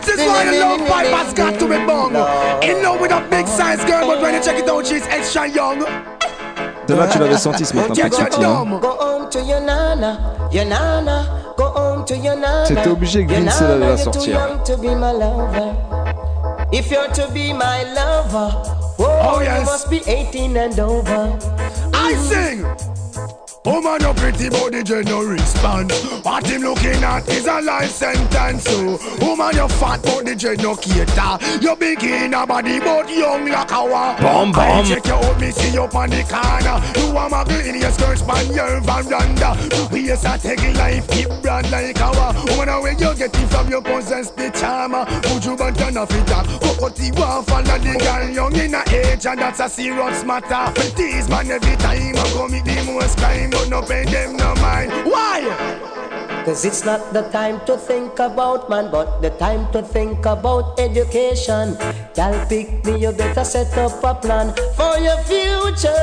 This 0.06 0.16
is 0.16 0.28
why 0.28 0.44
the 0.46 0.60
love 0.60 0.80
pipe 0.88 1.08
has 1.14 1.34
got 1.34 1.58
to 1.60 1.66
be 1.68 1.78
bung. 1.88 2.14
In 2.62 2.84
love 2.84 3.00
with 3.02 3.12
a 3.12 3.22
big 3.30 3.48
size 3.48 3.84
girl, 3.86 4.06
but 4.08 4.22
when 4.22 4.34
you 4.36 4.42
check 4.44 4.60
it 4.60 4.70
out, 4.70 4.86
she's 4.86 5.08
extra 5.08 5.48
young. 5.48 5.80
De 6.88 6.94
là, 6.94 7.08
tu 7.08 7.20
l'avais 7.20 7.38
senti 7.38 7.66
ce 7.66 7.74
matin, 7.76 7.94
de 7.94 8.14
souci. 8.14 8.44
hein. 8.44 8.66
Go 8.82 8.90
home 9.00 9.30
to 9.32 9.40
your 9.40 9.62
nana, 9.62 10.20
your 10.52 10.66
nana. 10.66 11.26
Go 11.58 11.66
home 11.76 12.04
to 12.06 12.16
your 12.16 12.36
nana. 12.36 12.66
C'était 12.66 12.90
obligé 12.90 13.26
que 13.26 13.34
Vince 13.34 13.62
allait 13.62 13.80
la 13.80 13.86
you're 13.88 13.98
too 13.98 14.04
sortir. 14.12 14.38
Young 16.74 16.82
to 16.82 16.82
be 16.82 16.82
my 16.82 16.82
lover. 16.82 16.82
If 16.82 16.92
you're 16.92 17.08
to 17.10 17.32
be 17.34 17.54
my 17.54 17.84
lover, 17.94 18.52
oh, 19.00 19.36
Oh, 19.36 19.42
yes. 19.42 19.60
you 19.60 19.66
must 19.66 19.90
be 19.90 20.02
18 20.08 20.58
and 20.58 20.80
over. 20.80 21.40
I 21.94 22.14
sing. 22.16 22.93
Woman, 23.66 24.02
your 24.02 24.14
pretty 24.14 24.50
body, 24.50 24.84
you 24.86 25.04
no 25.04 25.24
respond. 25.24 25.94
What 26.24 26.46
him 26.46 26.64
looking 26.64 27.02
at 27.02 27.26
is 27.30 27.46
a 27.46 27.62
life 27.62 27.92
sentence. 27.92 28.64
So, 28.66 29.00
woman, 29.22 29.56
your 29.56 29.70
fat 29.70 30.04
body, 30.04 30.36
you 30.38 30.58
no 30.58 30.76
cater. 30.76 31.38
You 31.62 31.74
big 31.78 32.04
in 32.04 32.34
a 32.34 32.46
body, 32.46 32.80
but 32.80 33.08
young 33.10 33.46
like 33.48 33.72
a 33.72 33.86
wa. 33.86 34.18
Bum, 34.20 34.52
bum. 34.52 34.60
I 34.60 34.84
check 34.84 35.06
you 35.06 35.14
out, 35.14 35.40
me 35.40 35.52
see 35.52 35.72
you 35.72 35.84
on 35.84 36.10
the 36.10 36.24
corner. 36.28 36.76
You 37.00 37.16
a 37.16 37.30
muggle 37.32 37.66
in 37.66 37.80
your 37.80 37.92
skirt, 37.92 38.18
span 38.18 38.52
your 38.54 38.82
veranda. 38.82 39.56
We 39.94 40.12
is 40.12 40.26
a 40.26 40.38
take 40.38 40.76
life, 40.76 41.08
keep 41.08 41.30
brand 41.42 41.72
like 41.72 42.00
a 42.00 42.12
wa. 42.12 42.34
Woman, 42.58 42.82
where 42.82 42.92
you 42.92 43.16
get 43.16 43.34
it 43.34 43.48
from, 43.48 43.70
you 43.70 43.82
possess 43.82 44.30
the 44.32 44.50
charmer. 44.52 45.06
Would 45.32 45.46
you 45.46 45.56
want 45.56 45.78
to 45.78 45.90
know 45.90 46.06
fit 46.06 46.30
up? 46.32 46.46
Cocoa 46.60 46.90
Tea 46.90 47.12
one 47.12 47.46
follow 47.46 47.80
the 47.80 47.96
girl, 47.98 48.30
young 48.30 48.56
in 48.58 48.76
a 48.76 48.84
age, 48.92 49.26
and 49.26 49.40
that's 49.40 49.62
a 49.62 49.70
serious 49.70 50.26
matter. 50.26 50.74
But 50.76 50.94
these 50.98 51.30
man 51.30 51.50
every 51.50 51.78
time 51.78 52.18
I 52.18 52.28
commit 52.36 52.66
the 52.66 52.92
most 52.92 53.18
crime, 53.18 53.53
but 53.54 53.70
no 53.70 53.82
pay 53.82 54.04
them 54.06 54.36
no 54.38 54.54
mind. 54.56 54.92
Why? 55.06 55.42
Cause 56.46 56.66
it's 56.66 56.84
not 56.84 57.14
the 57.14 57.22
time 57.32 57.62
to 57.66 57.78
think 57.78 58.20
about 58.20 58.70
man, 58.70 58.92
but 58.92 59.22
the 59.22 59.30
time 59.30 59.72
to 59.72 59.82
think 59.82 60.26
about 60.26 60.78
education. 60.78 61.78
Y'all 62.18 62.46
pick 62.48 62.84
me, 62.84 63.00
you 63.00 63.12
better 63.14 63.46
set 63.46 63.78
up 63.78 64.04
a 64.04 64.14
plan 64.14 64.54
for 64.76 64.98
your 65.00 65.18
future. 65.24 65.96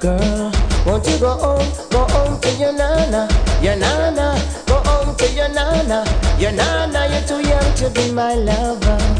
Girl, 0.00 0.50
won't 0.86 1.06
you 1.06 1.18
go 1.18 1.36
home, 1.36 1.68
go 1.90 2.04
home 2.14 2.40
to 2.40 2.50
your 2.54 2.72
nana, 2.72 3.28
your 3.60 3.76
nana, 3.76 4.40
go 4.66 4.76
home 4.88 5.14
to 5.16 5.30
your 5.32 5.48
nana, 5.50 6.04
your 6.38 6.52
nana, 6.52 7.08
you're 7.12 7.28
too 7.28 7.46
young 7.46 7.74
to 7.74 7.90
be 7.90 8.10
my 8.10 8.34
lover. 8.34 9.19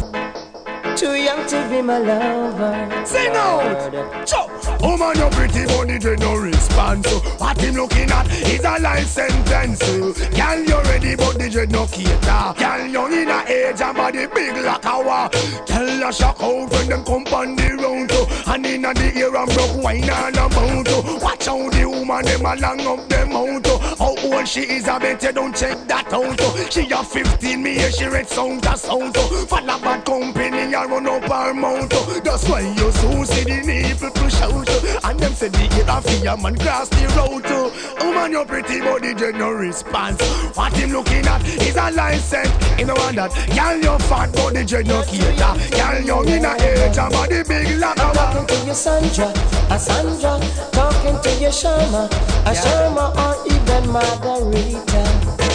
Too 1.01 1.15
young 1.15 1.47
to 1.47 1.67
be 1.71 1.81
my 1.81 1.97
lover. 1.97 3.07
Sing 3.07 3.33
out! 3.35 4.27
Cho! 4.27 4.51
Woman, 4.83 5.17
your 5.17 5.31
pretty 5.31 5.65
body, 5.65 5.97
they 5.97 6.17
no 6.17 6.37
response. 6.37 7.11
What 7.41 7.59
him 7.59 7.77
looking 7.77 8.11
at 8.11 8.31
is 8.31 8.63
a 8.63 8.79
life 8.79 9.07
sentence. 9.07 9.81
Girl, 9.81 10.61
you 10.61 10.79
ready, 10.91 11.17
but 11.17 11.39
the 11.39 11.49
dread 11.51 11.73
no 11.73 11.87
cater. 11.87 12.53
Girl, 12.59 12.87
young 12.87 13.13
in 13.15 13.31
a 13.31 13.41
age 13.49 13.81
and 13.81 13.97
body 13.97 14.27
big 14.27 14.63
like 14.63 14.85
a 14.85 15.03
war. 15.03 15.31
Tell 15.65 16.07
a 16.07 16.13
shock 16.13 16.43
out 16.43 16.71
when 16.71 16.91
them 16.91 17.03
come 17.07 17.25
on 17.33 17.57
the 17.57 17.77
round. 17.81 18.13
And 18.47 18.67
in 18.67 18.85
a 18.85 18.93
the 18.93 19.19
ear 19.19 19.35
and 19.35 19.51
broke 19.55 19.83
wine 19.83 20.05
and 20.05 20.37
a 20.37 20.49
mount. 20.51 21.23
Watch 21.23 21.49
out 21.49 21.73
the 21.73 21.89
woman, 21.89 22.25
them 22.27 22.45
a 22.45 22.57
long 22.57 22.87
up 22.87 23.09
them 23.09 23.33
out. 23.33 23.67
How 23.99 24.17
old 24.19 24.47
she 24.47 24.61
is, 24.63 24.87
I 24.87 24.99
bet 24.99 25.23
you 25.23 25.33
don't 25.33 25.57
check 25.57 25.79
that 25.89 26.13
out. 26.13 26.39
So, 26.39 26.69
she 26.69 26.91
a 26.91 27.03
15, 27.03 27.63
me 27.63 27.75
here, 27.77 27.91
she 27.91 28.05
read 28.05 28.29
sound 28.29 28.65
to 28.65 28.77
sound. 28.77 29.17
So, 29.17 29.47
follow 29.47 29.79
bad 29.79 30.05
company, 30.05 30.75
I 30.75 30.90
run 30.91 31.07
up 31.07 31.55
mouth. 31.57 31.93
So, 31.93 32.21
that's 32.21 32.49
why 32.49 32.61
you 32.61 32.91
so 32.93 33.25
see 33.25 33.45
the 33.45 33.63
nipple 33.65 34.11
push 34.11 34.41
out. 34.43 34.69
So, 34.69 34.99
and 35.05 35.19
them 35.19 35.33
say 35.33 35.49
the 35.49 35.63
ear 35.79 35.91
of 35.91 36.05
fear 36.05 36.37
man 36.37 36.57
cross 36.59 36.89
the 36.89 37.07
road. 37.17 37.47
So, 37.47 37.71
oh, 38.01 38.11
woman, 38.11 38.33
your 38.33 38.45
pretty 38.45 38.81
body, 38.81 39.15
get 39.15 39.37
no 39.37 39.51
response. 39.51 40.21
What 40.57 40.73
him 40.73 40.91
looking 40.91 41.27
at 41.27 41.45
is 41.47 41.77
a 41.77 41.91
license. 41.91 42.51
You 42.79 42.87
know 42.87 42.95
what 42.95 43.15
that? 43.15 43.31
Girl, 43.55 43.77
your 43.81 43.99
fat 44.01 44.33
body, 44.33 44.65
get 44.65 44.87
no 44.87 45.03
cater. 45.03 45.55
Girl, 45.71 46.01
young 46.03 46.29
in 46.29 46.45
a 46.45 46.53
age, 46.55 46.99
and 46.99 47.13
body 47.13 47.43
big 47.47 47.79
like 47.79 47.97
a 47.97 48.11
Talking 48.11 48.47
to 48.47 48.67
your 48.67 48.75
Sandra, 48.75 49.29
a 49.71 49.79
Sandra, 49.79 50.41
talking 50.73 51.19
to 51.23 51.41
your 51.41 51.53
Sharma, 51.53 52.07
a 52.47 52.53
Sharma, 52.53 53.15
or 53.17 53.35
even 53.47 53.91
Margarita. 53.91 55.03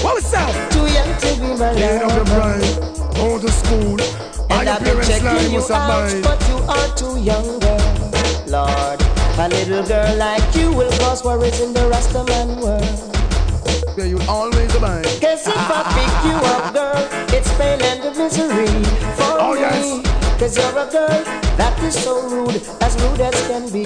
What's 0.04 0.34
up? 0.34 0.72
Too 0.72 0.88
young 0.88 1.18
to 1.20 1.42
be 1.42 1.60
my 1.60 1.74
Get 1.76 2.04
up 2.04 2.12
your 2.12 2.26
lover. 2.26 3.16
go 3.16 3.40
to 3.40 3.52
school. 3.52 4.35
And 4.58 4.70
I've 4.70 4.84
been 4.84 5.02
checking 5.04 5.52
you 5.54 5.60
out, 5.74 6.24
but 6.24 6.40
you 6.50 6.58
are 6.68 6.96
too 6.96 7.20
young, 7.20 7.60
girl. 7.60 8.12
Lord, 8.48 9.02
a 9.38 9.50
little 9.50 9.84
girl 9.86 10.16
like 10.18 10.56
you 10.56 10.72
will 10.72 10.92
cause 11.00 11.24
worries 11.24 11.60
in 11.60 11.74
the 11.74 11.82
Rastaman 11.92 12.62
world. 12.62 13.98
Yeah, 13.98 14.06
you'll 14.06 14.30
always 14.30 14.74
abide. 14.76 15.04
Cause 15.22 15.48
if 15.48 15.56
I 15.58 15.82
pick 15.96 16.14
you 16.30 16.38
up, 16.56 16.74
girl, 16.74 17.36
it's 17.36 17.52
pain 17.58 17.82
and 17.82 18.18
misery 18.18 18.68
for 19.16 19.36
Oh, 19.40 19.54
me. 19.56 19.62
yes. 19.62 20.40
Cause 20.40 20.58
you're 20.58 20.70
a 20.70 20.90
girl 20.92 21.24
that 21.58 21.80
is 21.84 21.96
so 22.04 22.28
rude, 22.28 22.62
as 22.82 22.96
rude 23.02 23.22
as 23.22 23.48
can 23.48 23.70
be. 23.72 23.86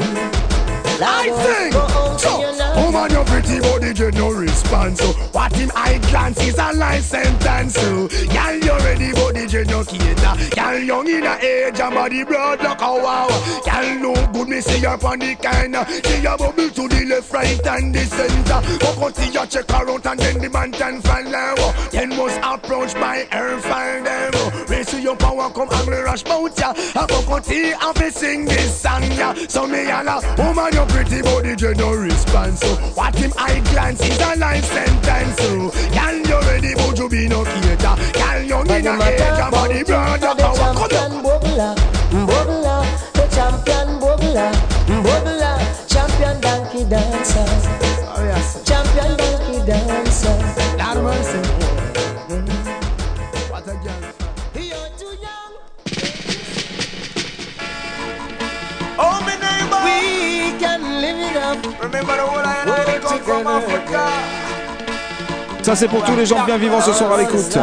I 1.02 1.28
Lord, 1.30 1.46
sing. 1.46 1.72
Go 1.72 1.80
home 1.80 2.18
to 2.18 2.20
So, 2.20 2.42
your 2.42 2.58
nana. 2.58 3.08
your 3.14 3.26
pretty 3.26 3.60
body 3.62 3.94
get 3.94 4.16
no 4.16 4.32
response. 4.32 5.00
So, 5.00 5.08
what 5.32 5.56
him 5.56 5.72
eye 5.76 5.98
glance 6.10 6.42
is 6.44 6.58
a 6.58 6.74
life 6.74 7.04
sentence. 7.04 7.76
So, 7.76 8.08
girl, 8.10 8.56
you 8.56 8.78
ready, 8.84 9.14
body 9.14 9.48
get 9.48 9.68
no 9.70 9.84
cater. 9.86 10.36
Girl, 10.70 10.84
young 10.84 11.08
in 11.08 11.26
a 11.26 11.36
age, 11.42 11.80
and 11.80 11.96
body 11.96 12.24
broad 12.24 12.62
like 12.62 12.80
a 12.80 12.86
wow. 12.86 13.28
Girl, 13.66 14.14
no 14.14 14.32
good, 14.32 14.50
me 14.50 14.62
see 14.62 14.80
her 14.82 15.00
on 15.04 15.18
the 15.18 15.34
corner. 15.34 15.84
She 16.06 16.24
a 16.24 16.38
bubble 16.38 16.70
to 16.70 16.88
the 16.88 17.06
left, 17.10 17.34
right, 17.34 17.68
and 17.68 17.96
the 17.96 18.06
center. 18.06 18.62
Go 18.78 19.10
see 19.10 19.32
you 19.32 19.48
check 19.48 19.72
her 19.72 19.90
out, 19.90 20.06
and 20.06 20.20
then 20.20 20.38
the 20.38 20.50
man 20.50 20.72
can 20.72 21.02
follow. 21.02 21.74
Then 21.90 22.10
must 22.10 22.40
approach 22.44 22.94
by 22.94 23.28
her 23.32 23.60
find 23.62 24.06
them. 24.06 24.32
Raise 24.68 24.94
your 24.94 25.16
power, 25.16 25.50
come 25.50 25.70
angry 25.72 26.02
rush 26.04 26.22
bout 26.22 26.56
ya. 26.60 26.72
A 26.72 27.08
Cocoa 27.08 27.40
Tea, 27.40 27.74
I 27.74 27.92
fi 27.96 28.10
sing 28.10 28.46
this 28.46 28.80
song 28.80 29.12
ya. 29.14 29.34
So 29.48 29.66
me 29.66 29.86
yalla, 29.86 30.22
woman, 30.38 30.72
your 30.74 30.86
pretty 30.86 31.24
body, 31.24 31.56
you 31.58 31.74
no 31.74 31.94
response. 31.94 32.60
So 32.60 32.76
what 32.94 33.16
him 33.16 33.34
eye 33.38 33.60
glance 33.72 34.02
is 34.02 34.20
a 34.20 34.36
life 34.36 34.66
sentence. 34.66 35.36
So 35.38 35.72
girl, 35.98 36.16
you 36.16 36.40
ready, 36.48 36.76
but 36.76 37.00
you 37.00 37.10
be 37.10 37.28
no 37.28 37.44
cater. 37.44 37.96
Girl, 38.14 38.44
young 38.44 38.70
in 38.70 38.86
a 38.86 39.04
age, 39.04 39.20
and 39.20 39.52
body 39.52 39.84
broad, 39.84 40.22
power 40.22 40.36
come 40.36 40.52
up. 40.52 40.59
Champion 40.60 41.24
bubbler, 41.24 41.74
the 43.14 43.26
champion 43.32 43.88
bubbler, 44.00 44.52
champion 45.88 46.36
donkey 46.42 46.84
dancer, 46.84 47.46
Oh 48.16 48.24
yes, 48.24 48.62
champion 48.66 49.16
donkey 49.18 49.60
dancer. 49.66 50.36
Lord 50.78 50.98
of 50.98 51.04
mercy. 51.04 51.40
What 53.50 53.68
a 53.68 53.76
girl. 53.84 54.02
You're 54.56 54.90
too 55.00 55.14
young. 55.26 55.54
Oh, 58.98 59.18
me 59.26 59.34
neighbor. 59.44 59.82
We 59.86 60.60
can 60.60 60.82
live 61.02 61.20
it 61.30 61.38
up. 61.38 61.60
Remember 61.82 62.16
the 62.18 62.26
whole 62.28 62.40
I 62.40 62.62
and 62.62 62.72
I 62.72 63.00
come 63.00 63.20
from 63.20 63.48
Africa. 63.48 64.04
Ça, 65.62 65.76
c'est 65.76 65.88
pour 65.88 66.04
tous 66.04 66.16
les 66.16 66.26
gens 66.26 66.44
bien 66.46 66.58
vivants 66.58 66.82
ce 66.82 66.94
soir 66.94 67.14
à 67.14 67.18
l'écoute. 67.18 67.58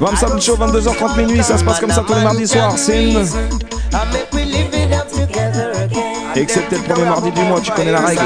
Vam 0.00 0.16
Sam 0.16 0.40
Show, 0.40 0.56
22h30 0.56 1.16
minuit, 1.16 1.42
ça 1.42 1.56
se 1.58 1.64
passe 1.64 1.78
comme 1.78 1.92
ça 1.92 2.02
tous 2.06 2.14
les 2.14 2.24
mardis 2.24 2.48
soirs. 2.48 2.74
C'est 2.76 3.04
une. 3.04 3.12
I 3.12 4.04
make 4.12 4.32
we 4.32 4.44
live 4.44 4.74
it 4.74 4.92
up 4.92 5.08
together 5.08 5.72
again. 5.84 6.34
Excepté 6.34 6.76
le 6.76 6.82
premier 6.82 7.04
mardi 7.04 7.30
du 7.30 7.40
mois, 7.42 7.60
tu 7.60 7.70
connais 7.70 7.92
la 7.92 8.00
règle. 8.00 8.20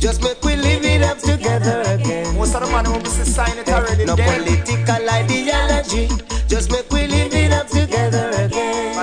Just 0.00 0.22
make 0.22 0.44
we 0.44 0.54
live 0.54 0.84
it 0.84 1.02
up 1.02 1.18
together 1.18 1.82
again. 1.92 2.36
Most 2.36 2.54
of 2.54 2.60
the 2.64 2.70
money 2.70 2.88
will 2.88 3.00
be 3.00 3.08
sign 3.08 3.58
it 3.58 3.68
already. 3.68 4.04
No 4.04 4.14
dead. 4.14 4.38
political 4.38 5.08
ideology. 5.08 6.08
Just 6.46 6.70
make 6.70 6.88
we 6.92 7.06
live 7.06 7.34
it 7.34 7.52
up 7.52 7.68
together 7.68 8.30
again. 8.38 8.94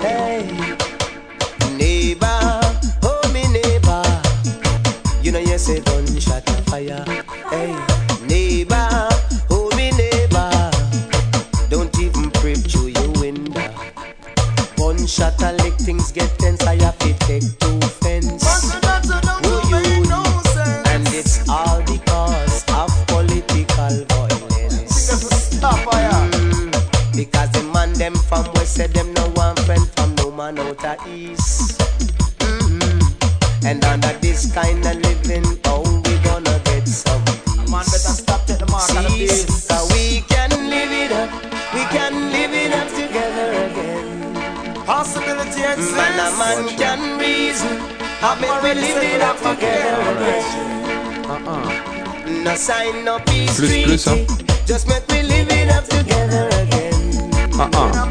Hey, 0.00 0.46
neighbor, 1.76 2.60
oh 3.02 3.30
me 3.32 3.48
neighbor. 3.48 4.02
You 5.22 5.32
know 5.32 5.40
you 5.40 5.58
say 5.58 5.80
gunshot 5.80 6.11
shot 15.22 15.42
a 15.42 15.52
lick, 15.62 15.74
things 15.74 16.10
get 16.10 16.30
tense. 16.38 16.62
I 16.66 16.74
have 16.82 16.98
to 16.98 17.12
take 17.26 17.46
two 17.60 17.80
fence. 18.02 18.42
Who 19.44 19.54
you? 19.70 19.78
And 20.90 21.06
it's 21.14 21.48
all 21.48 21.80
because 21.82 22.64
of 22.80 22.90
political 23.06 23.94
violence. 24.10 25.62
Mm, 25.62 26.70
because 27.16 27.50
the 27.52 27.62
man 27.72 27.92
them 27.92 28.14
from 28.14 28.52
west 28.54 28.74
said 28.74 28.92
them 28.94 29.12
no 29.14 29.28
one 29.44 29.56
friend 29.64 29.86
from 29.94 30.14
no 30.16 30.30
man 30.32 30.58
out 30.58 30.84
of 30.84 31.06
east. 31.06 31.80
Mm. 32.38 33.64
And 33.64 33.84
under 33.84 34.14
this 34.18 34.52
kind 34.52 34.84
of 34.84 34.96
living, 34.96 35.46
oh, 35.66 36.02
we 36.04 36.18
gonna 36.26 36.60
get 36.64 36.88
some. 36.88 37.22
A 37.58 37.70
man 37.70 37.86
better 37.92 38.14
stop 38.22 38.50
at 38.50 38.58
the 38.58 38.66
mark 38.70 38.90
Jeez. 38.90 39.71
Man 45.96 46.18
a 46.18 46.28
exists. 46.28 46.38
man 46.38 46.76
can 46.78 47.18
reason, 47.18 47.76
how 48.20 48.34
make 48.36 48.62
we 48.62 48.74
live 48.74 49.02
it 49.02 49.20
up 49.22 49.36
together 49.38 50.00
again. 50.12 50.44
No 52.44 52.54
sign, 52.56 53.04
no 53.04 53.18
peace 53.20 53.56
Plus, 53.58 53.84
plus, 53.84 54.04
hein. 54.06 54.26
treaty, 54.26 54.44
just 54.66 54.88
make 54.88 55.06
we 55.08 55.22
live 55.22 55.48
it 55.50 55.70
up 55.70 55.84
together 55.86 56.48
again. 56.62 56.94
Ah, 57.54 57.68
ah. 57.74 58.10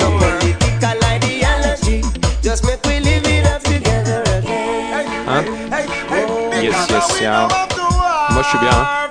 No 0.00 0.06
political 0.18 0.98
ideology, 1.04 2.02
just 2.42 2.64
make 2.64 2.82
we 2.86 3.00
live 3.00 3.26
it 3.26 3.46
up 3.46 3.62
together 3.62 4.22
again. 4.38 5.26
Hein 5.26 5.44
Hey, 5.70 5.86
hey, 6.08 6.26
Yes, 6.64 6.86
yes, 6.90 7.12
we 7.14 7.22
yeah. 7.22 7.48
Moi, 8.30 8.42
je 8.42 8.48
suis 8.48 8.58
bien, 8.58 8.70
hein. 8.70 9.08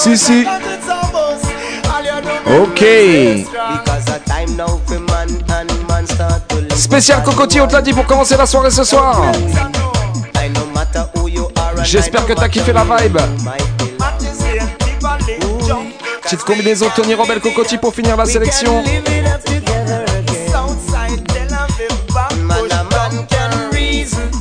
Si, 0.00 0.16
si. 0.16 0.46
Ok. 2.46 2.84
Spécial 6.76 7.22
cocotier, 7.24 7.60
on 7.60 7.66
te 7.66 7.72
l'a 7.72 7.82
dit 7.82 7.92
pour 7.92 8.06
commencer 8.06 8.36
la 8.36 8.46
soirée 8.46 8.70
ce 8.70 8.84
soir. 8.84 9.20
J'espère 11.82 12.24
que 12.26 12.32
t'as 12.32 12.48
kiffé 12.48 12.72
la 12.72 12.84
vibe. 12.84 13.18
Petite 16.22 16.44
combinaison 16.44 16.86
Tony 16.94 17.14
Robel 17.14 17.40
Cocotti 17.40 17.76
pour 17.76 17.92
finir 17.92 18.16
la 18.16 18.26
sélection. 18.26 18.84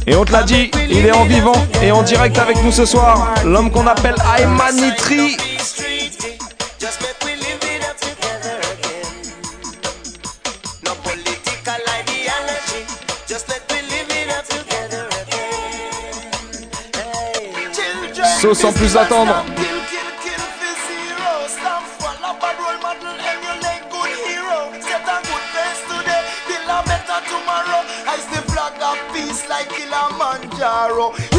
Et 0.09 0.15
on 0.15 0.23
te 0.23 0.31
l'a 0.31 0.43
dit, 0.43 0.71
il 0.89 1.05
est 1.05 1.11
en 1.11 1.25
vivant 1.25 1.67
et 1.83 1.91
en 1.91 2.01
direct 2.01 2.37
avec 2.39 2.63
nous 2.63 2.71
ce 2.71 2.85
soir. 2.85 3.33
L'homme 3.43 3.69
qu'on 3.69 3.85
appelle 3.85 4.15
Ayman 4.37 4.73
Nitri. 4.73 5.26
Today, 25.89 26.21
build 26.45 26.69
a 26.69 26.79
better 26.85 27.19
tomorrow. 27.25 27.81
I 28.05 28.17
the 28.29 28.41
flag 28.45 28.77
of 28.77 28.99
peace 29.13 29.49
like 29.49 29.69
Kilimanjaro. 29.73 31.36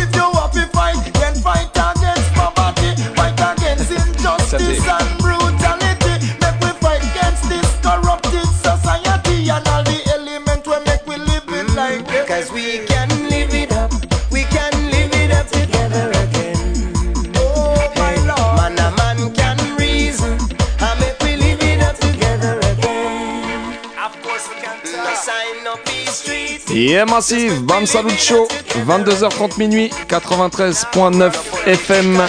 Yeah 26.78 27.06
Massive, 27.06 27.64
Bam 27.64 27.86
Salut 27.86 28.16
Show, 28.16 28.46
22h30 28.86 29.58
minuit, 29.58 29.90
93.9 30.08 31.32
FM. 31.66 32.22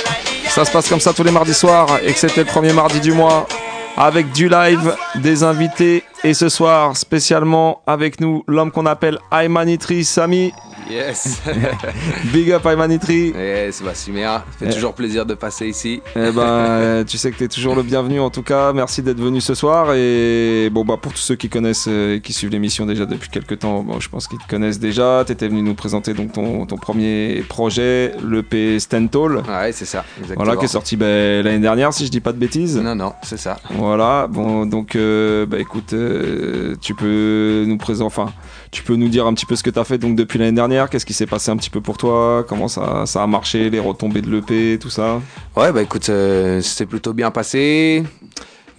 Ça 0.49 0.65
se 0.65 0.71
passe 0.71 0.89
comme 0.89 0.99
ça 0.99 1.13
tous 1.13 1.21
les 1.21 1.29
mardis 1.29 1.53
soirs 1.53 1.99
c'était 2.15 2.41
le 2.41 2.47
premier 2.47 2.73
mardi 2.73 2.99
du 2.99 3.11
mois 3.11 3.47
avec 3.95 4.31
du 4.31 4.49
live, 4.49 4.95
des 5.17 5.43
invités 5.43 6.03
et 6.23 6.33
ce 6.33 6.49
soir 6.49 6.97
spécialement 6.97 7.81
avec 7.85 8.19
nous 8.19 8.43
l'homme 8.47 8.71
qu'on 8.71 8.87
appelle 8.87 9.19
Aymanitri 9.31 10.03
Sami. 10.03 10.51
Yes, 10.89 11.39
Big 12.33 12.51
up 12.51 12.65
Aymanitri. 12.65 13.27
yes, 13.35 13.81
bah 13.83 13.93
Suméa, 13.93 14.43
ça 14.53 14.57
fait 14.65 14.71
Eh. 14.71 14.73
toujours 14.73 14.93
plaisir 14.95 15.23
de 15.25 15.35
passer 15.35 15.67
ici. 15.67 16.01
Eh 16.15 16.31
ben, 16.31 16.41
euh, 16.41 17.03
tu 17.03 17.17
sais 17.19 17.29
que 17.31 17.37
tu 17.37 17.43
es 17.43 17.47
toujours 17.47 17.75
le 17.75 17.83
bienvenu 17.83 18.19
en 18.19 18.31
tout 18.31 18.41
cas. 18.41 18.73
Merci 18.73 19.03
d'être 19.03 19.19
venu 19.19 19.39
ce 19.39 19.53
soir. 19.53 19.93
Et 19.93 20.69
bon, 20.71 20.83
bah, 20.85 20.97
pour 20.99 21.13
tous 21.13 21.19
ceux 21.19 21.35
qui 21.35 21.47
connaissent 21.47 21.85
euh, 21.87 22.15
et 22.15 22.21
qui 22.21 22.33
suivent 22.33 22.49
l'émission 22.49 22.87
déjà 22.87 23.05
depuis 23.05 23.29
quelques 23.29 23.59
temps, 23.59 23.83
bon, 23.83 23.99
je 23.99 24.09
pense 24.09 24.27
qu'ils 24.27 24.39
te 24.39 24.47
connaissent 24.47 24.79
déjà. 24.79 25.23
Tu 25.27 25.31
étais 25.33 25.47
venu 25.47 25.61
nous 25.61 25.75
présenter 25.75 26.15
donc 26.15 26.33
ton, 26.33 26.65
ton 26.65 26.77
premier 26.77 27.43
projet, 27.47 28.13
l'EP 28.27 28.79
Stentall. 28.79 29.43
Ouais, 29.47 29.71
c'est 29.71 29.85
ça, 29.85 30.03
exactement. 30.17 30.43
Voilà, 30.43 30.57
qui 30.59 30.65
est 30.65 30.69
sorti 30.69 30.95
ben, 30.97 31.43
l'année 31.45 31.59
dernière, 31.59 31.93
si 31.93 32.07
je 32.07 32.09
dis 32.11 32.19
pas 32.21 32.31
de 32.33 32.39
bêtises. 32.39 32.77
Non, 32.77 32.95
non, 32.95 33.13
c'est 33.21 33.37
ça. 33.37 33.57
Voilà, 33.75 34.25
bon, 34.27 34.65
donc, 34.65 34.95
euh, 34.95 35.45
bah, 35.45 35.59
écoute, 35.59 35.93
euh, 35.93 36.75
tu 36.81 36.95
peux 36.95 37.63
nous 37.67 37.77
présenter, 37.77 38.07
enfin, 38.07 38.31
tu 38.71 38.81
peux 38.81 38.95
nous 38.95 39.09
dire 39.09 39.27
un 39.27 39.33
petit 39.35 39.45
peu 39.45 39.55
ce 39.55 39.61
que 39.61 39.69
tu 39.69 39.77
as 39.77 39.83
fait 39.83 39.99
donc 39.99 40.15
depuis 40.15 40.39
l'année 40.39 40.51
dernière. 40.53 40.78
Qu'est-ce 40.87 41.05
qui 41.05 41.13
s'est 41.13 41.25
passé 41.25 41.51
un 41.51 41.57
petit 41.57 41.69
peu 41.69 41.81
pour 41.81 41.97
toi 41.97 42.45
Comment 42.47 42.67
ça, 42.67 43.05
ça 43.05 43.23
a 43.23 43.27
marché 43.27 43.69
Les 43.69 43.79
retombées 43.79 44.21
de 44.21 44.29
l'EP, 44.29 44.79
tout 44.79 44.89
ça? 44.89 45.21
Ouais, 45.55 45.71
bah 45.71 45.81
écoute, 45.81 46.09
euh, 46.09 46.61
c'était 46.61 46.85
plutôt 46.85 47.13
bien 47.13 47.31
passé. 47.31 48.03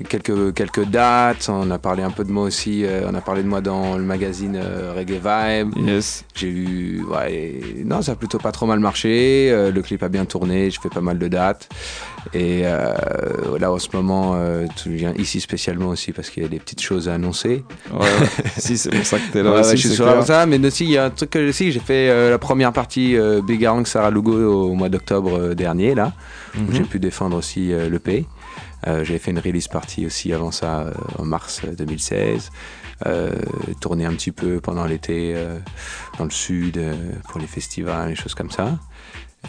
Quelques, 0.08 0.54
quelques 0.54 0.84
dates, 0.86 1.48
on 1.50 1.70
a 1.70 1.78
parlé 1.78 2.02
un 2.02 2.10
peu 2.10 2.24
de 2.24 2.32
moi 2.32 2.44
aussi, 2.44 2.84
euh, 2.86 3.02
on 3.10 3.14
a 3.14 3.20
parlé 3.20 3.42
de 3.42 3.48
moi 3.48 3.60
dans 3.60 3.98
le 3.98 4.02
magazine 4.02 4.56
euh, 4.56 4.94
Reggae 4.96 5.20
Vibe. 5.22 5.86
Yes. 5.86 6.24
J'ai 6.34 6.48
eu. 6.48 7.04
Ouais, 7.08 7.60
non, 7.84 8.00
ça 8.00 8.12
a 8.12 8.14
plutôt 8.14 8.38
pas 8.38 8.50
trop 8.50 8.64
mal 8.66 8.80
marché. 8.80 9.50
euh, 9.52 9.70
le 9.70 9.82
clip 9.82 10.02
a 10.02 10.08
bien 10.08 10.24
tourné, 10.24 10.70
je 10.70 10.80
fais 10.80 10.88
pas 10.88 11.02
mal 11.02 11.18
de 11.18 11.28
dates. 11.28 11.68
Et 12.34 12.62
là, 12.62 13.72
en 13.72 13.78
ce 13.78 13.88
moment, 13.94 14.36
tu 14.76 14.90
viens 14.90 15.12
ici 15.18 15.40
spécialement 15.40 15.88
aussi 15.88 16.12
parce 16.12 16.28
qu'il 16.30 16.42
y 16.42 16.46
a 16.46 16.48
des 16.48 16.58
petites 16.58 16.80
choses 16.82 17.08
à 17.08 17.14
annoncer. 17.14 17.64
Ouais, 17.92 18.06
si, 18.58 18.76
c'est 18.78 18.90
pour 18.90 19.04
ça 19.04 19.18
que 19.18 19.32
t'es 19.32 19.42
là 19.42 19.52
Ouais, 19.52 19.60
aussi. 19.60 19.70
ouais, 19.70 19.76
je 19.76 19.86
suis 19.88 19.96
sur 19.96 20.04
clair. 20.06 20.24
ça, 20.24 20.46
mais 20.46 20.64
aussi 20.66 20.84
il 20.84 20.90
y 20.92 20.98
a 20.98 21.04
un 21.06 21.10
truc 21.10 21.30
que 21.30 21.48
aussi 21.48 21.72
j'ai 21.72 21.80
fait 21.80 22.30
la 22.30 22.38
première 22.38 22.72
partie 22.72 23.16
Big 23.46 23.64
Arang 23.64 23.84
Sarah 23.86 24.10
Lugo 24.10 24.32
au 24.32 24.74
mois 24.74 24.88
d'octobre 24.88 25.54
dernier 25.54 25.94
là, 25.94 26.12
où 26.56 26.60
Mhm. 26.60 26.74
j'ai 26.74 26.82
pu 26.84 26.98
défendre 27.00 27.36
aussi 27.38 27.68
le 27.72 27.98
P. 27.98 28.26
Euh, 28.86 29.04
J'avais 29.04 29.18
fait 29.18 29.30
une 29.30 29.38
release 29.38 29.68
party 29.68 30.06
aussi 30.06 30.32
avant 30.32 30.50
ça 30.50 30.80
euh, 30.80 30.92
en 31.18 31.24
mars 31.24 31.62
euh, 31.64 31.74
2016. 31.74 32.50
Euh, 33.06 33.30
tourné 33.80 34.04
un 34.04 34.12
petit 34.12 34.30
peu 34.32 34.60
pendant 34.60 34.84
l'été 34.84 35.34
dans 36.18 36.24
le 36.24 36.30
sud 36.30 36.78
pour 37.28 37.40
les 37.40 37.46
festivals, 37.46 38.10
les 38.10 38.14
choses 38.14 38.34
comme 38.34 38.50
ça. 38.50 38.78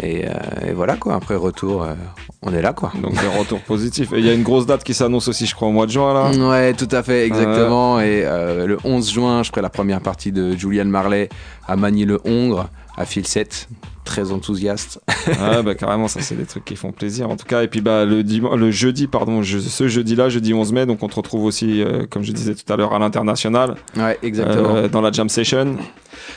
Et, 0.01 0.25
euh, 0.25 0.31
et 0.69 0.71
voilà 0.71 0.95
quoi, 0.95 1.15
après 1.15 1.35
retour, 1.35 1.83
euh, 1.83 1.95
on 2.43 2.53
est 2.53 2.61
là 2.61 2.71
quoi. 2.71 2.93
Donc 3.01 3.11
des 3.11 3.27
retours 3.37 3.59
positifs. 3.59 4.13
Et 4.13 4.19
il 4.19 4.25
y 4.25 4.29
a 4.29 4.33
une 4.33 4.43
grosse 4.43 4.65
date 4.65 4.85
qui 4.85 4.93
s'annonce 4.93 5.27
aussi, 5.27 5.45
je 5.45 5.53
crois, 5.53 5.67
au 5.67 5.71
mois 5.71 5.85
de 5.85 5.91
juin 5.91 6.13
là. 6.13 6.31
Ouais, 6.49 6.73
tout 6.73 6.87
à 6.91 7.03
fait, 7.03 7.25
exactement. 7.25 7.99
Et 7.99 8.21
le 8.21 8.77
11 8.85 9.11
juin, 9.11 9.43
je 9.43 9.49
ferai 9.49 9.61
la 9.61 9.69
première 9.69 9.99
partie 9.99 10.31
de 10.31 10.55
Julian 10.55 10.85
Marley 10.85 11.27
à 11.67 11.75
Magny-le-Hongre, 11.75 12.69
à 12.97 13.05
fil 13.05 13.25
7. 13.27 13.69
Très 14.03 14.31
enthousiaste. 14.31 14.99
Ouais, 15.27 15.61
bah 15.63 15.75
carrément, 15.75 16.07
ça 16.07 16.21
c'est 16.21 16.35
des 16.35 16.45
trucs 16.45 16.65
qui 16.65 16.75
font 16.75 16.91
plaisir 16.91 17.29
en 17.29 17.37
tout 17.37 17.45
cas. 17.45 17.61
Et 17.63 17.67
puis 17.67 17.81
bah 17.81 18.03
le, 18.03 18.23
le 18.23 18.71
jeudi, 18.71 19.07
pardon, 19.07 19.41
je- 19.43 19.59
ce 19.59 19.87
jeudi-là, 19.87 20.27
jeudi 20.27 20.53
11 20.53 20.73
mai, 20.73 20.85
donc 20.87 21.03
on 21.03 21.07
te 21.07 21.15
retrouve 21.15 21.45
aussi, 21.45 21.81
euh, 21.83 22.07
comme 22.09 22.23
je 22.23 22.31
disais 22.31 22.55
tout 22.55 22.71
à 22.73 22.75
l'heure, 22.75 22.93
à 22.93 22.99
l'international, 22.99 23.75
Ouais, 23.95 24.17
exactement. 24.23 24.75
euh, 24.75 24.87
dans 24.87 25.01
la 25.01 25.11
jam 25.11 25.29
session. 25.29 25.77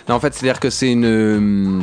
Non, 0.08 0.16
en 0.16 0.20
fait, 0.20 0.34
c'est-à-dire 0.34 0.60
que 0.60 0.70
c'est 0.70 0.90
une, 0.90 1.04
euh, 1.04 1.80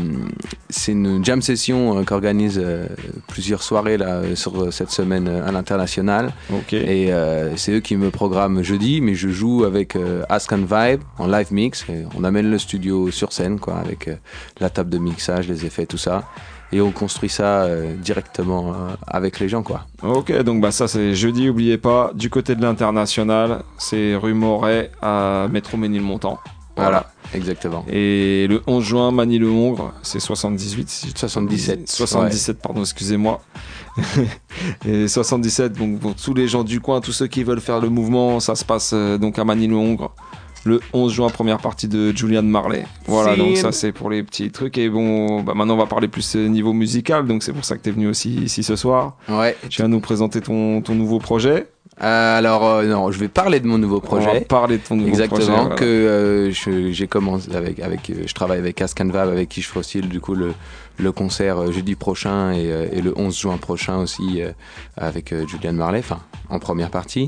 c'est 0.69 0.91
une 0.91 1.23
jam 1.23 1.41
session 1.41 1.97
euh, 1.97 2.03
qu'organise 2.03 2.59
euh, 2.63 2.87
plusieurs 3.27 3.63
soirées 3.63 3.97
là, 3.97 4.21
sur 4.35 4.71
cette 4.73 4.91
semaine 4.91 5.27
à 5.27 5.51
l'international. 5.51 6.33
Et 6.71 7.11
euh, 7.11 7.55
c'est 7.57 7.73
eux 7.73 7.79
qui 7.79 7.95
me 7.95 8.11
programment 8.11 8.61
jeudi, 8.63 9.01
mais 9.01 9.15
je 9.15 9.29
joue 9.29 9.63
avec 9.63 9.95
euh, 9.95 10.23
Ask 10.29 10.51
and 10.53 10.65
Vibe 10.69 11.01
en 11.17 11.27
live 11.27 11.51
mix. 11.51 11.85
Et 11.89 12.03
on 12.17 12.23
amène 12.23 12.49
le 12.49 12.57
studio 12.57 13.11
sur 13.11 13.33
scène, 13.33 13.59
quoi, 13.59 13.77
avec 13.77 14.07
euh, 14.07 14.15
la 14.59 14.69
table 14.69 14.89
de 14.89 14.97
mixage, 14.97 15.47
les 15.47 15.65
effets, 15.65 15.85
tout 15.85 15.97
ça. 15.97 16.23
Et 16.73 16.79
on 16.79 16.91
construit 16.91 17.27
ça 17.27 17.63
euh, 17.63 17.93
directement 17.97 18.69
euh, 18.69 18.95
avec 19.05 19.39
les 19.39 19.49
gens, 19.49 19.61
quoi. 19.61 19.87
Ok, 20.03 20.31
donc 20.43 20.61
bah 20.61 20.71
ça 20.71 20.87
c'est 20.87 21.13
jeudi, 21.13 21.49
oubliez 21.49 21.77
pas, 21.77 22.11
du 22.15 22.29
côté 22.29 22.55
de 22.55 22.61
l'international, 22.61 23.63
c'est 23.77 24.15
rue 24.15 24.33
Moret 24.33 24.89
à 25.01 25.47
Métro 25.51 25.75
Ménilmontant. 25.75 26.39
Voilà, 26.81 27.11
exactement. 27.33 27.85
Et 27.89 28.47
le 28.49 28.61
11 28.67 28.83
juin, 28.83 29.11
Manille-le-Hongre, 29.11 29.93
c'est 30.03 30.19
78. 30.19 30.89
si 30.89 31.09
je- 31.09 31.17
77, 31.17 31.89
77, 31.89 32.59
pardon, 32.61 32.81
excusez-moi. 32.81 33.41
et 34.85 35.07
77, 35.07 35.73
donc 35.73 35.99
pour 35.99 36.15
tous 36.15 36.33
les 36.33 36.47
gens 36.47 36.63
du 36.63 36.79
coin, 36.79 37.01
tous 37.01 37.11
ceux 37.11 37.27
qui 37.27 37.43
veulent 37.43 37.61
faire 37.61 37.79
le 37.79 37.89
mouvement, 37.89 38.39
ça 38.39 38.55
se 38.55 38.65
passe 38.65 38.91
euh, 38.93 39.17
donc 39.17 39.37
à 39.39 39.43
Manille-le-Hongre. 39.45 40.13
le 40.63 40.79
11 40.93 41.11
juin, 41.11 41.29
première 41.29 41.57
partie 41.57 41.87
de 41.87 42.15
Julian 42.15 42.43
Marley. 42.43 42.85
Voilà, 43.07 43.35
donc 43.35 43.57
ça 43.57 43.71
c'est 43.71 43.91
pour 43.91 44.09
les 44.11 44.21
petits 44.23 44.51
trucs. 44.51 44.77
Et 44.77 44.89
bon, 44.89 45.41
bah, 45.41 45.53
maintenant 45.55 45.73
on 45.73 45.77
va 45.77 45.87
parler 45.87 46.07
plus 46.07 46.35
euh, 46.35 46.47
niveau 46.47 46.71
musical, 46.71 47.25
donc 47.25 47.41
c'est 47.43 47.51
pour 47.53 47.65
ça 47.65 47.75
que 47.77 47.81
t'es 47.81 47.89
venu 47.91 48.07
aussi 48.07 48.29
ici 48.35 48.61
ce 48.63 48.75
soir. 48.75 49.17
Ouais. 49.27 49.57
Tu 49.69 49.81
vas 49.81 49.87
nous 49.87 49.99
présenter 49.99 50.39
ton, 50.39 50.81
ton 50.81 50.93
nouveau 50.93 51.17
projet. 51.19 51.67
Euh, 52.03 52.37
alors, 52.37 52.65
euh, 52.67 52.85
non, 52.85 53.11
je 53.11 53.19
vais 53.19 53.27
parler 53.27 53.59
de 53.59 53.67
mon 53.67 53.77
nouveau 53.77 53.97
On 53.97 54.15
va 54.15 54.21
projet. 54.23 54.41
parler 54.41 54.77
de 54.79 54.83
ton 54.83 54.95
nouveau 54.95 55.09
Exactement, 55.09 55.39
projet. 55.39 55.61
voilà. 55.61 55.75
que 55.75 55.85
euh, 55.85 56.91
j'ai 56.91 57.07
commencé 57.07 57.55
avec, 57.55 57.79
avec 57.79 58.09
euh, 58.09 58.23
je 58.25 58.33
travaille 58.33 58.57
avec 58.59 58.81
Ascanvab, 58.81 59.29
avec 59.29 59.49
qui 59.49 59.61
je 59.61 59.67
ferai 59.67 59.81
aussi 59.81 60.01
du 60.01 60.19
coup 60.19 60.33
le, 60.33 60.53
le 60.97 61.11
concert 61.11 61.59
euh, 61.59 61.71
jeudi 61.71 61.93
prochain 61.95 62.51
et, 62.53 62.71
euh, 62.71 62.87
et 62.91 63.01
le 63.01 63.13
11 63.15 63.37
juin 63.39 63.57
prochain 63.57 63.97
aussi 63.99 64.41
euh, 64.41 64.51
avec 64.97 65.31
euh, 65.31 65.45
Julian 65.47 65.73
Marley, 65.73 65.99
enfin 65.99 66.21
en 66.49 66.57
première 66.57 66.89
partie. 66.89 67.27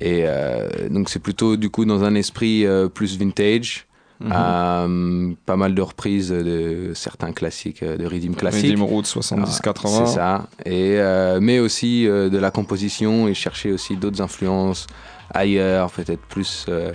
Et 0.00 0.24
euh, 0.26 0.68
donc 0.90 1.08
c'est 1.08 1.18
plutôt 1.18 1.56
du 1.56 1.70
coup 1.70 1.86
dans 1.86 2.04
un 2.04 2.14
esprit 2.14 2.66
euh, 2.66 2.88
plus 2.88 3.18
vintage. 3.18 3.86
Mhm. 4.20 4.32
Euh, 4.34 5.32
pas 5.46 5.56
mal 5.56 5.74
de 5.74 5.80
reprises 5.80 6.28
de 6.28 6.92
certains 6.94 7.32
classiques, 7.32 7.82
euh, 7.82 7.96
de 7.96 8.04
rhythm 8.04 8.34
classiques. 8.34 8.70
Rhythm 8.70 8.82
Road 8.82 9.06
70-80. 9.06 10.06
C'est 10.06 10.14
ça. 10.14 10.46
Et, 10.66 10.98
euh, 10.98 11.38
mais 11.40 11.58
aussi 11.58 12.06
euh, 12.06 12.28
de 12.28 12.36
la 12.36 12.50
composition 12.50 13.28
et 13.28 13.34
chercher 13.34 13.72
aussi 13.72 13.96
d'autres 13.96 14.20
influences 14.20 14.86
ailleurs, 15.32 15.90
peut-être 15.90 16.20
plus 16.26 16.66
euh, 16.68 16.92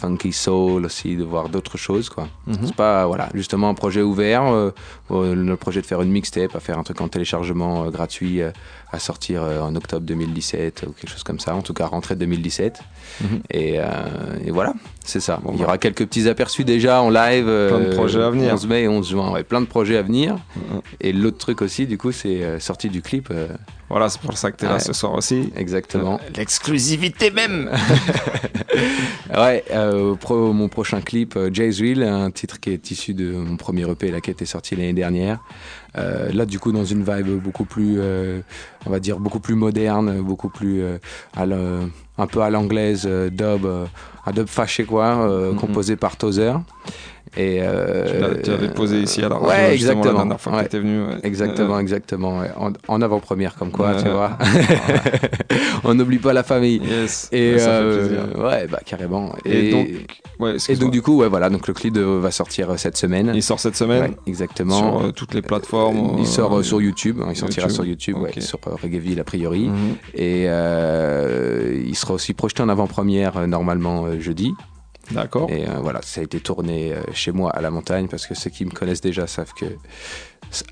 funky 0.00 0.32
soul 0.32 0.84
aussi, 0.84 1.16
de 1.16 1.24
voir 1.24 1.48
d'autres 1.48 1.76
choses. 1.76 2.08
quoi. 2.08 2.28
Mhm. 2.46 2.56
C'est 2.66 2.74
pas, 2.76 3.06
voilà, 3.06 3.28
justement 3.34 3.68
un 3.68 3.74
projet 3.74 4.00
ouvert, 4.02 4.44
euh, 4.44 4.70
euh, 5.10 5.34
le 5.34 5.56
projet 5.56 5.80
de 5.80 5.86
faire 5.86 6.00
une 6.02 6.10
mixtape, 6.10 6.54
à 6.54 6.60
faire 6.60 6.78
un 6.78 6.82
truc 6.84 7.00
en 7.00 7.08
téléchargement 7.08 7.84
euh, 7.84 7.90
gratuit, 7.90 8.40
euh, 8.40 8.50
à 8.92 8.98
sortir 8.98 9.42
en 9.42 9.74
octobre 9.76 10.06
2017 10.06 10.84
ou 10.88 10.92
quelque 10.92 11.10
chose 11.10 11.22
comme 11.22 11.38
ça, 11.40 11.54
en 11.54 11.60
tout 11.60 11.74
cas 11.74 11.86
rentrée 11.86 12.16
2017. 12.16 12.80
Mhm. 13.20 13.40
Et, 13.50 13.74
et 14.46 14.50
voilà, 14.50 14.72
c'est 15.04 15.20
ça. 15.20 15.40
Il 15.52 15.60
y 15.60 15.64
aura 15.64 15.76
quelques 15.76 16.06
petits 16.06 16.26
aperçus 16.26 16.64
déjà 16.64 17.02
en 17.02 17.10
live. 17.10 17.44
Plein 17.44 17.80
de 17.80 17.94
projets 17.94 18.22
à 18.22 18.30
venir. 18.30 18.54
11 18.54 18.66
mai 18.66 18.82
et 18.84 18.88
11 18.88 19.06
juin, 19.10 19.30
ouais, 19.30 19.42
plein 19.44 19.60
de 19.60 19.66
projets 19.66 19.98
à 19.98 20.02
venir. 20.02 20.36
Mhm. 20.56 20.80
Et 21.02 21.12
l'autre 21.12 21.36
truc 21.36 21.60
aussi, 21.60 21.86
du 21.86 21.98
coup, 21.98 22.12
c'est 22.12 22.58
sortie 22.60 22.88
du 22.88 23.02
clip. 23.02 23.30
Voilà, 23.90 24.08
c'est 24.08 24.20
pour 24.22 24.36
ça 24.38 24.50
que 24.52 24.56
t'es 24.56 24.66
là 24.66 24.74
Ouais. 24.74 24.80
ce 24.80 24.92
soir 24.94 25.12
aussi. 25.14 25.50
Exactement. 25.56 26.18
L'exclusivité 26.36 27.30
même 27.30 27.70
Ouais, 29.36 29.64
euh, 29.92 30.14
pro- 30.14 30.52
mon 30.52 30.68
prochain 30.68 31.00
clip, 31.00 31.36
euh, 31.36 31.50
Jazzville, 31.52 32.02
un 32.02 32.30
titre 32.30 32.60
qui 32.60 32.70
est 32.70 32.90
issu 32.90 33.14
de 33.14 33.32
mon 33.32 33.56
premier 33.56 33.88
EP 33.90 34.10
là, 34.10 34.20
qui 34.20 34.30
était 34.30 34.46
sorti 34.46 34.76
l'année 34.76 34.92
dernière. 34.92 35.40
Euh, 35.96 36.30
là, 36.32 36.46
du 36.46 36.58
coup, 36.58 36.72
dans 36.72 36.84
une 36.84 37.02
vibe 37.02 37.40
beaucoup 37.42 37.64
plus, 37.64 37.98
on 38.86 38.90
va 38.90 39.00
dire, 39.00 39.18
beaucoup 39.18 39.40
plus 39.40 39.54
moderne, 39.54 40.20
beaucoup 40.20 40.48
plus 40.48 40.82
à 41.36 41.46
la- 41.46 41.80
un 42.18 42.26
peu 42.26 42.40
à 42.42 42.50
l'anglaise, 42.50 43.06
dub, 43.06 43.66
un 44.26 44.32
dub 44.32 44.46
fâché 44.48 44.84
quoi, 44.84 45.14
Mhm. 45.50 45.56
composé 45.56 45.96
par 45.96 46.16
Tozer. 46.16 46.60
Et 47.36 47.58
euh, 47.62 48.34
Tu 48.36 48.42
tu 48.42 48.50
l'avais 48.50 48.68
posé 48.68 49.00
ici 49.00 49.22
à 49.22 49.28
la 49.28 49.36
radio, 49.36 49.48
ouais, 49.50 49.76
justement, 49.76 50.04
la 50.04 50.12
dernière 50.12 50.40
fois 50.40 50.52
que 50.52 50.56
Ouais. 50.58 50.62
t'étais 50.64 50.78
venu, 50.80 51.02
ouais. 51.04 51.14
Exactement, 51.22 51.76
Euh, 51.76 51.80
exactement. 51.80 52.42
En, 52.56 52.72
en 52.88 53.02
avant-première, 53.02 53.54
comme 53.56 53.70
quoi, 53.70 53.94
tu 54.02 54.08
vois. 54.08 54.38
On 55.84 55.94
n'oublie 55.94 56.18
pas 56.18 56.32
la 56.32 56.42
famille. 56.42 56.80
Yes. 56.84 57.28
Et 57.32 57.52
Ouais, 57.52 57.58
ça 57.58 57.64
fait 57.66 57.70
euh, 57.72 58.06
plaisir. 58.28 58.44
ouais, 58.44 58.66
bah 58.66 58.80
carrément. 58.84 59.34
Et, 59.44 59.70
donc, 59.70 59.88
et 60.68 60.76
du 60.90 61.02
coup, 61.02 61.18
ouais, 61.18 61.28
voilà, 61.28 61.50
donc 61.50 61.66
le 61.68 61.74
clip 61.74 61.92
de- 61.94 62.00
va 62.02 62.30
sortir 62.30 62.70
euh, 62.70 62.76
cette 62.76 62.96
semaine. 62.96 63.32
il 63.34 63.42
sort 63.42 63.60
cette 63.60 63.76
semaine 63.76 64.14
exactement. 64.26 64.76
sur 64.78 65.06
euh, 65.06 65.10
toutes 65.12 65.34
les 65.34 65.42
plateformes. 65.42 66.16
il 66.18 66.26
sort 66.26 66.54
euh, 66.54 66.60
euh, 66.60 66.62
sur 66.62 66.80
YouTube, 66.80 67.20
hein, 67.22 67.28
il 67.30 67.36
sortira 67.36 67.66
YouTube. 67.66 67.74
sur 67.74 67.84
YouTube, 67.84 68.16
ouais, 68.18 68.30
Ok. 68.36 68.42
sur 68.42 68.58
euh, 68.66 68.70
Reggaeville 68.82 69.20
a 69.20 69.24
priori. 69.24 69.68
Mhm. 69.68 69.94
Et 70.14 70.44
euh, 70.48 71.82
il 71.86 71.94
sera 71.96 72.14
aussi 72.14 72.34
projeté 72.34 72.62
en 72.62 72.68
avant-première 72.68 73.36
euh, 73.38 73.46
normalement 73.46 74.06
euh, 74.06 74.20
jeudi. 74.20 74.52
D'accord. 75.10 75.50
Et 75.50 75.66
euh, 75.68 75.78
voilà, 75.80 76.00
ça 76.02 76.20
a 76.20 76.24
été 76.24 76.40
tourné 76.40 76.92
euh, 76.92 77.00
chez 77.12 77.32
moi 77.32 77.50
à 77.50 77.60
la 77.60 77.70
montagne 77.70 78.08
parce 78.08 78.26
que 78.26 78.34
ceux 78.34 78.50
qui 78.50 78.64
me 78.64 78.70
connaissent 78.70 79.00
déjà 79.00 79.26
savent 79.26 79.52
que 79.54 79.66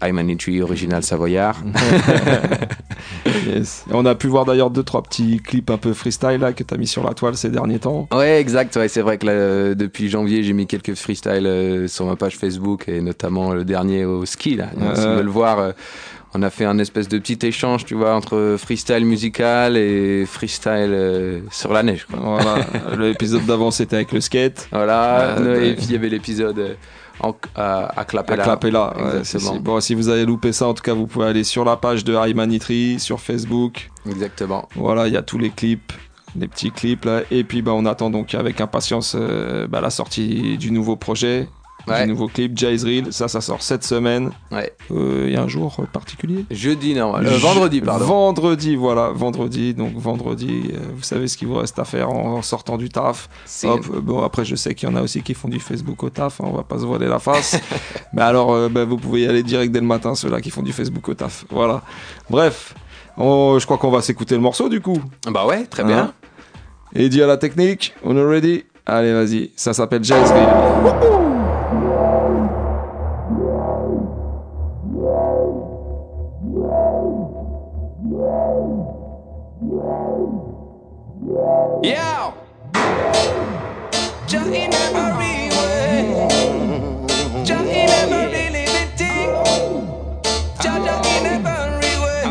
I'm 0.03 0.19
an 0.19 0.37
Tree 0.37 0.63
original 0.63 1.03
savoyard. 1.03 1.57
Yes. 3.47 3.85
On 3.93 4.05
a 4.07 4.15
pu 4.15 4.27
voir 4.27 4.45
d'ailleurs 4.45 4.71
deux 4.71 4.83
trois 4.83 5.03
petits 5.03 5.41
clips 5.41 5.71
un 5.71 5.77
peu 5.77 5.93
freestyle 5.93 6.39
là 6.41 6.53
que 6.53 6.65
t'as 6.65 6.77
mis 6.77 6.87
sur 6.87 7.05
la 7.05 7.15
toile 7.15 7.37
ces 7.37 7.51
derniers 7.51 7.79
temps. 7.79 8.09
Ouais, 8.13 8.41
exact. 8.41 8.75
Ouais, 8.77 8.89
c'est 8.89 9.03
vrai 9.03 9.19
que 9.19 9.27
là, 9.27 9.33
euh, 9.33 9.75
depuis 9.75 10.09
janvier, 10.09 10.43
j'ai 10.43 10.53
mis 10.53 10.67
quelques 10.67 10.95
freestyles 10.95 11.47
euh, 11.47 11.87
sur 11.87 12.07
ma 12.07 12.17
page 12.17 12.37
Facebook 12.37 12.89
et 12.89 13.01
notamment 13.01 13.53
le 13.53 13.65
dernier 13.65 14.05
au 14.05 14.25
ski. 14.27 14.57
Là. 14.57 14.71
Euh. 14.81 14.95
Si 14.95 15.03
vous 15.03 15.11
voulez 15.11 15.23
le 15.23 15.31
voir, 15.31 15.59
euh, 15.59 15.73
on 16.37 16.43
a 16.43 16.51
fait 16.51 16.67
un 16.67 16.79
espèce 16.79 17.09
de 17.09 17.19
petit 17.19 17.39
échange, 17.47 17.85
tu 17.87 17.95
vois, 17.95 18.15
entre 18.15 18.57
freestyle 18.59 19.07
musical 19.07 19.77
et 19.77 20.27
freestyle 20.27 20.91
euh, 20.93 21.41
sur 21.51 21.73
la 21.73 21.83
neige. 21.83 22.05
Quoi. 22.05 22.19
Voilà. 22.21 22.67
L'épisode 22.99 23.47
d'avant 23.47 23.71
c'était 23.71 23.97
avec 23.97 24.13
le 24.13 24.21
skate. 24.21 24.69
Voilà. 24.71 25.39
Euh, 25.39 25.65
et 25.71 25.75
puis 25.75 25.87
il 25.87 25.93
y 25.93 25.97
avait 25.97 26.11
l'épisode 26.11 26.59
euh, 26.59 26.75
à, 27.55 27.87
à 27.97 28.01
À 28.01 28.05
Clapella. 28.05 28.95
ouais, 28.97 29.25
si, 29.25 29.41
si. 29.41 29.59
Bon, 29.61 29.81
si 29.81 29.95
vous 29.95 30.09
avez 30.09 30.27
loupé 30.27 30.53
ça, 30.53 30.67
en 30.67 30.75
tout 30.75 30.83
cas, 30.83 30.93
vous 30.93 31.07
pouvez 31.07 31.27
aller 31.27 31.45
sur 31.45 31.65
la 31.65 31.77
page 31.77 32.05
de 32.05 32.15
Hymanitry 32.15 33.01
sur 33.01 33.21
Facebook. 33.21 33.89
Exactement. 34.07 34.69
Voilà, 34.75 35.07
il 35.07 35.15
y 35.15 35.17
a 35.17 35.23
tous 35.23 35.39
les 35.39 35.49
clips, 35.51 35.93
les 36.39 36.49
petits 36.49 36.71
clips 36.71 37.07
là. 37.07 37.23
Et 37.31 37.45
puis, 37.45 37.63
bah, 37.63 37.73
on 37.75 37.87
attend 37.87 38.11
donc 38.11 38.35
avec 38.35 38.61
impatience 38.61 39.17
euh, 39.19 39.67
bah, 39.67 39.81
la 39.81 39.91
sortie 39.91 40.59
du 40.59 40.71
nouveau 40.71 40.97
projet, 40.97 41.49
Ouais. 41.89 42.03
du 42.05 42.09
nouveau 42.11 42.29
clip, 42.29 42.53
Jazz 42.57 42.85
Reel. 42.85 43.13
Ça, 43.13 43.29
ça 43.29 43.41
sort 43.41 43.63
cette 43.63 43.85
semaine. 43.85 44.31
Ouais. 44.51 44.73
Euh, 44.91 45.25
Il 45.29 45.33
y 45.33 45.37
a 45.37 45.43
un 45.43 45.49
jour 45.49 45.77
particulier 45.93 46.45
Jeudi, 46.51 46.95
non. 46.95 47.17
euh, 47.17 47.23
vendredi, 47.39 47.81
pardon. 47.81 48.05
Vendredi, 48.05 48.77
voilà, 48.77 49.11
vendredi. 49.15 49.75
Donc 49.75 49.95
vendredi, 49.97 50.71
euh, 50.75 50.79
vous 50.97 51.03
savez 51.03 51.29
ce 51.29 51.37
qu'il 51.37 51.49
vous 51.49 51.57
reste 51.57 51.79
à 51.79 51.85
faire 51.85 52.11
en, 52.11 52.37
en 52.39 52.43
sortant 52.43 52.77
du 52.77 52.89
taf. 52.89 53.29
C'est- 53.45 53.69
Hop, 53.69 53.85
euh, 53.95 54.01
bon 54.01 54.23
après 54.23 54.45
je 54.45 54.57
sais 54.57 54.75
qu'il 54.75 54.89
y 54.89 54.93
en 54.93 54.97
a 54.97 55.03
aussi 55.03 55.23
qui 55.23 55.35
font 55.35 55.49
du 55.49 55.61
Facebook 55.61 56.03
au 56.03 56.11
taf, 56.11 56.41
hein, 56.41 56.45
on 56.49 56.57
va 56.57 56.63
pas 56.63 56.79
se 56.79 56.85
voiler 56.85 57.07
la 57.07 57.19
face. 57.19 57.59
Mais 58.13 58.23
alors 58.23 58.53
euh, 58.53 58.69
ben, 58.69 58.85
vous 58.85 58.97
pouvez 58.97 59.23
y 59.23 59.27
aller 59.27 59.43
direct 59.43 59.73
dès 59.73 59.81
le 59.81 59.87
matin, 59.87 60.15
ceux-là 60.15 60.41
qui 60.41 60.51
font 60.51 60.63
du 60.63 60.73
Facebook 60.73 61.09
au 61.09 61.15
taf. 61.15 61.45
Voilà. 61.51 61.83
Bref, 62.31 62.75
on- 63.17 63.59
je 63.59 63.65
crois 63.65 63.79
qu'on 63.79 63.91
va 63.91 64.03
s'écouter 64.03 64.35
le 64.35 64.41
morceau 64.41 64.69
du 64.69 64.81
coup. 64.81 64.99
Bah 65.31 65.47
ouais, 65.47 65.65
très 65.67 65.85
bien. 65.85 65.99
Hein 65.99 66.13
Et 66.95 67.09
dit 67.09 67.23
à 67.23 67.27
la 67.27 67.37
technique, 67.37 67.95
on 68.05 68.17
est 68.17 68.25
ready 68.25 68.65
Allez 68.89 69.13
vas-y, 69.13 69.51
ça 69.57 69.73
s'appelle 69.73 70.05
Jazz 70.05 70.33
Yo! 81.83 82.33
Just 84.27 84.49
in 84.49 84.73
every 84.73 85.51
way. 85.57 86.27
Just 87.45 87.69
in 87.69 87.91
every 87.91 88.33
living 88.33 88.89
thing. 88.97 89.29
Just 90.63 91.07
in 91.07 91.27
every 91.27 91.95
way. 92.01 92.23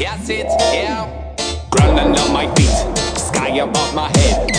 Yes, 0.00 0.28
it, 0.30 0.46
yeah. 0.72 1.04
Ground 1.70 1.98
under 1.98 2.32
my 2.32 2.52
feet, 2.54 2.96
sky 3.18 3.58
above 3.58 3.94
my 3.94 4.08
head. 4.16 4.50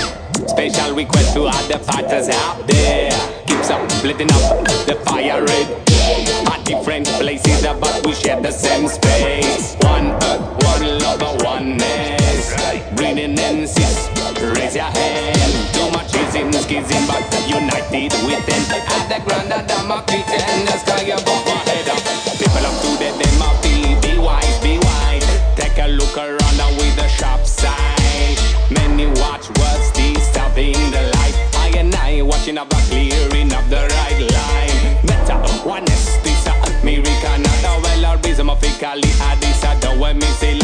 Special 0.47 0.95
request 0.95 1.33
to 1.33 1.49
the 1.67 1.79
fighters 1.79 2.29
out 2.29 2.67
there. 2.67 3.09
Keeps 3.47 3.71
up, 3.71 3.89
splitting 3.91 4.31
up 4.33 4.65
the 4.85 5.01
fire 5.07 5.43
red. 5.43 5.89
At 6.47 6.63
different 6.63 7.07
places, 7.07 7.63
but 7.63 8.05
we 8.05 8.13
share 8.13 8.39
the 8.39 8.51
same 8.51 8.87
space. 8.87 9.75
One 9.81 10.11
earth, 10.23 10.63
one 10.63 10.99
love, 10.99 11.23
uh, 11.23 12.26
oneness. 12.51 12.95
Breathing 12.95 13.37
in 13.37 13.67
sis, 13.67 14.09
raise 14.55 14.75
your 14.75 14.85
hand. 14.85 15.53
Too 15.73 15.89
much 15.91 16.13
ism, 16.15 16.51
schism, 16.53 17.07
but 17.07 17.27
united 17.47 18.13
within. 18.25 18.63
At 18.71 19.09
the 19.09 19.19
ground 19.25 19.51
under 19.51 19.83
my 19.87 20.01
feet 20.07 20.27
and 20.27 20.67
the 20.67 20.77
sky 20.77 21.03
above 21.11 21.45
my 21.45 21.57
head. 21.69 21.89
Up 21.89 22.01
People 22.37 22.65
up 22.65 22.75
to 22.81 22.89
the 23.01 23.09
them 23.17 23.41
of 23.41 23.57
the 23.63 23.97
be 24.01 24.19
wise, 24.19 24.59
be 24.61 24.77
wise. 24.79 25.25
Take 25.55 25.77
a 25.79 25.87
look 25.87 26.15
around 26.17 26.59
and 26.59 26.77
with 26.77 26.97
a 26.99 27.09
sharp 27.09 27.45
sight. 27.45 28.37
Many 28.71 29.07
watch 29.19 29.47
words 29.59 29.91
disturbing 29.91 30.79
the 30.91 31.11
light. 31.15 31.35
I 31.55 31.71
and 31.77 31.95
I 31.95 32.21
watching 32.21 32.57
up 32.57 32.69
the 32.69 32.79
clearing 32.89 33.53
up 33.53 33.67
the 33.69 33.87
right 33.87 34.19
line. 34.19 35.05
Better 35.05 35.39
honest 35.67 36.23
this 36.23 36.47
a 36.47 36.85
miracle 36.85 37.33
another 37.33 37.81
well 37.83 38.05
or 38.13 38.17
reason 38.21 38.49
of 38.49 38.63
a 38.63 38.69
this 39.39 39.63
a 39.63 39.75
the 39.79 39.99
way 39.99 40.13
me 40.13 40.27
say 40.39 40.56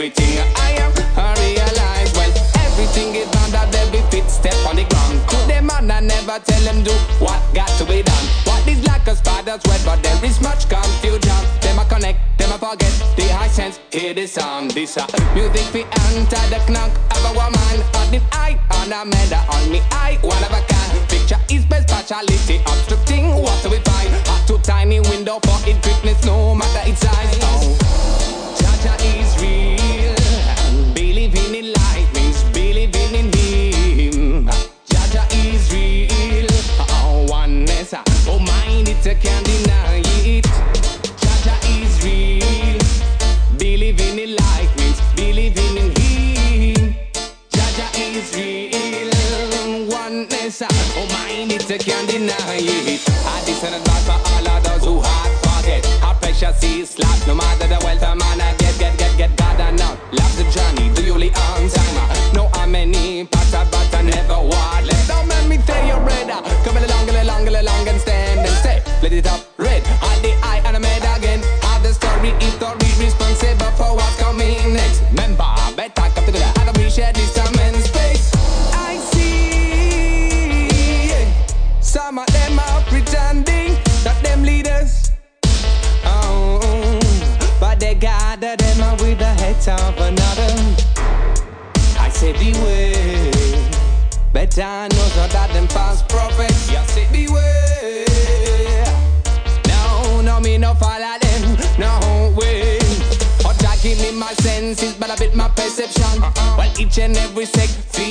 everything 0.00 0.38
I 0.56 0.80
am 0.80 0.92
I 1.14 1.36
realize 1.44 2.12
well 2.16 2.32
everything 2.64 3.14
is 3.20 3.28
under 3.44 3.68
the 3.68 3.84
be 3.92 4.00
fit 4.08 4.30
step 4.30 4.56
on 4.64 4.76
the 4.76 4.84
ground. 4.88 5.20
To 5.28 5.36
them 5.44 5.66
man 5.66 5.90
I 5.90 6.00
never 6.00 6.38
tell 6.40 6.62
them 6.64 6.82
do 6.82 6.92
what 7.20 7.36
got 7.52 7.68
to 7.76 7.84
be 7.84 8.00
done? 8.00 8.26
What 8.48 8.66
is 8.66 8.80
like 8.86 9.06
a 9.08 9.14
spider's 9.14 9.60
web 9.68 9.80
but 9.84 10.02
there 10.02 10.24
is 10.24 10.40
much 10.40 10.70
confusion. 10.70 11.36
Them 11.60 11.80
a 11.80 11.84
connect 11.84 12.16
them 12.38 12.48
a 12.48 12.56
forget 12.56 12.88
the 13.16 13.28
high 13.28 13.48
sense. 13.48 13.78
Hear 13.92 14.14
the 14.14 14.26
sound 14.26 14.70
this 14.70 14.96
a 14.96 15.04
music 15.36 15.68
fi 15.68 15.84
enter 15.84 16.44
the 16.48 16.60
knock 16.72 16.96
of 17.12 17.24
a 17.28 17.32
woman. 17.36 17.76
On 18.00 18.08
the 18.08 18.24
eye 18.32 18.56
on 18.80 18.88
a 18.88 19.04
matter 19.04 19.42
on 19.52 19.70
me 19.70 19.80
eye 19.92 20.16
one 20.22 20.42
of 20.42 20.52
a 20.56 20.64
kind. 20.64 21.08
Picture 21.12 21.40
is 21.52 21.66
best 21.66 21.90
speciality 21.90 22.56
obstructing 22.64 23.36
what 23.36 23.60
we 23.68 23.76
find. 23.84 24.08
A 24.16 24.46
too 24.48 24.56
tiny 24.64 25.00
window 25.12 25.40
for 25.44 25.60
it 25.68 25.76
quickness 25.84 26.24
no 26.24 26.54
matter 26.54 26.69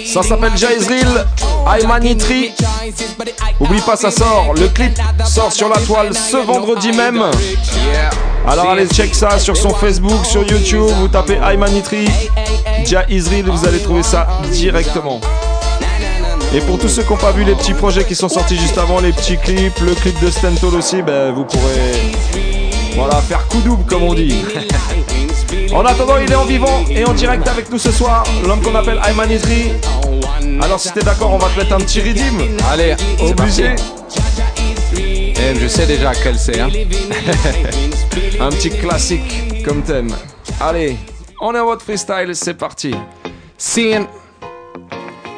Ça 0.05 0.23
s'appelle 0.23 0.55
Jaizril, 0.55 1.07
Aymanitri. 1.67 2.51
Oublie 3.59 3.81
pas, 3.81 3.95
ça 3.95 4.09
sort. 4.09 4.53
Le 4.55 4.67
clip 4.69 4.97
sort 5.25 5.51
sur 5.51 5.67
la 5.69 5.77
toile 5.81 6.13
ce 6.13 6.37
vendredi 6.37 6.91
même. 6.93 7.23
Alors 8.47 8.69
allez 8.69 8.87
check 8.87 9.13
ça 9.13 9.37
sur 9.37 9.57
son 9.57 9.69
Facebook, 9.69 10.25
sur 10.25 10.43
YouTube. 10.43 10.87
Vous 10.99 11.09
tapez 11.09 11.37
Aymanitri, 11.43 12.07
Jaizril, 12.85 13.45
vous 13.45 13.67
allez 13.67 13.79
trouver 13.79 14.03
ça 14.03 14.27
directement. 14.51 15.19
Et 16.53 16.61
pour 16.61 16.79
tous 16.79 16.87
ceux 16.87 17.03
qui 17.03 17.11
n'ont 17.11 17.17
pas 17.17 17.31
vu 17.31 17.43
les 17.43 17.53
petits 17.53 17.73
projets 17.73 18.05
qui 18.05 18.15
sont 18.15 18.29
sortis 18.29 18.57
juste 18.57 18.77
avant, 18.77 19.01
les 19.01 19.11
petits 19.11 19.37
clips, 19.37 19.79
le 19.81 19.93
clip 19.93 20.19
de 20.19 20.31
Stentol 20.31 20.73
aussi, 20.75 21.01
ben, 21.01 21.31
vous 21.31 21.45
pourrez 21.45 22.13
voilà, 22.95 23.17
faire 23.21 23.47
coup 23.47 23.61
double 23.61 23.85
comme 23.85 24.03
on 24.03 24.13
dit. 24.13 24.33
en 25.73 25.85
attendant, 25.85 26.17
il 26.17 26.31
est 26.31 26.35
en 26.35 26.45
vivant 26.45 26.83
et 26.89 27.05
en 27.05 27.13
direct 27.13 27.47
avec 27.47 27.71
nous 27.71 27.77
ce 27.77 27.91
soir, 27.91 28.23
l'homme 28.45 28.61
qu'on 28.61 28.75
appelle 28.75 28.99
Ayman 29.07 29.29
Idri. 29.29 29.71
Alors 30.61 30.79
si 30.79 30.91
t'es 30.91 31.01
d'accord, 31.01 31.31
on 31.33 31.37
va 31.37 31.47
te 31.49 31.59
mettre 31.59 31.73
un 31.73 31.79
petit 31.79 32.01
rythme. 32.01 32.41
Allez, 32.71 32.95
obligé. 33.21 33.75
Eh, 34.95 35.55
je 35.55 35.67
sais 35.67 35.85
déjà 35.85 36.11
quel 36.13 36.37
c'est. 36.37 36.59
Hein. 36.59 36.69
un 38.39 38.49
petit 38.49 38.69
classique 38.69 39.63
comme 39.63 39.83
thème. 39.83 40.09
Allez, 40.59 40.97
on 41.39 41.53
est 41.53 41.59
en 41.59 41.65
mode 41.65 41.81
freestyle, 41.81 42.31
c'est 42.33 42.55
parti. 42.55 42.93
Scene. 43.57 44.07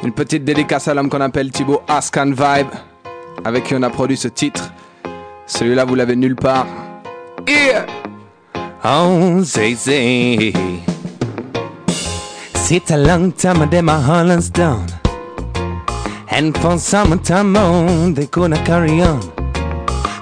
Une 0.02 0.12
petite 0.12 0.44
dédicace 0.44 0.88
à 0.88 0.94
l'homme 0.94 1.08
qu'on 1.08 1.20
appelle 1.20 1.52
Thibaut 1.52 1.82
Ascan 1.86 2.26
Vibe, 2.26 2.68
avec 3.44 3.64
qui 3.64 3.74
on 3.76 3.82
a 3.82 3.90
produit 3.90 4.16
ce 4.16 4.28
titre. 4.28 4.72
Celui-là, 5.46 5.84
vous 5.84 5.94
l'avez 5.94 6.16
nulle 6.16 6.34
part. 6.34 6.66
Oh, 8.84 9.44
say, 9.44 9.76
say. 9.76 10.50
Sit 12.56 12.90
a 12.90 12.96
long 12.96 13.30
time, 13.30 13.70
them 13.70 13.88
a 13.88 14.00
Holland's 14.00 14.50
down. 14.50 14.88
And 16.28 16.58
for 16.58 16.76
some 16.78 17.16
time 17.20 17.56
on, 17.56 18.14
they 18.14 18.26
gonna 18.26 18.56
carry 18.64 19.00
on. 19.00 19.20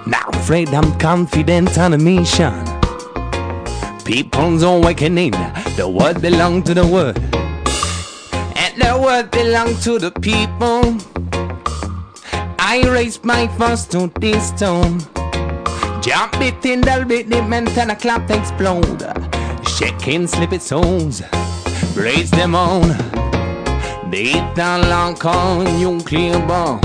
Now, 0.07 0.29
afraid 0.35 0.69
I'm 0.75 0.93
confident 0.99 1.79
on 1.79 1.95
a 1.95 1.99
mission. 1.99 2.53
People's 4.05 4.63
awakening, 4.63 5.31
the 5.77 5.89
word 5.89 6.21
belong 6.21 6.63
to 6.65 6.75
the 6.75 6.87
word. 6.87 7.17
And 8.57 8.77
the 8.77 9.01
word 9.03 9.31
belong 9.31 9.75
to 9.85 9.99
the 9.99 10.11
people. 10.21 10.99
I 12.59 12.83
raise 12.91 13.25
my 13.25 13.47
voice 13.47 13.87
to 13.87 14.13
this 14.21 14.49
stone. 14.49 15.01
Jump 16.01 16.41
it 16.41 16.65
in 16.65 16.81
the 16.81 17.05
rhythm 17.07 17.53
and 17.53 17.69
ten 17.69 17.91
o'clock 17.91 18.27
to 18.27 18.39
explode. 18.39 19.03
Shaking 19.69 20.27
sleepy 20.27 20.59
souls, 20.59 21.23
raise 21.95 22.31
them 22.31 22.55
on. 22.55 22.97
Down 24.55 24.89
long 24.89 25.15
call 25.15 25.63
nuclear 25.63 26.39
bomb. 26.47 26.81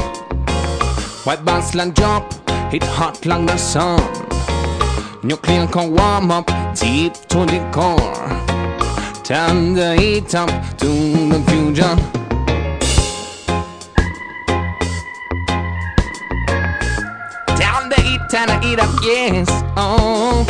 White 1.26 1.44
bounce 1.44 1.74
land 1.74 1.96
jump, 1.96 2.32
hit 2.72 2.84
hot 2.84 3.26
like 3.26 3.48
the 3.48 3.58
sun. 3.58 4.00
Nuclear 5.24 5.68
can 5.68 5.96
warm 5.96 6.32
up 6.32 6.48
deep 6.76 7.14
to 7.30 7.46
the 7.46 7.68
core. 7.74 8.30
Turn 9.24 9.74
the 9.74 9.96
heat 9.98 10.36
up 10.36 10.50
to 10.78 10.86
the 10.86 11.44
fusion. 11.48 12.25
Down 18.36 18.48
the 18.48 18.54
and 18.54 18.66
I 18.66 18.70
eat 18.70 18.80
up, 18.80 18.90
yes. 19.02 19.48
Oh. 19.78 20.44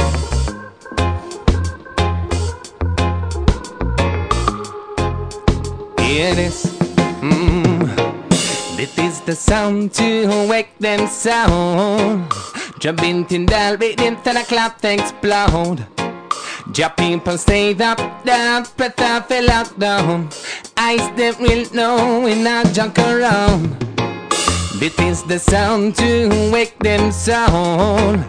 It 5.99 6.39
is. 6.39 6.65
Mm. 7.21 7.85
This 8.75 8.97
is 8.97 9.21
the 9.21 9.35
sound 9.35 9.93
to 9.93 10.47
wake 10.49 10.75
them 10.79 11.05
sound. 11.05 12.33
Jump 12.79 13.03
into 13.03 13.45
the 13.45 13.77
rhythm, 13.79 14.17
ten 14.23 14.37
o'clock 14.37 14.81
to 14.81 14.91
explode. 14.91 15.85
Jump 16.71 16.97
people 16.97 17.37
stay 17.37 17.75
up, 17.75 17.99
down, 18.25 18.65
breath 18.77 18.99
off 18.99 19.29
a 19.29 19.45
lockdown. 19.45 20.33
Ice 20.75 21.07
them 21.15 21.35
will 21.39 21.71
know 21.71 22.21
we 22.21 22.33
not 22.33 22.65
junk 22.73 22.97
around. 22.97 23.94
This 24.77 24.99
is 24.99 25.23
the 25.23 25.39
sound 25.39 25.95
to 25.95 26.51
wake 26.51 26.77
them 26.79 27.09
sound. 27.09 28.25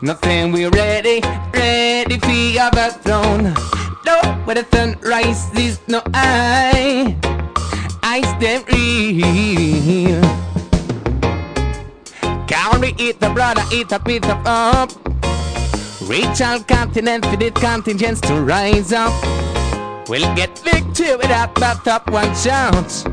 Nothing 0.00 0.50
we 0.50 0.66
ready, 0.66 1.20
ready 1.52 2.18
for 2.18 2.30
your 2.30 2.70
throne. 3.04 3.52
No, 4.06 4.16
where 4.46 4.56
the 4.56 4.66
sun 4.72 4.96
rises, 5.02 5.78
no 5.88 6.00
eye. 6.14 7.14
I 8.02 8.22
stand 8.22 8.64
real. 8.72 10.22
Carry 12.48 12.94
it, 12.98 13.20
the 13.20 13.28
brother, 13.34 13.62
eat 13.70 13.92
up, 13.92 14.08
eat 14.08 14.24
up, 14.24 14.40
up. 14.46 14.90
Reach 16.08 16.40
out 16.40 16.66
continent 16.66 17.26
for 17.26 17.36
the 17.36 17.50
contingents 17.50 18.22
to 18.22 18.40
rise 18.40 18.94
up. 18.94 19.12
We'll 20.08 20.34
get 20.34 20.58
victory 20.60 21.14
without 21.16 21.54
that 21.56 21.84
top 21.84 22.10
one 22.10 22.34
chance. 22.34 23.04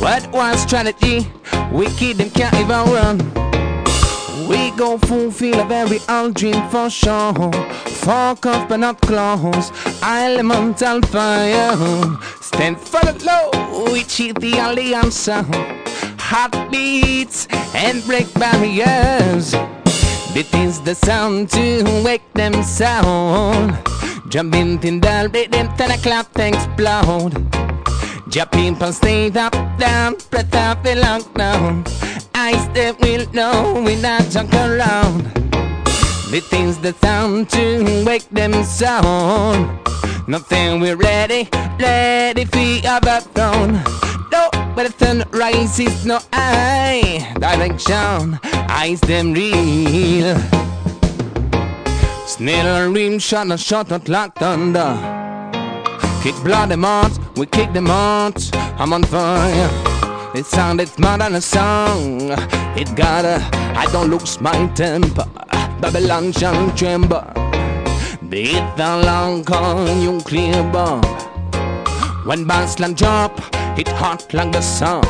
What 0.00 0.32
was 0.32 0.62
strategy? 0.62 1.30
Wicked 1.70 2.20
and 2.20 2.32
can't 2.32 2.54
even 2.54 2.84
run. 2.90 3.18
We 4.48 4.70
go 4.70 4.96
fulfill 4.96 5.60
a 5.60 5.64
very 5.64 6.00
old 6.08 6.34
dream 6.34 6.68
for 6.70 6.88
sure. 6.88 7.52
Fuck 8.00 8.46
off 8.46 8.66
but 8.66 8.78
not 8.78 9.00
close. 9.02 9.70
Elemental 10.02 11.02
fire. 11.02 11.76
Stand 12.40 12.80
for 12.80 13.00
the 13.00 13.22
low, 13.24 13.92
which 13.92 14.18
is 14.20 14.32
the 14.34 14.58
only 14.58 14.94
answer. 14.94 15.44
Heartbeats 16.18 17.46
and 17.74 18.02
break 18.06 18.32
barriers. 18.34 19.52
This 20.32 20.52
is 20.54 20.80
the 20.80 20.94
sound 20.94 21.50
to 21.50 21.84
wake 22.02 22.32
them 22.32 22.62
sound. 22.62 23.78
Jump 24.30 24.54
into 24.54 24.98
the 24.98 25.30
rhythm, 25.32 25.68
ten 25.76 25.90
o'clock 25.90 26.30
explode. 26.36 27.34
Jump 28.30 28.52
people 28.52 28.92
stay 28.92 29.28
up, 29.32 29.52
down, 29.76 30.14
breath 30.30 30.54
off 30.54 30.80
the 30.84 30.90
lockdown. 30.90 31.84
Ice 32.32 32.64
that 32.74 32.96
will 33.00 33.26
know 33.32 33.82
we 33.84 33.96
not 33.96 34.22
junk 34.30 34.54
around. 34.54 35.24
This 36.30 36.52
is 36.52 36.78
the 36.78 36.94
sound 37.02 37.50
to 37.50 38.04
wake 38.06 38.28
them 38.30 38.52
sound. 38.62 39.66
Nothing 40.28 40.78
we're 40.78 40.94
ready, 40.94 41.48
ready 41.80 42.44
for 42.44 42.58
your 42.58 43.00
throne. 43.34 43.72
No, 44.30 44.48
but 44.76 44.86
the 44.86 44.94
sun 44.96 45.24
rises, 45.32 46.06
no 46.06 46.20
eye 46.32 47.34
direction. 47.40 48.38
Eyes 48.70 49.00
them 49.00 49.32
real. 49.32 50.38
Snail 52.28 52.92
rim 52.92 53.18
shot, 53.18 53.50
a 53.50 53.58
shot 53.58 53.90
out 53.90 54.08
like 54.08 54.36
thunder. 54.36 54.94
Kick 56.22 56.36
blood 56.44 56.68
them 56.68 56.84
out, 56.84 57.10
we 57.40 57.46
kick 57.46 57.72
them 57.72 57.86
out. 57.86 58.38
I'm 58.78 58.92
on 58.92 59.02
fire. 59.02 59.70
It 60.34 60.44
sounded 60.44 60.90
more 60.98 61.16
than 61.16 61.36
a 61.36 61.40
song. 61.40 62.32
It 62.76 62.94
got 62.94 63.24
a, 63.24 63.40
I 63.78 63.86
don't 63.90 64.10
lose 64.10 64.38
my 64.42 64.66
temper. 64.74 65.24
Babylon 65.80 66.32
shall 66.32 66.70
tremble. 66.76 67.24
Beat 68.28 68.66
the 68.76 69.02
long 69.06 69.42
call 69.42 69.86
nuclear 69.86 70.62
bomb. 70.70 71.02
When 72.26 72.44
Bansland 72.44 72.96
drop, 72.98 73.40
It 73.78 73.88
hot 73.88 74.34
like 74.34 74.52
the 74.52 74.60
sun. 74.60 75.02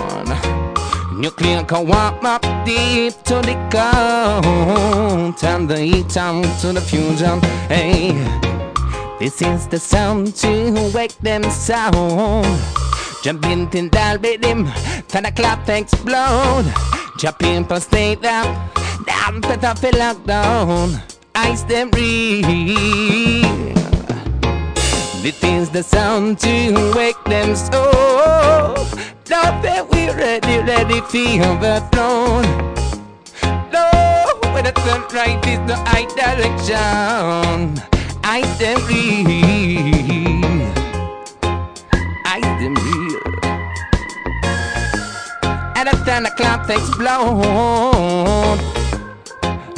Nuclear 1.21 1.65
can 1.65 1.89
warm 1.89 2.25
up 2.25 2.43
deep 2.65 3.15
to 3.25 3.43
the 3.49 3.57
core. 3.73 5.35
Turn 5.37 5.67
the 5.67 5.81
heat 5.81 6.17
on 6.17 6.43
to 6.61 6.73
the 6.73 6.81
fusion. 6.81 7.41
Hey, 7.69 8.13
this 9.21 9.43
is 9.43 9.69
the 9.69 9.79
sound 9.79 10.35
to 10.35 10.91
wake 10.95 11.17
them 11.19 11.45
sound. 11.51 12.47
Jump 13.23 13.45
into 13.45 13.91
that 13.91 14.19
rhythm, 14.23 14.67
till 15.09 15.21
the 15.21 15.31
clap 15.31 15.69
explode. 15.69 16.65
Jump 17.19 17.43
in 17.43 17.67
for 17.67 17.81
stay 17.81 18.15
down, 18.15 18.55
down 19.05 19.43
for 19.43 19.59
the 19.59 19.93
lockdown. 19.93 21.03
Ice 21.35 21.63
them 21.65 21.91
real. 21.91 22.47
This 25.23 25.45
is 25.45 25.69
the 25.69 25.83
sound 25.83 26.39
to 26.39 26.93
wake 26.97 27.23
them 27.25 27.55
so. 27.55 27.93
Now 29.29 29.61
that 29.61 29.87
we're 29.91 30.17
ready, 30.17 30.61
ready 30.61 31.01
for 31.03 31.45
overthrown. 31.47 32.47
No, 33.71 33.85
when 34.55 34.65
the 34.65 34.73
sunrise 34.81 35.47
is 35.47 35.61
the 35.69 35.77
right 35.93 36.09
direction. 36.17 38.00
Ice 38.25 38.59
them 38.59 38.79
real. 38.87 40.73
Ice 42.27 42.51
them 42.61 42.75
real. 42.75 43.21
And 45.77 45.87
the 45.89 45.97
ten 46.05 46.27
o'clock 46.27 46.69
explode. 46.71 48.61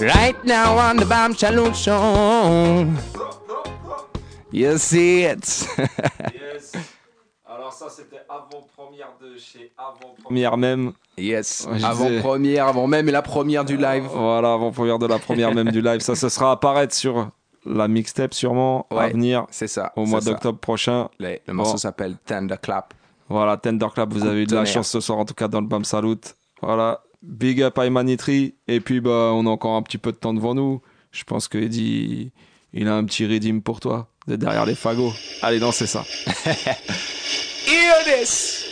Right 0.01 0.45
now 0.45 0.77
on 0.79 0.97
the 0.97 1.05
bomb 1.07 1.35
salute 1.35 1.77
show. 1.77 2.87
You 4.51 4.79
see 4.79 5.25
it. 5.25 5.67
Yes. 6.35 6.73
Alors 7.49 7.73
ça 7.73 7.87
c'était 7.89 8.21
avant-première 8.29 9.13
de 9.21 9.39
chez 9.39 9.73
avant-première 9.79 10.57
même. 10.57 10.93
Yes. 11.17 11.67
Ouais, 11.71 11.79
je 11.79 11.85
avant 11.87 12.05
disais- 12.07 12.21
première, 12.21 12.67
avant 12.67 12.87
même 12.87 13.09
la 13.09 13.23
première 13.23 13.65
du 13.65 13.77
live. 13.77 14.05
Voilà, 14.13 14.53
avant-première 14.55 14.99
de 14.99 15.07
la 15.07 15.19
première 15.19 15.55
même 15.55 15.71
du 15.71 15.81
live. 15.81 16.01
Ça, 16.01 16.15
ce 16.15 16.29
sera 16.29 16.53
apparaître 16.53 16.95
sur 16.95 17.29
la 17.65 17.89
mixtape 17.89 18.35
sûrement 18.35 18.87
à 18.91 19.09
venir 19.09 19.47
c'est 19.51 19.69
ça. 19.69 19.93
au 19.97 20.05
mois 20.07 20.21
d'octobre 20.21 20.59
prochain. 20.59 21.09
Le, 21.19 21.39
le 21.47 21.53
morceau 21.55 21.73
Bon. 21.73 21.79
s'appelle 21.79 22.17
Tender 22.25 22.57
Clap. 22.61 22.95
Voilà, 23.29 23.57
Tender 23.57 23.87
Clap, 23.95 24.13
vous 24.13 24.27
avez 24.27 24.43
eu 24.43 24.47
de 24.47 24.55
la 24.55 24.65
chance 24.65 24.89
ce 24.89 25.01
soir, 25.01 25.19
en 25.19 25.25
tout 25.25 25.35
cas 25.35 25.49
dans 25.49 25.61
le 25.61 25.67
BAM 25.67 25.85
Salute. 25.85 26.35
Voilà, 26.61 27.01
big 27.23 27.63
up 27.63 27.79
à 27.79 27.87
Imanitri. 27.87 28.55
Et 28.69 28.81
puis, 28.81 29.01
bah, 29.01 29.31
on 29.33 29.47
a 29.47 29.51
encore 29.51 29.75
un 29.77 29.83
petit 29.83 29.99
peu 29.99 30.13
de 30.13 30.17
temps 30.17 30.35
devant 30.35 30.55
nous. 30.55 30.83
Je 31.13 31.25
pense 31.25 31.49
que 31.49 31.57
Eddie, 31.59 32.33
il 32.73 32.89
a 32.89 32.95
un 32.95 33.05
petit 33.05 33.27
redeem 33.27 33.63
pour 33.63 33.81
toi, 33.81 34.09
de 34.27 34.37
derrière 34.37 34.67
les 34.67 34.75
fagots. 34.75 35.13
Allez, 35.41 35.61
dansez 35.61 35.87
ça. 35.87 36.05
Hear 37.67 37.95
this. 38.05 38.67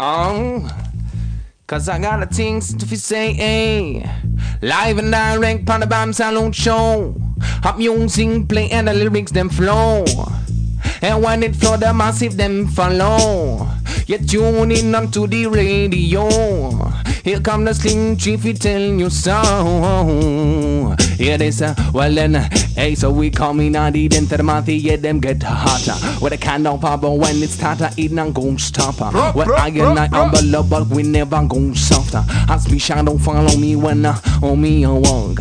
Um, 0.00 0.66
cause 1.68 1.86
I 1.86 1.98
got 1.98 2.22
a 2.22 2.26
things 2.26 2.74
to 2.74 2.96
say, 2.96 3.34
hey. 3.34 4.10
Live 4.62 4.98
and 4.98 5.12
direct 5.12 5.68
on 5.68 5.80
the 5.80 5.86
Bam 5.86 6.12
Salute 6.12 6.54
show. 6.54 7.14
Hot 7.62 7.78
music 7.78 8.48
play 8.48 8.70
and 8.70 8.88
the 8.88 8.94
lyrics 8.94 9.30
them 9.30 9.50
flow. 9.50 10.04
And 11.00 11.22
when 11.22 11.42
it 11.42 11.54
flow, 11.56 11.76
the 11.76 11.92
massive 11.94 12.36
them 12.36 12.66
follow. 12.68 13.68
You're 14.06 14.18
tuning 14.18 14.86
in 14.86 14.94
onto 14.94 15.26
the 15.26 15.46
radio. 15.46 16.28
Here 17.24 17.40
come 17.40 17.64
the 17.64 17.74
slim 17.74 18.16
chief, 18.16 18.42
he 18.42 18.54
tell 18.54 18.80
you 18.80 19.10
so. 19.10 20.96
Here 21.16 21.36
they 21.36 21.50
say, 21.50 21.74
well 21.92 22.12
then, 22.14 22.34
hey, 22.34 22.94
so 22.94 23.10
we 23.10 23.30
coming 23.30 23.76
on 23.76 23.92
the 23.92 24.04
into 24.06 24.36
the 24.36 24.42
month, 24.42 24.68
yeah, 24.68 24.96
them 24.96 25.20
get 25.20 25.42
hotter. 25.42 25.94
With 26.24 26.32
a 26.32 26.38
kind 26.38 26.66
of 26.66 26.80
power 26.80 27.10
when 27.14 27.42
it's 27.42 27.52
starter, 27.52 27.90
it 27.96 28.12
not 28.12 28.34
gon' 28.34 28.58
stop 28.58 28.96
her. 28.96 29.10
Well, 29.34 29.54
I 29.56 29.68
and 29.68 29.98
I 29.98 30.06
umbrella, 30.06 30.62
but 30.62 30.86
we 30.88 31.02
never 31.02 31.44
gon' 31.46 31.74
softer. 31.74 32.24
As 32.48 32.70
me 32.70 32.78
shadow 32.78 33.18
follow 33.18 33.56
me 33.58 33.76
when 33.76 34.06
uh, 34.06 34.18
on 34.42 34.60
me 34.60 34.84
a 34.84 34.94
walk. 34.94 35.40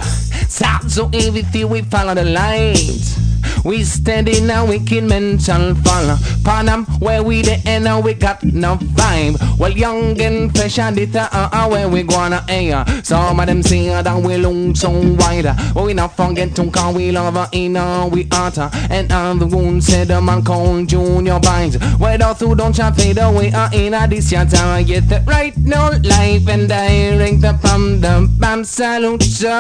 Stop 0.50 0.90
so 0.90 1.10
everything 1.14 1.70
we 1.70 1.84
follow 1.84 2.14
the 2.16 2.26
light. 2.26 3.27
We 3.64 3.84
steady 3.84 4.42
now, 4.42 4.66
we 4.66 4.80
can 4.80 5.08
mental 5.08 5.76
fall. 5.76 6.18
Panam, 6.44 6.86
where 7.02 7.24
we 7.24 7.42
the 7.42 7.56
end, 7.66 7.86
now 7.86 8.00
we 8.00 8.14
got 8.14 8.44
no 8.44 8.76
vibe. 8.78 9.38
Well, 9.60 9.72
young 9.72 10.20
and 10.22 10.56
fresh 10.56 10.80
and 10.80 10.98
it 10.98 11.16
uh, 11.16 11.30
uh, 11.32 11.68
where 11.68 11.90
we 11.90 12.04
gonna 12.04 12.44
air. 12.48 12.86
Some 13.04 13.40
of 13.40 13.46
them 13.46 13.64
say 13.64 13.90
uh, 13.90 14.02
that 14.02 14.18
we 14.22 14.38
long 14.38 14.76
so 14.76 14.90
wide. 14.92 15.46
But 15.74 15.84
we 15.84 15.94
not 15.94 16.16
forget 16.16 16.56
to 16.56 16.70
call 16.72 16.94
we 16.94 17.12
love 17.12 17.50
in 17.52 17.76
uh, 17.76 18.08
we 18.08 18.28
utter. 18.32 18.70
And 18.90 19.12
on 19.12 19.40
the 19.40 19.48
wound 19.48 19.84
said 19.84 20.08
the 20.10 20.22
man 20.22 20.44
called 20.44 20.90
Junior 20.90 21.40
Binds. 21.40 21.78
Where 21.98 22.18
those 22.18 22.40
who 22.40 22.56
don't 22.56 22.76
try 22.76 22.92
fade 22.92 23.18
away 23.18 23.52
are 23.54 23.70
in 23.74 23.94
a 23.94 24.08
this 24.08 24.32
your 24.32 24.46
time. 24.46 24.86
Yet 24.86 25.10
the 25.10 25.22
right 25.26 25.56
no 25.58 25.92
life 26.04 26.48
and 26.48 26.68
direct 26.68 27.62
from 27.62 28.02
the 28.02 28.28
Bam 28.40 28.64
Salute 28.64 29.24
Show. 29.24 29.58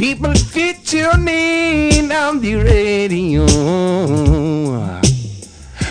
People 0.00 0.32
fit 0.32 0.94
your 0.94 1.18
name 1.18 2.10
on 2.10 2.40
the 2.40 2.54
radio. 2.54 3.44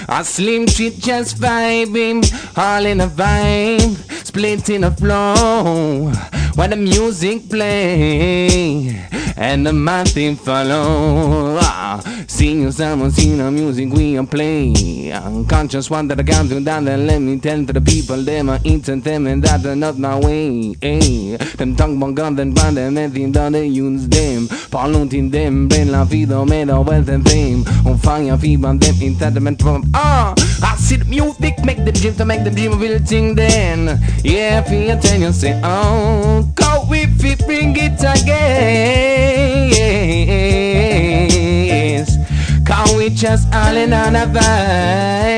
A 0.07 0.25
slim 0.25 0.65
shit 0.65 0.97
just 0.97 1.37
vibing, 1.37 2.25
all 2.57 2.87
in 2.87 3.01
a 3.01 3.07
vibe, 3.07 4.25
split 4.25 4.67
in 4.71 4.85
a 4.85 4.89
flow. 4.89 6.11
When 6.59 6.71
the 6.71 6.75
music 6.75 7.49
play 7.49 8.89
and 9.37 9.65
the 9.65 9.71
math 9.71 10.13
follow. 10.41 11.57
Ah, 11.61 12.01
sing 12.27 12.69
someone, 12.73 13.11
sing 13.11 13.37
the 13.37 13.49
music 13.49 13.93
we 13.93 14.17
a 14.17 14.23
play. 14.25 15.09
Unconscious 15.13 15.89
one 15.89 16.09
that 16.09 16.19
I 16.19 16.23
can't 16.23 16.49
do 16.49 16.59
that, 16.59 16.85
and 16.85 17.07
let 17.07 17.19
me 17.19 17.39
tell 17.39 17.65
to 17.65 17.71
the 17.71 17.79
people 17.79 18.17
them 18.17 18.49
are 18.49 18.59
instant 18.65 19.05
them 19.05 19.27
and 19.27 19.41
that's 19.41 19.63
not 19.63 19.97
my 19.97 20.19
way. 20.19 20.75
Hey, 20.81 21.37
them 21.37 21.77
talk 21.77 21.91
about 21.91 22.15
God 22.15 22.39
and 22.39 22.57
find 22.59 22.75
them 22.75 22.97
everything 22.97 23.31
that 23.31 23.53
they 23.53 23.67
use 23.67 24.09
them. 24.09 24.49
In 25.11 25.29
them, 25.29 25.67
bring 25.67 25.91
la 25.91 26.03
vida, 26.03 26.45
made 26.45 26.69
of 26.69 26.87
wealth 26.87 27.07
and 27.07 27.27
fame. 27.27 27.63
On 27.85 27.97
fire, 27.97 28.37
fever, 28.37 28.73
them 28.73 28.95
entitlement 28.95 29.61
from 29.61 29.89
ah. 29.93 30.33
I 30.61 30.75
see 30.75 30.97
the 30.97 31.05
music, 31.05 31.63
make 31.63 31.77
them 31.77 31.93
dream 31.93 32.15
to 32.15 32.25
make 32.25 32.43
them 32.43 32.53
dream 32.53 32.73
of 32.73 33.07
thing 33.07 33.35
then. 33.35 33.99
Yeah, 34.23 34.61
feel 34.63 34.99
ten 34.99 35.21
you 35.21 35.31
say, 35.31 35.59
oh, 35.63 36.48
go 36.89 36.95
if 36.95 37.23
it 37.23 37.45
bring 37.45 37.75
it 37.77 37.99
again. 37.99 39.98
Just 43.09 43.47
in 43.53 43.93
on 43.93 44.15
a 44.15 44.25
vibe 44.25 45.29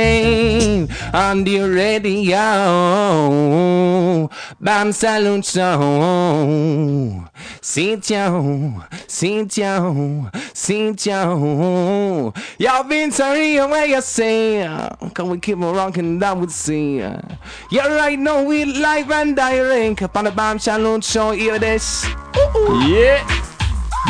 on 1.13 1.43
the 1.43 1.59
radio. 1.61 2.37
Bam 4.59 4.91
Salute 4.91 5.45
Show. 5.45 7.27
Down, 8.01 8.83
sit 9.03 9.49
down. 9.55 10.31
Y'all 12.57 12.83
been 12.83 13.11
sorry 13.11 13.57
where 13.57 13.85
you 13.85 14.01
say. 14.01 14.67
Can 15.13 15.29
we 15.29 15.39
keep 15.39 15.57
on 15.57 15.75
rocking 15.75 16.19
that 16.19 16.37
would 16.37 16.51
say. 16.51 16.97
Yeah, 17.71 17.87
right 17.87 18.19
now 18.19 18.43
we 18.43 18.65
live 18.65 19.11
and 19.11 19.35
direct 19.35 20.01
up 20.01 20.17
on 20.17 20.25
the 20.25 20.31
Bam 20.31 20.59
Salute 20.59 21.03
Show. 21.03 21.31
Hear 21.31 21.59
this. 21.59 22.05
Yeah 22.87 23.50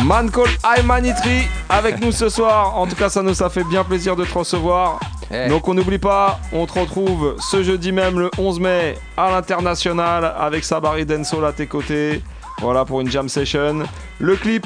Man 0.06 0.32
called 0.32 0.50
Imanitri 0.80 1.48
avec 1.70 2.00
nous 2.02 2.12
ce 2.12 2.30
soir. 2.30 2.76
En 2.78 2.88
tout 2.88 2.96
cas, 2.96 3.10
ça 3.10 3.22
nous 3.22 3.44
a 3.44 3.50
fait 3.50 3.64
bien 3.64 3.84
plaisir 3.84 4.16
de 4.16 4.26
te 4.26 4.34
recevoir. 4.38 5.00
Eh. 5.32 5.48
Donc 5.48 5.68
on 5.68 5.74
n'oublie 5.74 5.98
pas, 6.00 6.40
on 6.52 6.66
te 6.66 6.78
retrouve 6.78 7.36
ce 7.40 7.64
jeudi 7.64 7.92
même 7.92 8.20
le 8.20 8.30
11 8.38 8.60
mai 8.60 8.98
à 9.16 9.32
l'international 9.32 10.34
avec 10.38 10.64
Sabari 10.66 11.06
Denso 11.06 11.44
à 11.44 11.54
tes 11.54 11.68
côtés. 11.68 12.22
Voilà 12.60 12.84
pour 12.84 13.00
une 13.02 13.10
jam 13.10 13.30
session. 13.30 13.84
Le 14.20 14.36
clip 14.36 14.66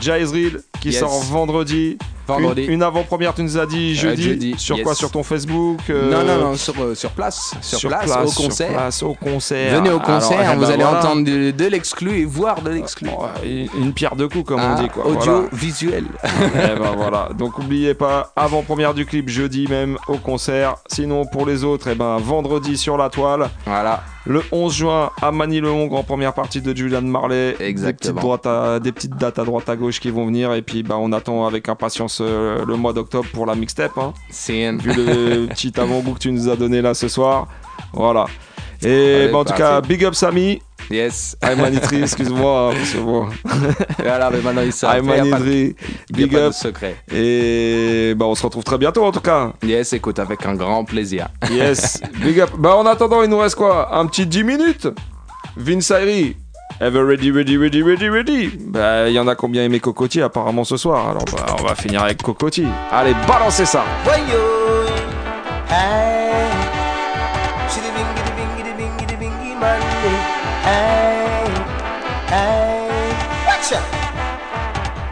Jazz 0.00 0.32
Reel 0.32 0.62
qui 0.80 0.90
Yes. 0.90 1.00
sort 1.00 1.20
vendredi. 1.24 1.98
Vendredi. 2.26 2.64
Une, 2.64 2.72
une 2.72 2.82
avant-première, 2.82 3.34
tu 3.34 3.42
nous 3.42 3.56
as 3.58 3.66
dit 3.66 3.92
Euh, 3.92 4.16
jeudi. 4.16 4.54
Sur 4.58 4.76
yes. 4.76 4.84
quoi 4.84 4.94
Sur 4.94 5.10
ton 5.10 5.22
Facebook 5.22 5.78
euh, 5.90 6.10
Non, 6.10 6.24
non, 6.24 6.50
non, 6.50 6.56
sur, 6.56 6.74
euh, 6.82 6.94
sur 6.94 7.10
place. 7.10 7.54
Sur, 7.62 7.88
place, 7.88 8.10
au 8.24 8.26
sur 8.28 8.42
concert. 8.44 8.72
place, 8.72 9.02
au 9.02 9.14
concert. 9.14 9.74
Venez 9.76 9.90
au 9.90 9.94
Alors, 10.00 10.02
concert, 10.02 10.38
eh 10.42 10.46
ben 10.46 10.54
vous 10.56 10.64
allez 10.70 10.82
voilà. 10.84 10.98
entendre 10.98 11.24
de, 11.24 11.50
de 11.50 11.64
l'exclu 11.66 12.18
et 12.20 12.24
voir 12.24 12.62
de 12.62 12.70
l'exclu. 12.70 13.08
Une 13.44 13.68
une 13.78 13.92
pierre 13.92 14.16
deux 14.16 14.28
coups, 14.28 14.44
comme 14.46 14.60
on 14.60 14.74
Ah, 14.76 14.80
dit. 14.82 14.88
Quoi. 14.88 15.06
audio, 15.06 15.20
Voilà. 15.24 15.48
visuel. 15.52 16.04
Eh 16.54 16.78
ben 16.78 16.92
voilà, 16.96 17.28
donc 17.38 17.58
n'oubliez 17.58 17.94
pas, 17.94 18.32
avant-première 18.36 18.94
du 18.94 19.06
clip 19.06 19.28
jeudi 19.28 19.66
même 19.68 19.96
au 20.08 20.16
concert. 20.16 20.76
Sinon 20.88 21.24
pour 21.26 21.46
les 21.46 21.64
autres, 21.64 21.88
eh 21.88 21.94
ben 21.94 22.16
vendredi 22.18 22.76
sur 22.76 22.96
la 22.96 23.08
toile. 23.08 23.48
Voilà. 23.66 24.02
Le 24.28 24.42
11 24.50 24.74
juin 24.74 25.10
à 25.22 25.30
Manille-le-Hongre 25.30 25.94
en 25.96 26.02
première 26.02 26.34
partie 26.34 26.60
de 26.60 26.76
Julian 26.76 27.02
Marley. 27.02 27.50
Des 27.50 27.52
petites, 27.52 27.66
Exactement. 27.68 28.20
droites 28.20 28.46
à- 28.46 28.80
des 28.80 28.90
petites 28.90 29.16
dates 29.16 29.38
à 29.38 29.44
droite 29.44 29.68
à 29.68 29.76
gauche 29.76 30.00
qui 30.00 30.10
vont 30.10 30.26
venir. 30.26 30.52
Et 30.54 30.62
puis 30.62 30.82
bah, 30.82 30.96
on 30.98 31.12
attend 31.12 31.46
avec 31.46 31.68
impatience 31.68 32.18
euh, 32.20 32.64
le 32.66 32.76
mois 32.76 32.92
d'octobre 32.92 33.28
pour 33.32 33.46
la 33.46 33.54
mixtape. 33.54 33.96
Hein. 33.98 34.12
Vu 34.78 34.92
le 34.94 35.46
petit 35.50 35.78
avant-goût 35.78 36.14
que 36.14 36.18
tu 36.18 36.32
nous 36.32 36.48
as 36.48 36.56
donné 36.56 36.82
là 36.82 36.94
ce 36.94 37.06
soir. 37.06 37.46
Voilà. 37.92 38.26
Et 38.82 38.86
Allez, 39.14 39.28
bah, 39.32 39.38
en 39.38 39.44
tout 39.44 39.54
cas, 39.54 39.80
big 39.80 40.04
up 40.04 40.14
Samy. 40.14 40.60
Yes. 40.90 41.36
Aymanitri, 41.42 42.02
excuse-moi, 42.02 42.72
hein, 42.72 42.76
c'est 42.84 42.98
bon. 42.98 43.26
Voilà, 43.98 44.30
mais 44.30 44.40
maintenant 44.40 44.62
ils 44.62 44.72
savent. 44.72 44.96
Aymanitri, 44.96 45.74
Il 46.10 46.20
y 46.20 46.22
a 46.22 46.26
big 46.26 46.36
up. 46.36 46.52
secret. 46.52 46.96
Et 47.12 48.14
bah, 48.16 48.26
on 48.26 48.34
se 48.34 48.42
retrouve 48.42 48.64
très 48.64 48.78
bientôt 48.78 49.04
en 49.04 49.12
tout 49.12 49.20
cas. 49.20 49.52
Yes, 49.62 49.92
écoute, 49.92 50.18
avec 50.18 50.44
un 50.46 50.54
grand 50.54 50.84
plaisir. 50.84 51.28
Yes, 51.50 52.00
big 52.22 52.40
up. 52.40 52.50
Bah, 52.58 52.76
en 52.76 52.86
attendant, 52.86 53.22
il 53.22 53.28
nous 53.30 53.38
reste 53.38 53.56
quoi? 53.56 53.96
Un 53.96 54.06
petit 54.06 54.26
10 54.26 54.44
minutes 54.44 54.88
Vince 55.56 55.90
Ayri, 55.90 56.36
Ever 56.80 57.02
ready, 57.02 57.30
ready, 57.30 57.56
ready, 57.56 57.82
ready, 57.82 58.08
ready 58.10 58.50
Bah, 58.66 59.08
il 59.08 59.14
y 59.14 59.18
en 59.18 59.26
a 59.28 59.34
combien 59.34 59.64
aimé 59.64 59.80
Cocotier 59.80 60.20
apparemment 60.22 60.64
ce 60.64 60.76
soir? 60.76 61.08
Alors, 61.08 61.24
bah, 61.32 61.56
on 61.58 61.62
va 61.64 61.74
finir 61.74 62.02
avec 62.02 62.22
Cocotier. 62.22 62.66
Allez, 62.92 63.14
balancez 63.26 63.64
ça 63.64 63.82
Why 64.06 64.20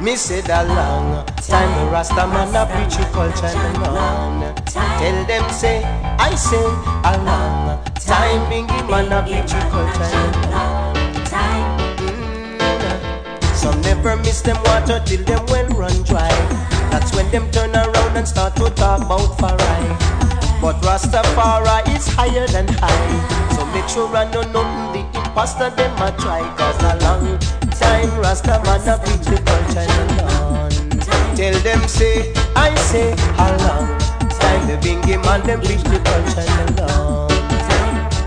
Me 0.04 0.16
said 0.16 0.50
a 0.50 0.64
long 0.68 1.24
time 1.36 1.90
Rasta 1.90 2.26
man 2.26 2.54
a 2.54 2.66
preach 2.66 2.98
your 2.98 3.08
culture 3.08 3.46
and 3.46 3.78
on. 3.88 4.54
Tell 4.66 5.24
them 5.24 5.50
say, 5.50 5.82
I 6.18 6.34
say 6.34 6.60
a 6.60 7.16
long 7.24 7.82
time 7.94 8.44
bingy 8.52 8.84
man 8.90 9.10
a 9.10 9.22
preach 9.22 9.50
your 9.50 9.62
culture 9.72 10.04
and 10.04 10.36
on. 10.52 10.94
Mm. 11.96 13.54
Some 13.56 13.80
never 13.80 14.16
miss 14.16 14.42
them 14.42 14.58
water 14.64 15.00
till 15.06 15.24
them 15.24 15.46
well 15.46 15.68
run 15.68 16.02
dry. 16.02 16.28
That's 16.90 17.16
when 17.16 17.30
them 17.30 17.50
turn 17.50 17.74
around 17.74 18.14
and 18.18 18.28
start 18.28 18.56
to 18.56 18.68
talk 18.76 19.00
about 19.06 19.38
Farai. 19.38 19.88
But 20.60 20.82
Rastafari 20.82 21.96
is 21.96 22.06
higher 22.08 22.46
than 22.48 22.68
high. 22.68 23.56
So 23.56 23.64
make 23.72 23.88
sure 23.88 24.14
I 24.14 24.30
know 24.30 24.42
nothing 24.52 24.92
the 24.92 25.18
imposter 25.18 25.70
them 25.70 25.96
a 25.96 26.12
try. 26.20 26.42
Cause 26.58 26.82
a 26.82 26.96
long 27.00 27.38
time 27.84 28.12
Rasta 28.20 28.56
man 28.64 28.88
a 28.88 28.96
preach 29.04 29.26
the 29.30 29.38
culture 29.48 29.86
and 30.00 30.20
on. 30.20 30.70
Tell 31.36 31.56
them 31.66 31.82
say, 31.88 32.32
I 32.56 32.74
say, 32.90 33.14
how 33.38 33.50
long 33.66 33.88
time 34.40 34.62
the 34.68 34.76
bingy 34.84 35.16
man 35.24 35.40
them 35.46 35.60
preach 35.60 35.84
the 35.92 35.98
culture 36.08 36.48
and 36.62 36.80
on. 36.80 37.30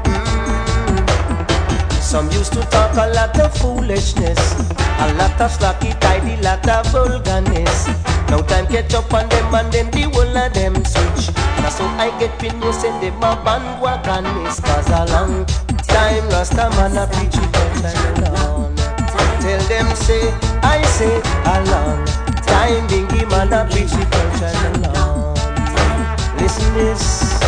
Mm. 0.05 2.01
Some 2.01 2.27
used 2.31 2.53
to 2.53 2.61
talk 2.75 2.93
a 2.95 3.07
lot 3.17 3.39
of 3.39 3.51
foolishness, 3.57 4.41
a 5.03 5.07
lot 5.19 5.39
of 5.41 5.51
slacky 5.57 5.91
tidy, 5.99 6.35
lot 6.41 6.67
of 6.67 6.85
vulgarness. 6.91 7.87
Now 8.29 8.41
time 8.41 8.67
catch 8.67 8.93
up 8.93 9.13
on 9.13 9.29
them 9.29 9.55
and 9.55 9.71
then 9.71 9.89
the 9.91 10.03
whole 10.11 10.37
of 10.37 10.53
them 10.53 10.75
switch. 10.83 11.35
Now 11.61 11.69
so 11.69 11.85
I 12.05 12.11
get 12.19 12.37
pin 12.39 12.61
you 12.61 12.73
send 12.73 13.01
them 13.01 13.23
a 13.23 13.35
bandwagon 13.43 14.25
is 14.45 14.59
cause 14.59 14.89
a 14.89 15.05
long 15.13 15.45
time 15.87 16.27
Rasta 16.29 16.69
man 16.75 16.97
a 16.97 17.07
preach 17.07 17.35
it 17.35 17.51
culture 17.53 18.31
alone. 18.31 18.76
Tell 19.47 19.63
them 19.69 19.95
say, 19.95 20.29
I 20.61 20.81
say 20.83 21.15
a 21.15 21.63
long 21.71 22.05
time 22.43 22.85
Bingy 22.89 23.23
man 23.31 23.53
a 23.53 23.63
preach 23.71 23.93
it 23.95 24.11
culture 24.11 24.51
alone. 24.75 25.35
Listen 26.37 26.73
this. 26.73 27.39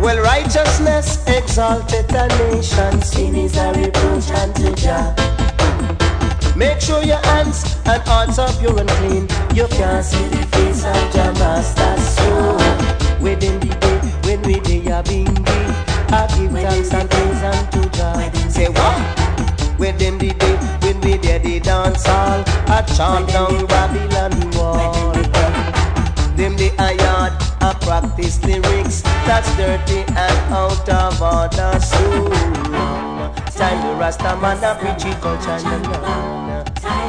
Well, 0.00 0.20
righteousness 0.20 1.24
exalted 1.28 2.10
a 2.10 2.26
nation, 2.50 3.00
sin 3.02 3.36
is 3.36 3.56
a 3.56 3.72
reproach 3.74 4.32
unto 4.32 4.74
Jah. 4.74 5.14
Make 6.56 6.80
sure 6.80 7.04
your 7.04 7.22
hands 7.30 7.78
and 7.86 8.02
hearts 8.02 8.40
are 8.40 8.52
pure 8.54 8.76
and 8.76 8.88
clean. 8.98 9.28
You 9.54 9.68
can't 9.68 10.04
see 10.04 10.26
the 10.26 10.42
face 10.58 10.84
of 10.84 11.12
Jah 11.14 11.32
Master 11.38 12.00
so. 12.18 13.22
Within 13.22 13.60
the 13.60 13.72
day 13.78 13.98
when 14.26 14.42
we 14.42 14.58
day 14.58 14.80
a 14.90 15.04
bingy, 15.04 15.38
I 16.10 16.26
give 16.36 16.50
thanks 16.50 16.92
and 16.92 17.08
praise 17.08 17.42
unto 17.44 17.88
Jah. 17.90 18.50
Say 18.50 18.68
what? 18.70 19.35
Within 19.78 20.16
the 20.18 20.32
day 20.32 20.56
when 20.82 21.00
we 21.02 21.18
day 21.18 21.38
the 21.38 21.60
dance 21.60 22.06
hall, 22.06 22.42
I 22.68 22.82
chant 22.96 23.28
down 23.28 23.66
Babylon 23.66 24.32
wall. 24.56 25.12
Them 26.34 26.56
the 26.56 26.72
yard, 26.78 27.32
I 27.60 27.74
practice 27.80 28.42
lyrics 28.44 29.02
that's 29.26 29.54
dirty 29.56 30.00
and 30.16 30.38
out 30.52 30.88
of 30.88 31.20
order. 31.20 31.78
So 31.80 32.28
time 33.56 33.80
the 33.86 33.94
Rasta 34.00 34.36
man 34.40 34.64
a 34.64 34.74
preach 34.80 35.04
it 35.04 35.20
culture 35.20 35.50
and. 35.50 35.84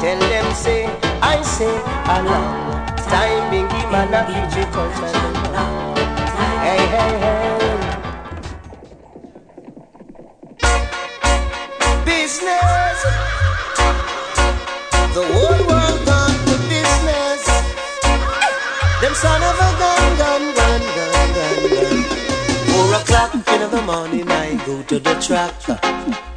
Tell 0.00 0.18
them 0.18 0.54
say, 0.54 0.86
I 1.22 1.42
say 1.42 1.74
a 1.74 2.22
long 2.22 2.86
time 3.08 3.50
bingy 3.50 3.90
man 3.90 4.12
a 4.12 4.24
preach 4.28 4.62
it 4.62 4.72
culture 4.72 5.04
and. 5.06 5.36
Hey 6.64 6.86
hey 6.86 7.18
hey. 7.18 7.58
Business. 12.08 12.98
The 15.12 15.24
whole 15.32 15.60
world 15.68 16.00
gone 16.08 16.38
to 16.48 16.56
business. 16.72 17.42
Them 19.02 19.14
son 19.14 19.42
of 19.50 19.56
a 19.60 19.70
gun, 19.82 20.16
gun, 20.16 20.42
gun, 20.56 20.80
gun, 20.96 21.28
gun, 21.36 21.58
gun. 21.68 21.98
Four 22.72 22.94
o'clock 22.98 23.34
in 23.34 23.70
the 23.70 23.82
morning, 23.82 24.30
I 24.30 24.56
go 24.64 24.82
to 24.84 24.98
the 24.98 25.14
track. 25.20 25.52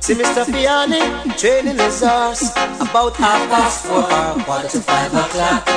See 0.02 0.15
Mr. 0.15 0.43
Fiani 0.43 1.03
training 1.39 1.77
his 1.77 2.02
horse 2.03 2.52
about 2.81 3.15
half 3.15 3.49
past 3.49 3.85
four 3.85 4.03
or 4.03 4.43
quarter 4.43 4.68
to 4.68 4.81
five 4.81 5.14
o'clock. 5.14 5.69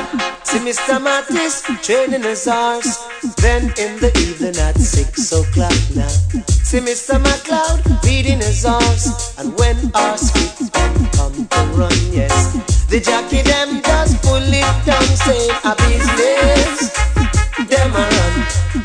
See 0.42 0.58
Mr. 0.58 0.98
Mattis 0.98 1.62
training 1.84 2.24
his 2.24 2.46
horse. 2.46 2.98
Then 3.36 3.72
in 3.78 4.00
the 4.00 4.10
evening 4.18 4.56
at 4.56 4.76
six 4.76 5.30
o'clock 5.30 5.78
now. 5.94 6.53
See 6.74 6.80
Mr. 6.80 7.22
McLeod 7.22 8.02
feeding 8.02 8.38
his 8.38 8.64
horse. 8.66 9.38
And 9.38 9.56
when 9.60 9.78
our 9.94 10.18
and 10.18 11.06
come 11.14 11.46
to 11.46 11.62
run, 11.78 11.94
yes. 12.10 12.34
The 12.90 12.98
jockey 12.98 13.42
them 13.42 13.80
just 13.80 14.20
pull 14.26 14.42
it 14.42 14.66
down, 14.82 15.06
say 15.22 15.46
a 15.62 15.70
business. 15.86 16.90
Them 17.70 17.94
a 17.94 18.02
run 18.10 18.34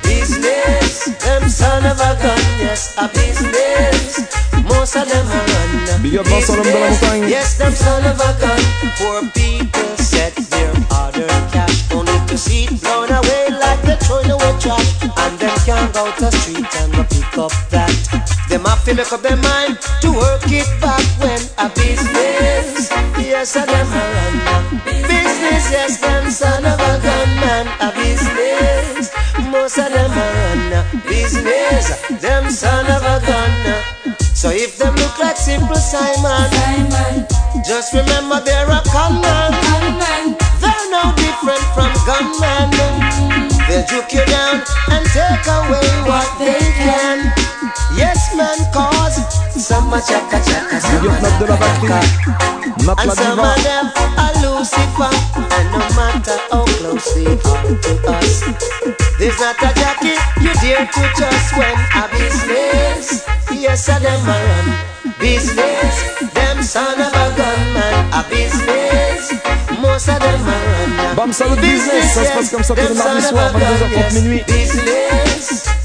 business. 0.05 1.17
Them 1.17 1.49
son 1.49 1.83
of 1.89 1.97
a 1.97 2.13
gun, 2.21 2.37
yes, 2.61 2.93
a 2.95 3.09
business. 3.09 4.37
Most 4.69 4.95
of 4.95 5.09
them 5.09 5.25
a 5.25 5.39
run 5.49 6.03
Big 6.03 6.15
up 6.15 6.27
Vincent 6.27 6.57
l'homme 6.57 6.69
de 6.69 6.77
la 6.77 6.89
business. 6.89 7.29
Yes, 7.31 7.57
them 7.57 7.73
son 7.73 8.05
of 8.05 8.21
a 8.21 8.31
gun. 8.37 8.61
Poor 9.01 9.21
people 9.33 9.97
set 9.97 10.35
their 10.53 10.71
hard 10.93 11.15
cash 11.49 11.91
only 11.91 12.13
to 12.27 12.37
see 12.37 12.65
it 12.65 12.81
blown 12.81 13.09
away 13.09 13.49
like 13.49 13.81
they're 13.81 13.97
throwing 13.97 14.29
away 14.29 14.53
trash. 14.61 14.93
And 15.01 15.39
them 15.39 15.57
can't 15.65 15.91
go 15.91 16.11
to 16.19 16.31
street 16.37 16.48
To 18.89 18.95
make 18.95 19.13
up 19.13 19.21
their 19.21 19.37
mind 19.37 19.77
to 20.01 20.09
work 20.11 20.41
it 20.49 20.65
back 20.81 21.05
when 21.21 21.37
a 21.61 21.69
business. 21.77 22.89
Yes, 23.21 23.55
a 23.55 23.61
them 23.61 23.85
a 23.85 24.01
run 24.17 24.81
business. 25.05 25.69
Yes, 25.69 26.01
them 26.01 26.31
son 26.31 26.65
of 26.65 26.73
a 26.73 26.97
gunman 26.97 27.69
a 27.85 27.93
business. 27.93 29.13
Most 29.45 29.77
of 29.77 29.93
them 29.93 30.09
a 30.09 30.25
run 30.33 31.05
business. 31.05 32.01
Them 32.17 32.49
son 32.49 32.89
of 32.89 33.05
a 33.05 33.21
gun. 33.29 34.17
So 34.33 34.49
if 34.49 34.79
them 34.79 34.95
look 34.95 35.19
like 35.19 35.37
simple 35.37 35.75
Simon, 35.75 36.49
just 37.61 37.93
remember 37.93 38.41
they're 38.41 38.73
a 38.73 38.81
conman. 38.89 39.53
They're 40.65 40.89
no 40.89 41.13
different 41.13 41.61
from 41.77 41.93
gunmen. 42.09 42.73
They'll 43.69 43.85
juke 43.85 44.13
you 44.17 44.25
down 44.25 44.65
and 44.89 45.05
take 45.13 45.45
away 45.45 45.85
what 46.09 46.25
they 46.39 46.57
can. 46.57 47.59
Yes, 47.99 48.31
man, 48.34 48.55
cause 48.71 49.19
some 49.59 49.91
a 49.91 49.99
chaka 49.99 50.39
chaka, 50.47 50.80
some 50.80 51.03
la 51.03 51.57
batterie. 51.59 52.39
Nat 52.88 52.95
and 52.95 53.11
some 53.11 53.39
of 53.39 53.59
them 53.59 53.91
are 54.15 54.35
Lucifer, 54.39 55.11
and 55.35 55.67
no 55.76 55.84
matter 55.99 56.39
how 56.47 56.63
close 56.80 57.11
they 57.13 57.27
are 57.27 57.76
to 57.76 57.93
us, 58.15 58.39
there's 59.19 59.38
not 59.43 59.59
a 59.59 59.69
you 60.39 60.53
dare 60.63 60.88
to 60.88 61.03
trust 61.19 61.57
when 61.57 61.76
a 61.99 62.07
business. 62.15 63.27
Yes, 63.51 63.89
a 63.89 63.99
them 63.99 64.23
a 64.23 64.38
run 64.47 64.67
business. 65.19 65.95
Them 66.34 66.63
son 66.63 67.01
of 67.01 67.11
a 67.11 67.26
gunman, 67.35 68.13
a 68.15 68.23
business. 68.30 69.34
Most 69.81 70.07
of 70.07 70.19
them 70.19 70.47
a 70.47 70.55
run 70.55 71.15
Bam 71.17 71.34
Salut 71.34 71.59
Business, 71.59 72.13
ça 72.13 72.23
se 72.23 72.31
passe 72.31 72.49
comme 72.49 72.63
ça 72.63 72.76
tous 72.76 72.88
les 72.88 72.95
mardis 72.95 73.27
soirs, 73.27 73.51
22h30 73.51 74.13
minuit. 74.13 74.43
Business. 74.47 75.78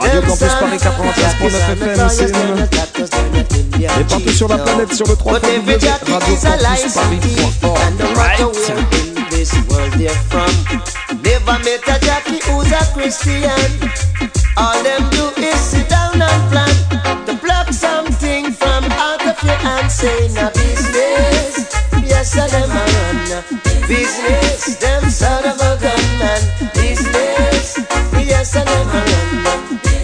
Radio 0.00 0.20
Campus 0.22 0.52
Paris 0.60 0.78
93.9 0.78 1.52
FM, 1.54 2.34
une- 2.48 2.68
Et 4.00 4.04
partout 4.04 4.32
sur 4.32 4.48
la 4.48 4.58
planète 4.58 4.92
sur 4.94 5.06
le 5.06 5.16
3 5.16 5.32
But 5.34 5.44
every 5.44 5.78
jockey 5.80 6.12
is 6.32 6.44
a 6.44 6.56
license 6.56 6.94
thief, 7.20 7.62
and 7.62 7.98
no 7.98 8.06
matter 8.14 8.46
where 8.48 8.78
in 8.92 9.14
this 9.30 9.52
world 9.68 9.92
they're 9.96 10.10
from, 10.30 10.50
never 11.22 11.58
met 11.64 11.82
a 11.88 11.98
jockey 12.04 12.40
who's 12.48 12.72
a 12.72 12.84
Christian. 12.94 13.90
All 14.56 14.82
them 14.82 15.08
do 15.10 15.30
is 15.42 15.60
sit 15.60 15.88
down 15.88 16.20
and 16.20 16.50
plan. 16.50 16.66
Yes, 28.46 28.54
a 28.54 28.64
them 28.64 28.86
a 28.94 29.54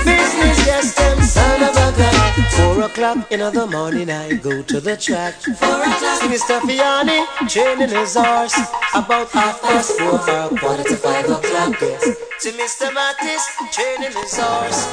business. 0.05 0.67
Yes, 0.67 0.95
them 0.97 1.23
son 1.23 1.63
of 1.63 1.77
a 1.77 1.95
gunman. 1.95 2.91
o'clock 2.91 3.31
in 3.31 3.39
the 3.39 3.67
morning 3.69 4.11
I 4.11 4.35
go 4.35 4.63
to 4.63 4.81
the 4.81 4.97
track. 4.97 5.35
See 5.43 6.27
Mr. 6.27 6.59
Fiani 6.67 7.23
training 7.49 7.91
his 7.91 8.17
horse 8.17 8.59
about 8.97 9.31
half 9.31 9.63
past 9.63 9.97
four 9.97 10.19
or 10.19 10.49
quarter 10.59 10.83
to 10.83 10.97
five 10.97 11.31
o'clock. 11.31 11.81
Yes. 11.81 12.03
See 12.39 12.51
Mr. 12.51 12.91
Mattis 12.91 13.47
training 13.71 14.11
his 14.11 14.37
horse. 14.37 14.91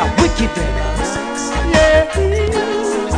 A 0.00 0.08
wicked 0.22 0.56
yeah. 1.76 2.08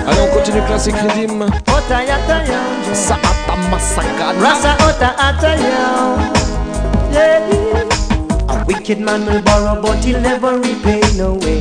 Allez, 0.09 0.19
on 0.19 0.31
continue 0.35 0.67
classique 0.67 0.97
rythme. 0.97 1.47
Ota 1.71 2.03
yata 2.03 2.43
yo. 2.51 2.61
Saata 2.93 3.55
Masakana. 3.71 4.43
Rasa 4.43 4.75
ota 4.83 5.15
ata 5.17 5.55
yo. 5.63 5.87
Yeah. 7.15 7.94
Wicked 8.87 9.01
man 9.03 9.25
will 9.25 9.41
borrow, 9.41 9.81
but 9.81 10.05
he'll 10.05 10.21
never 10.21 10.59
repay 10.59 11.01
no 11.17 11.33
way. 11.33 11.59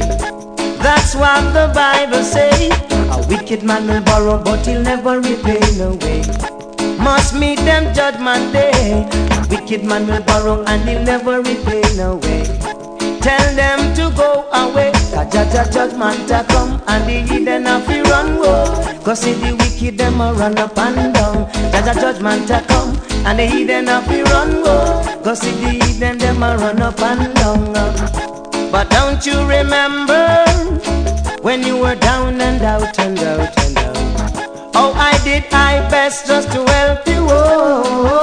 That's 0.84 1.16
what 1.16 1.54
the 1.54 1.72
Bible 1.74 2.22
say. 2.22 2.70
A 3.12 3.26
wicked 3.30 3.64
man 3.64 3.88
will 3.88 4.02
borrow, 4.02 4.44
but 4.44 4.68
he'll 4.68 4.82
never 4.82 5.22
repay 5.22 5.62
no 5.78 5.94
way. 6.04 6.22
Must 6.98 7.34
meet 7.34 7.60
them 7.60 7.94
judgment 7.96 8.52
day. 8.52 9.08
A 9.32 9.48
wicked 9.50 9.86
man 9.86 10.06
will 10.06 10.22
borrow 10.24 10.66
and 10.66 10.82
he'll 10.90 11.02
never 11.02 11.42
repay 11.42 11.84
no 11.96 12.18
way. 12.18 12.63
Tell 13.24 13.56
them 13.56 13.96
to 13.96 14.14
go 14.18 14.46
away. 14.52 14.92
Kajaja 15.14 15.72
judgment 15.72 16.30
a 16.30 16.44
come 16.44 16.82
and 16.88 17.08
the 17.08 17.22
hidden 17.34 17.66
have 17.66 17.86
to 17.88 18.04
run 18.12 18.36
go. 18.36 19.02
Cause 19.02 19.22
see 19.22 19.34
the 19.34 19.56
wicked 19.56 19.98
them 19.98 20.20
a 20.20 20.34
run 20.34 20.58
up 20.58 20.78
and 20.78 21.14
down. 21.14 21.50
Jaja 21.72 21.94
judgment 21.94 22.50
a 22.50 22.60
come 22.68 22.98
and 23.26 23.40
the 23.40 23.46
hidden 23.46 23.88
have 23.88 24.06
to 24.08 24.24
run 24.26 24.52
go. 24.64 25.22
Cause 25.24 25.40
see 25.40 25.52
the 25.52 25.86
hidden 25.86 26.18
them 26.18 26.44
a 26.44 26.58
run 26.58 26.82
up 26.82 27.00
and 27.00 27.34
down. 27.36 27.74
But 28.74 28.90
don't 28.90 29.26
you 29.26 29.40
remember 29.48 30.44
when 31.42 31.64
you 31.64 31.78
were 31.78 31.96
down 31.96 32.42
and 32.42 32.62
out 32.62 33.00
and 33.00 33.18
out 33.20 33.58
and 33.60 33.78
out? 33.78 34.72
Oh, 34.76 34.92
I 34.98 35.18
did 35.24 35.44
my 35.50 35.80
best 35.90 36.28
just 36.28 36.52
to 36.52 36.66
help 36.66 37.08
you 37.08 37.30
out. 37.30 38.23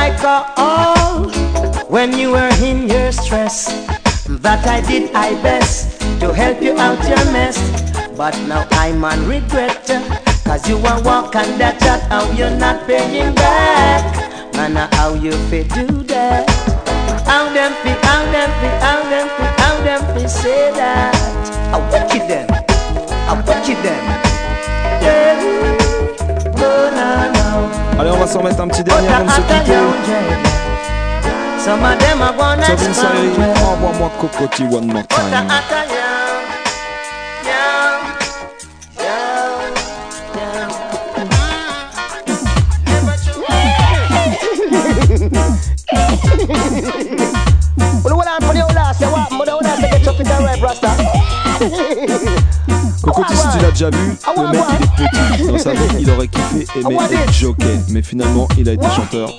You 0.00 0.16
I 0.16 0.16
call 0.16 1.30
when 1.88 2.16
you 2.16 2.30
were 2.30 2.52
in 2.62 2.88
your 2.88 3.12
stress 3.12 3.66
that 4.42 4.66
I 4.66 4.80
did 4.86 5.12
my 5.12 5.30
best 5.42 6.00
to 6.20 6.32
help 6.32 6.62
you 6.62 6.78
out 6.78 7.02
your 7.08 7.24
mess. 7.32 7.58
But 8.16 8.36
now 8.46 8.66
I'm 8.72 9.04
on 9.04 9.26
regret 9.28 9.86
cause 10.44 10.68
you 10.68 10.76
are 10.78 11.02
walking 11.02 11.58
that 11.58 11.78
chat 11.80 12.02
how 12.08 12.30
you're 12.32 12.56
not 12.56 12.86
paying 12.86 13.34
back. 13.34 14.54
Man, 14.54 14.76
how 14.92 15.14
you 15.14 15.32
fit 15.48 15.68
do 15.70 15.86
that? 16.04 16.48
How 17.26 17.52
them 17.52 17.72
fi, 17.82 17.92
how 18.06 18.24
them 18.32 18.50
fi, 18.60 18.68
how 18.84 19.02
them 19.10 19.28
fi, 19.28 19.46
how 19.62 19.84
them 19.84 20.00
fi 20.14 20.26
say 20.26 20.70
that? 20.72 21.14
I 21.72 21.78
wicked 21.90 22.28
them, 22.28 22.48
I 23.28 23.34
wicked 23.46 23.82
them. 23.84 24.39
Allez, 28.00 28.12
on 28.12 28.16
va 28.16 28.26
s'en 28.26 28.42
mettre 28.42 28.62
un 28.62 28.68
petit 28.68 28.82
dernier 28.82 29.08
avant 29.08 29.26
de 29.26 29.30
se 29.30 29.42
quitter. 29.42 29.74
Some 31.58 31.84
of 31.84 31.98
them 31.98 32.22
are 32.22 32.32
gonna 32.34 32.64
Sur 32.64 32.76
Vince 32.76 32.98
Irie, 32.98 33.26
explode. 33.26 33.58
envoie-moi 33.68 34.10
Cocoa 34.18 34.48
Tea 34.48 34.64
one 34.64 34.86
more 34.86 35.02
time. 35.02 35.30
Well, 48.02 48.14
hold 48.14 48.28
on 48.28 48.40
for 48.40 48.54
the 48.54 48.62
old 48.62 48.78
ass, 48.78 48.98
you 48.98 49.10
want, 49.10 49.28
but 49.28 49.44
the 49.44 49.52
old 49.52 49.66
ass 49.66 49.78
get 49.78 50.08
up 50.08 50.18
in 50.18 50.24
the 50.26 50.38
right, 50.42 50.62
Rasta. 50.62 50.88
Cocoti, 53.02 53.36
si 53.36 53.48
tu 53.52 53.58
l'as 53.62 53.70
déjà 53.70 53.90
vu, 53.90 54.16
le 54.36 54.52
mec 54.52 54.64
il 54.68 54.84
est 54.84 55.08
petit. 55.08 55.46
Dans 55.46 55.58
sa 55.58 55.72
vie, 55.72 55.80
il 56.00 56.10
aurait 56.10 56.28
kiffé 56.28 56.66
aimer 56.78 56.96
être 56.96 57.32
jockey. 57.32 57.78
Mais 57.88 58.02
finalement, 58.02 58.48
il 58.58 58.68
a 58.68 58.72
été 58.72 58.86
chanteur. 58.94 59.30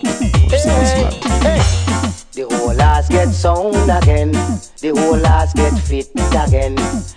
C'est 0.49 0.69
pas 0.69 0.85
si 0.85 1.01
mal. 1.01 1.13
The 2.33 2.45
whole 2.49 2.79
ass 2.79 3.09
get 3.09 3.31
sound 3.33 3.89
again. 3.89 4.31
The 4.81 4.91
whole 4.95 5.25
ass 5.25 5.53
get 5.53 5.77
fit 5.77 6.09
again. 6.31 6.75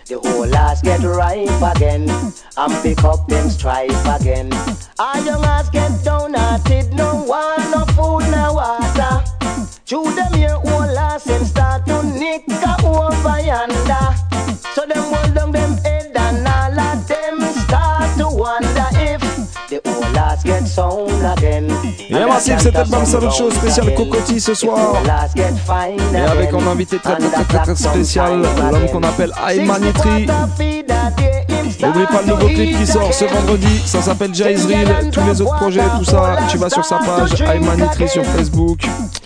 The 0.09 0.19
whole 0.23 0.55
ass 0.55 0.83
get 0.83 1.03
ripe 1.05 1.63
again. 1.63 2.11
And 2.57 2.75
pick 2.83 3.03
up 3.05 3.29
them 3.29 3.49
stripe 3.49 3.93
again. 4.05 4.51
Our 4.99 5.21
young 5.25 5.45
ass 5.45 5.71
get 5.71 6.03
down 6.05 6.35
hearted. 6.35 6.93
No 6.95 7.25
one, 7.27 7.71
no 7.71 7.87
food, 7.95 8.29
no 8.31 8.55
water. 8.55 9.23
Chew 9.87 10.05
them 10.17 10.33
here 10.35 10.57
whole 10.57 10.99
ass 10.99 11.27
and 11.29 11.47
start 11.47 11.87
to 11.87 12.03
nick 12.03 12.47
Et 22.11 22.25
Massif, 22.25 22.59
c'était 22.59 22.85
Bam 22.85 23.05
Salut 23.05 23.31
Show 23.31 23.51
spécial 23.51 23.95
Cocoti 23.95 24.41
ce 24.41 24.55
soir. 24.55 24.97
Et 26.13 26.17
avec 26.19 26.53
en 26.53 26.67
invité 26.67 26.99
très 26.99 27.17
très 27.17 27.29
très 27.29 27.45
très, 27.45 27.59
très 27.59 27.75
spécial, 27.77 28.43
l'homme 28.73 28.87
qu'on 28.91 29.03
appelle 29.03 29.33
Aymanitri. 29.49 30.27
N'oublie 31.81 32.07
pas 32.07 32.23
le 32.23 32.29
nouveau 32.29 32.47
clip 32.49 32.79
qui 32.79 32.87
sort 32.87 33.13
ce 33.13 33.25
vendredi, 33.25 33.83
ça 33.85 34.03
s'appelle 34.03 34.35
Jaizril. 34.35 34.89
Tous 35.13 35.25
les 35.27 35.41
autres 35.41 35.57
projets, 35.57 35.83
tout 35.99 36.05
ça, 36.05 36.39
tu 36.51 36.57
vas 36.59 36.71
sur 36.71 36.85
sa 36.85 36.99
page 36.99 37.41
Aymanitri 37.41 38.09
sur 38.09 38.25
Facebook. 38.25 38.81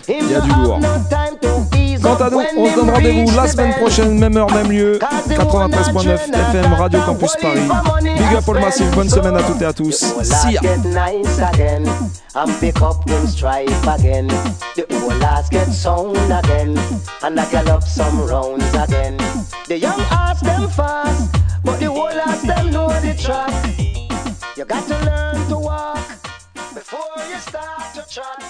Il 0.09 0.31
y 0.31 0.35
a 0.35 0.41
du 0.41 0.51
lourd. 0.51 0.81
On 2.09 2.67
se 2.67 2.75
donne 2.75 2.91
rendez-vous 2.91 3.37
la 3.37 3.47
semaine 3.49 3.75
prochaine, 3.75 4.19
même 4.19 4.37
heure, 4.37 4.51
même 4.53 4.71
lieu, 4.71 4.99
93.9 5.29 6.09
FM 6.09 6.73
Radio 6.73 7.01
Campus 7.05 7.37
Paris. 7.41 7.69
Big 8.03 8.37
up 8.37 8.49
all 8.49 8.61
Massif, 8.61 8.91
bonne 8.93 9.11
semaine 9.11 9.37
à 9.37 9.43
toutes 9.43 9.61
et 9.63 9.67
à 9.67 9.73
tous. 9.73 10.15
You. 28.11 28.48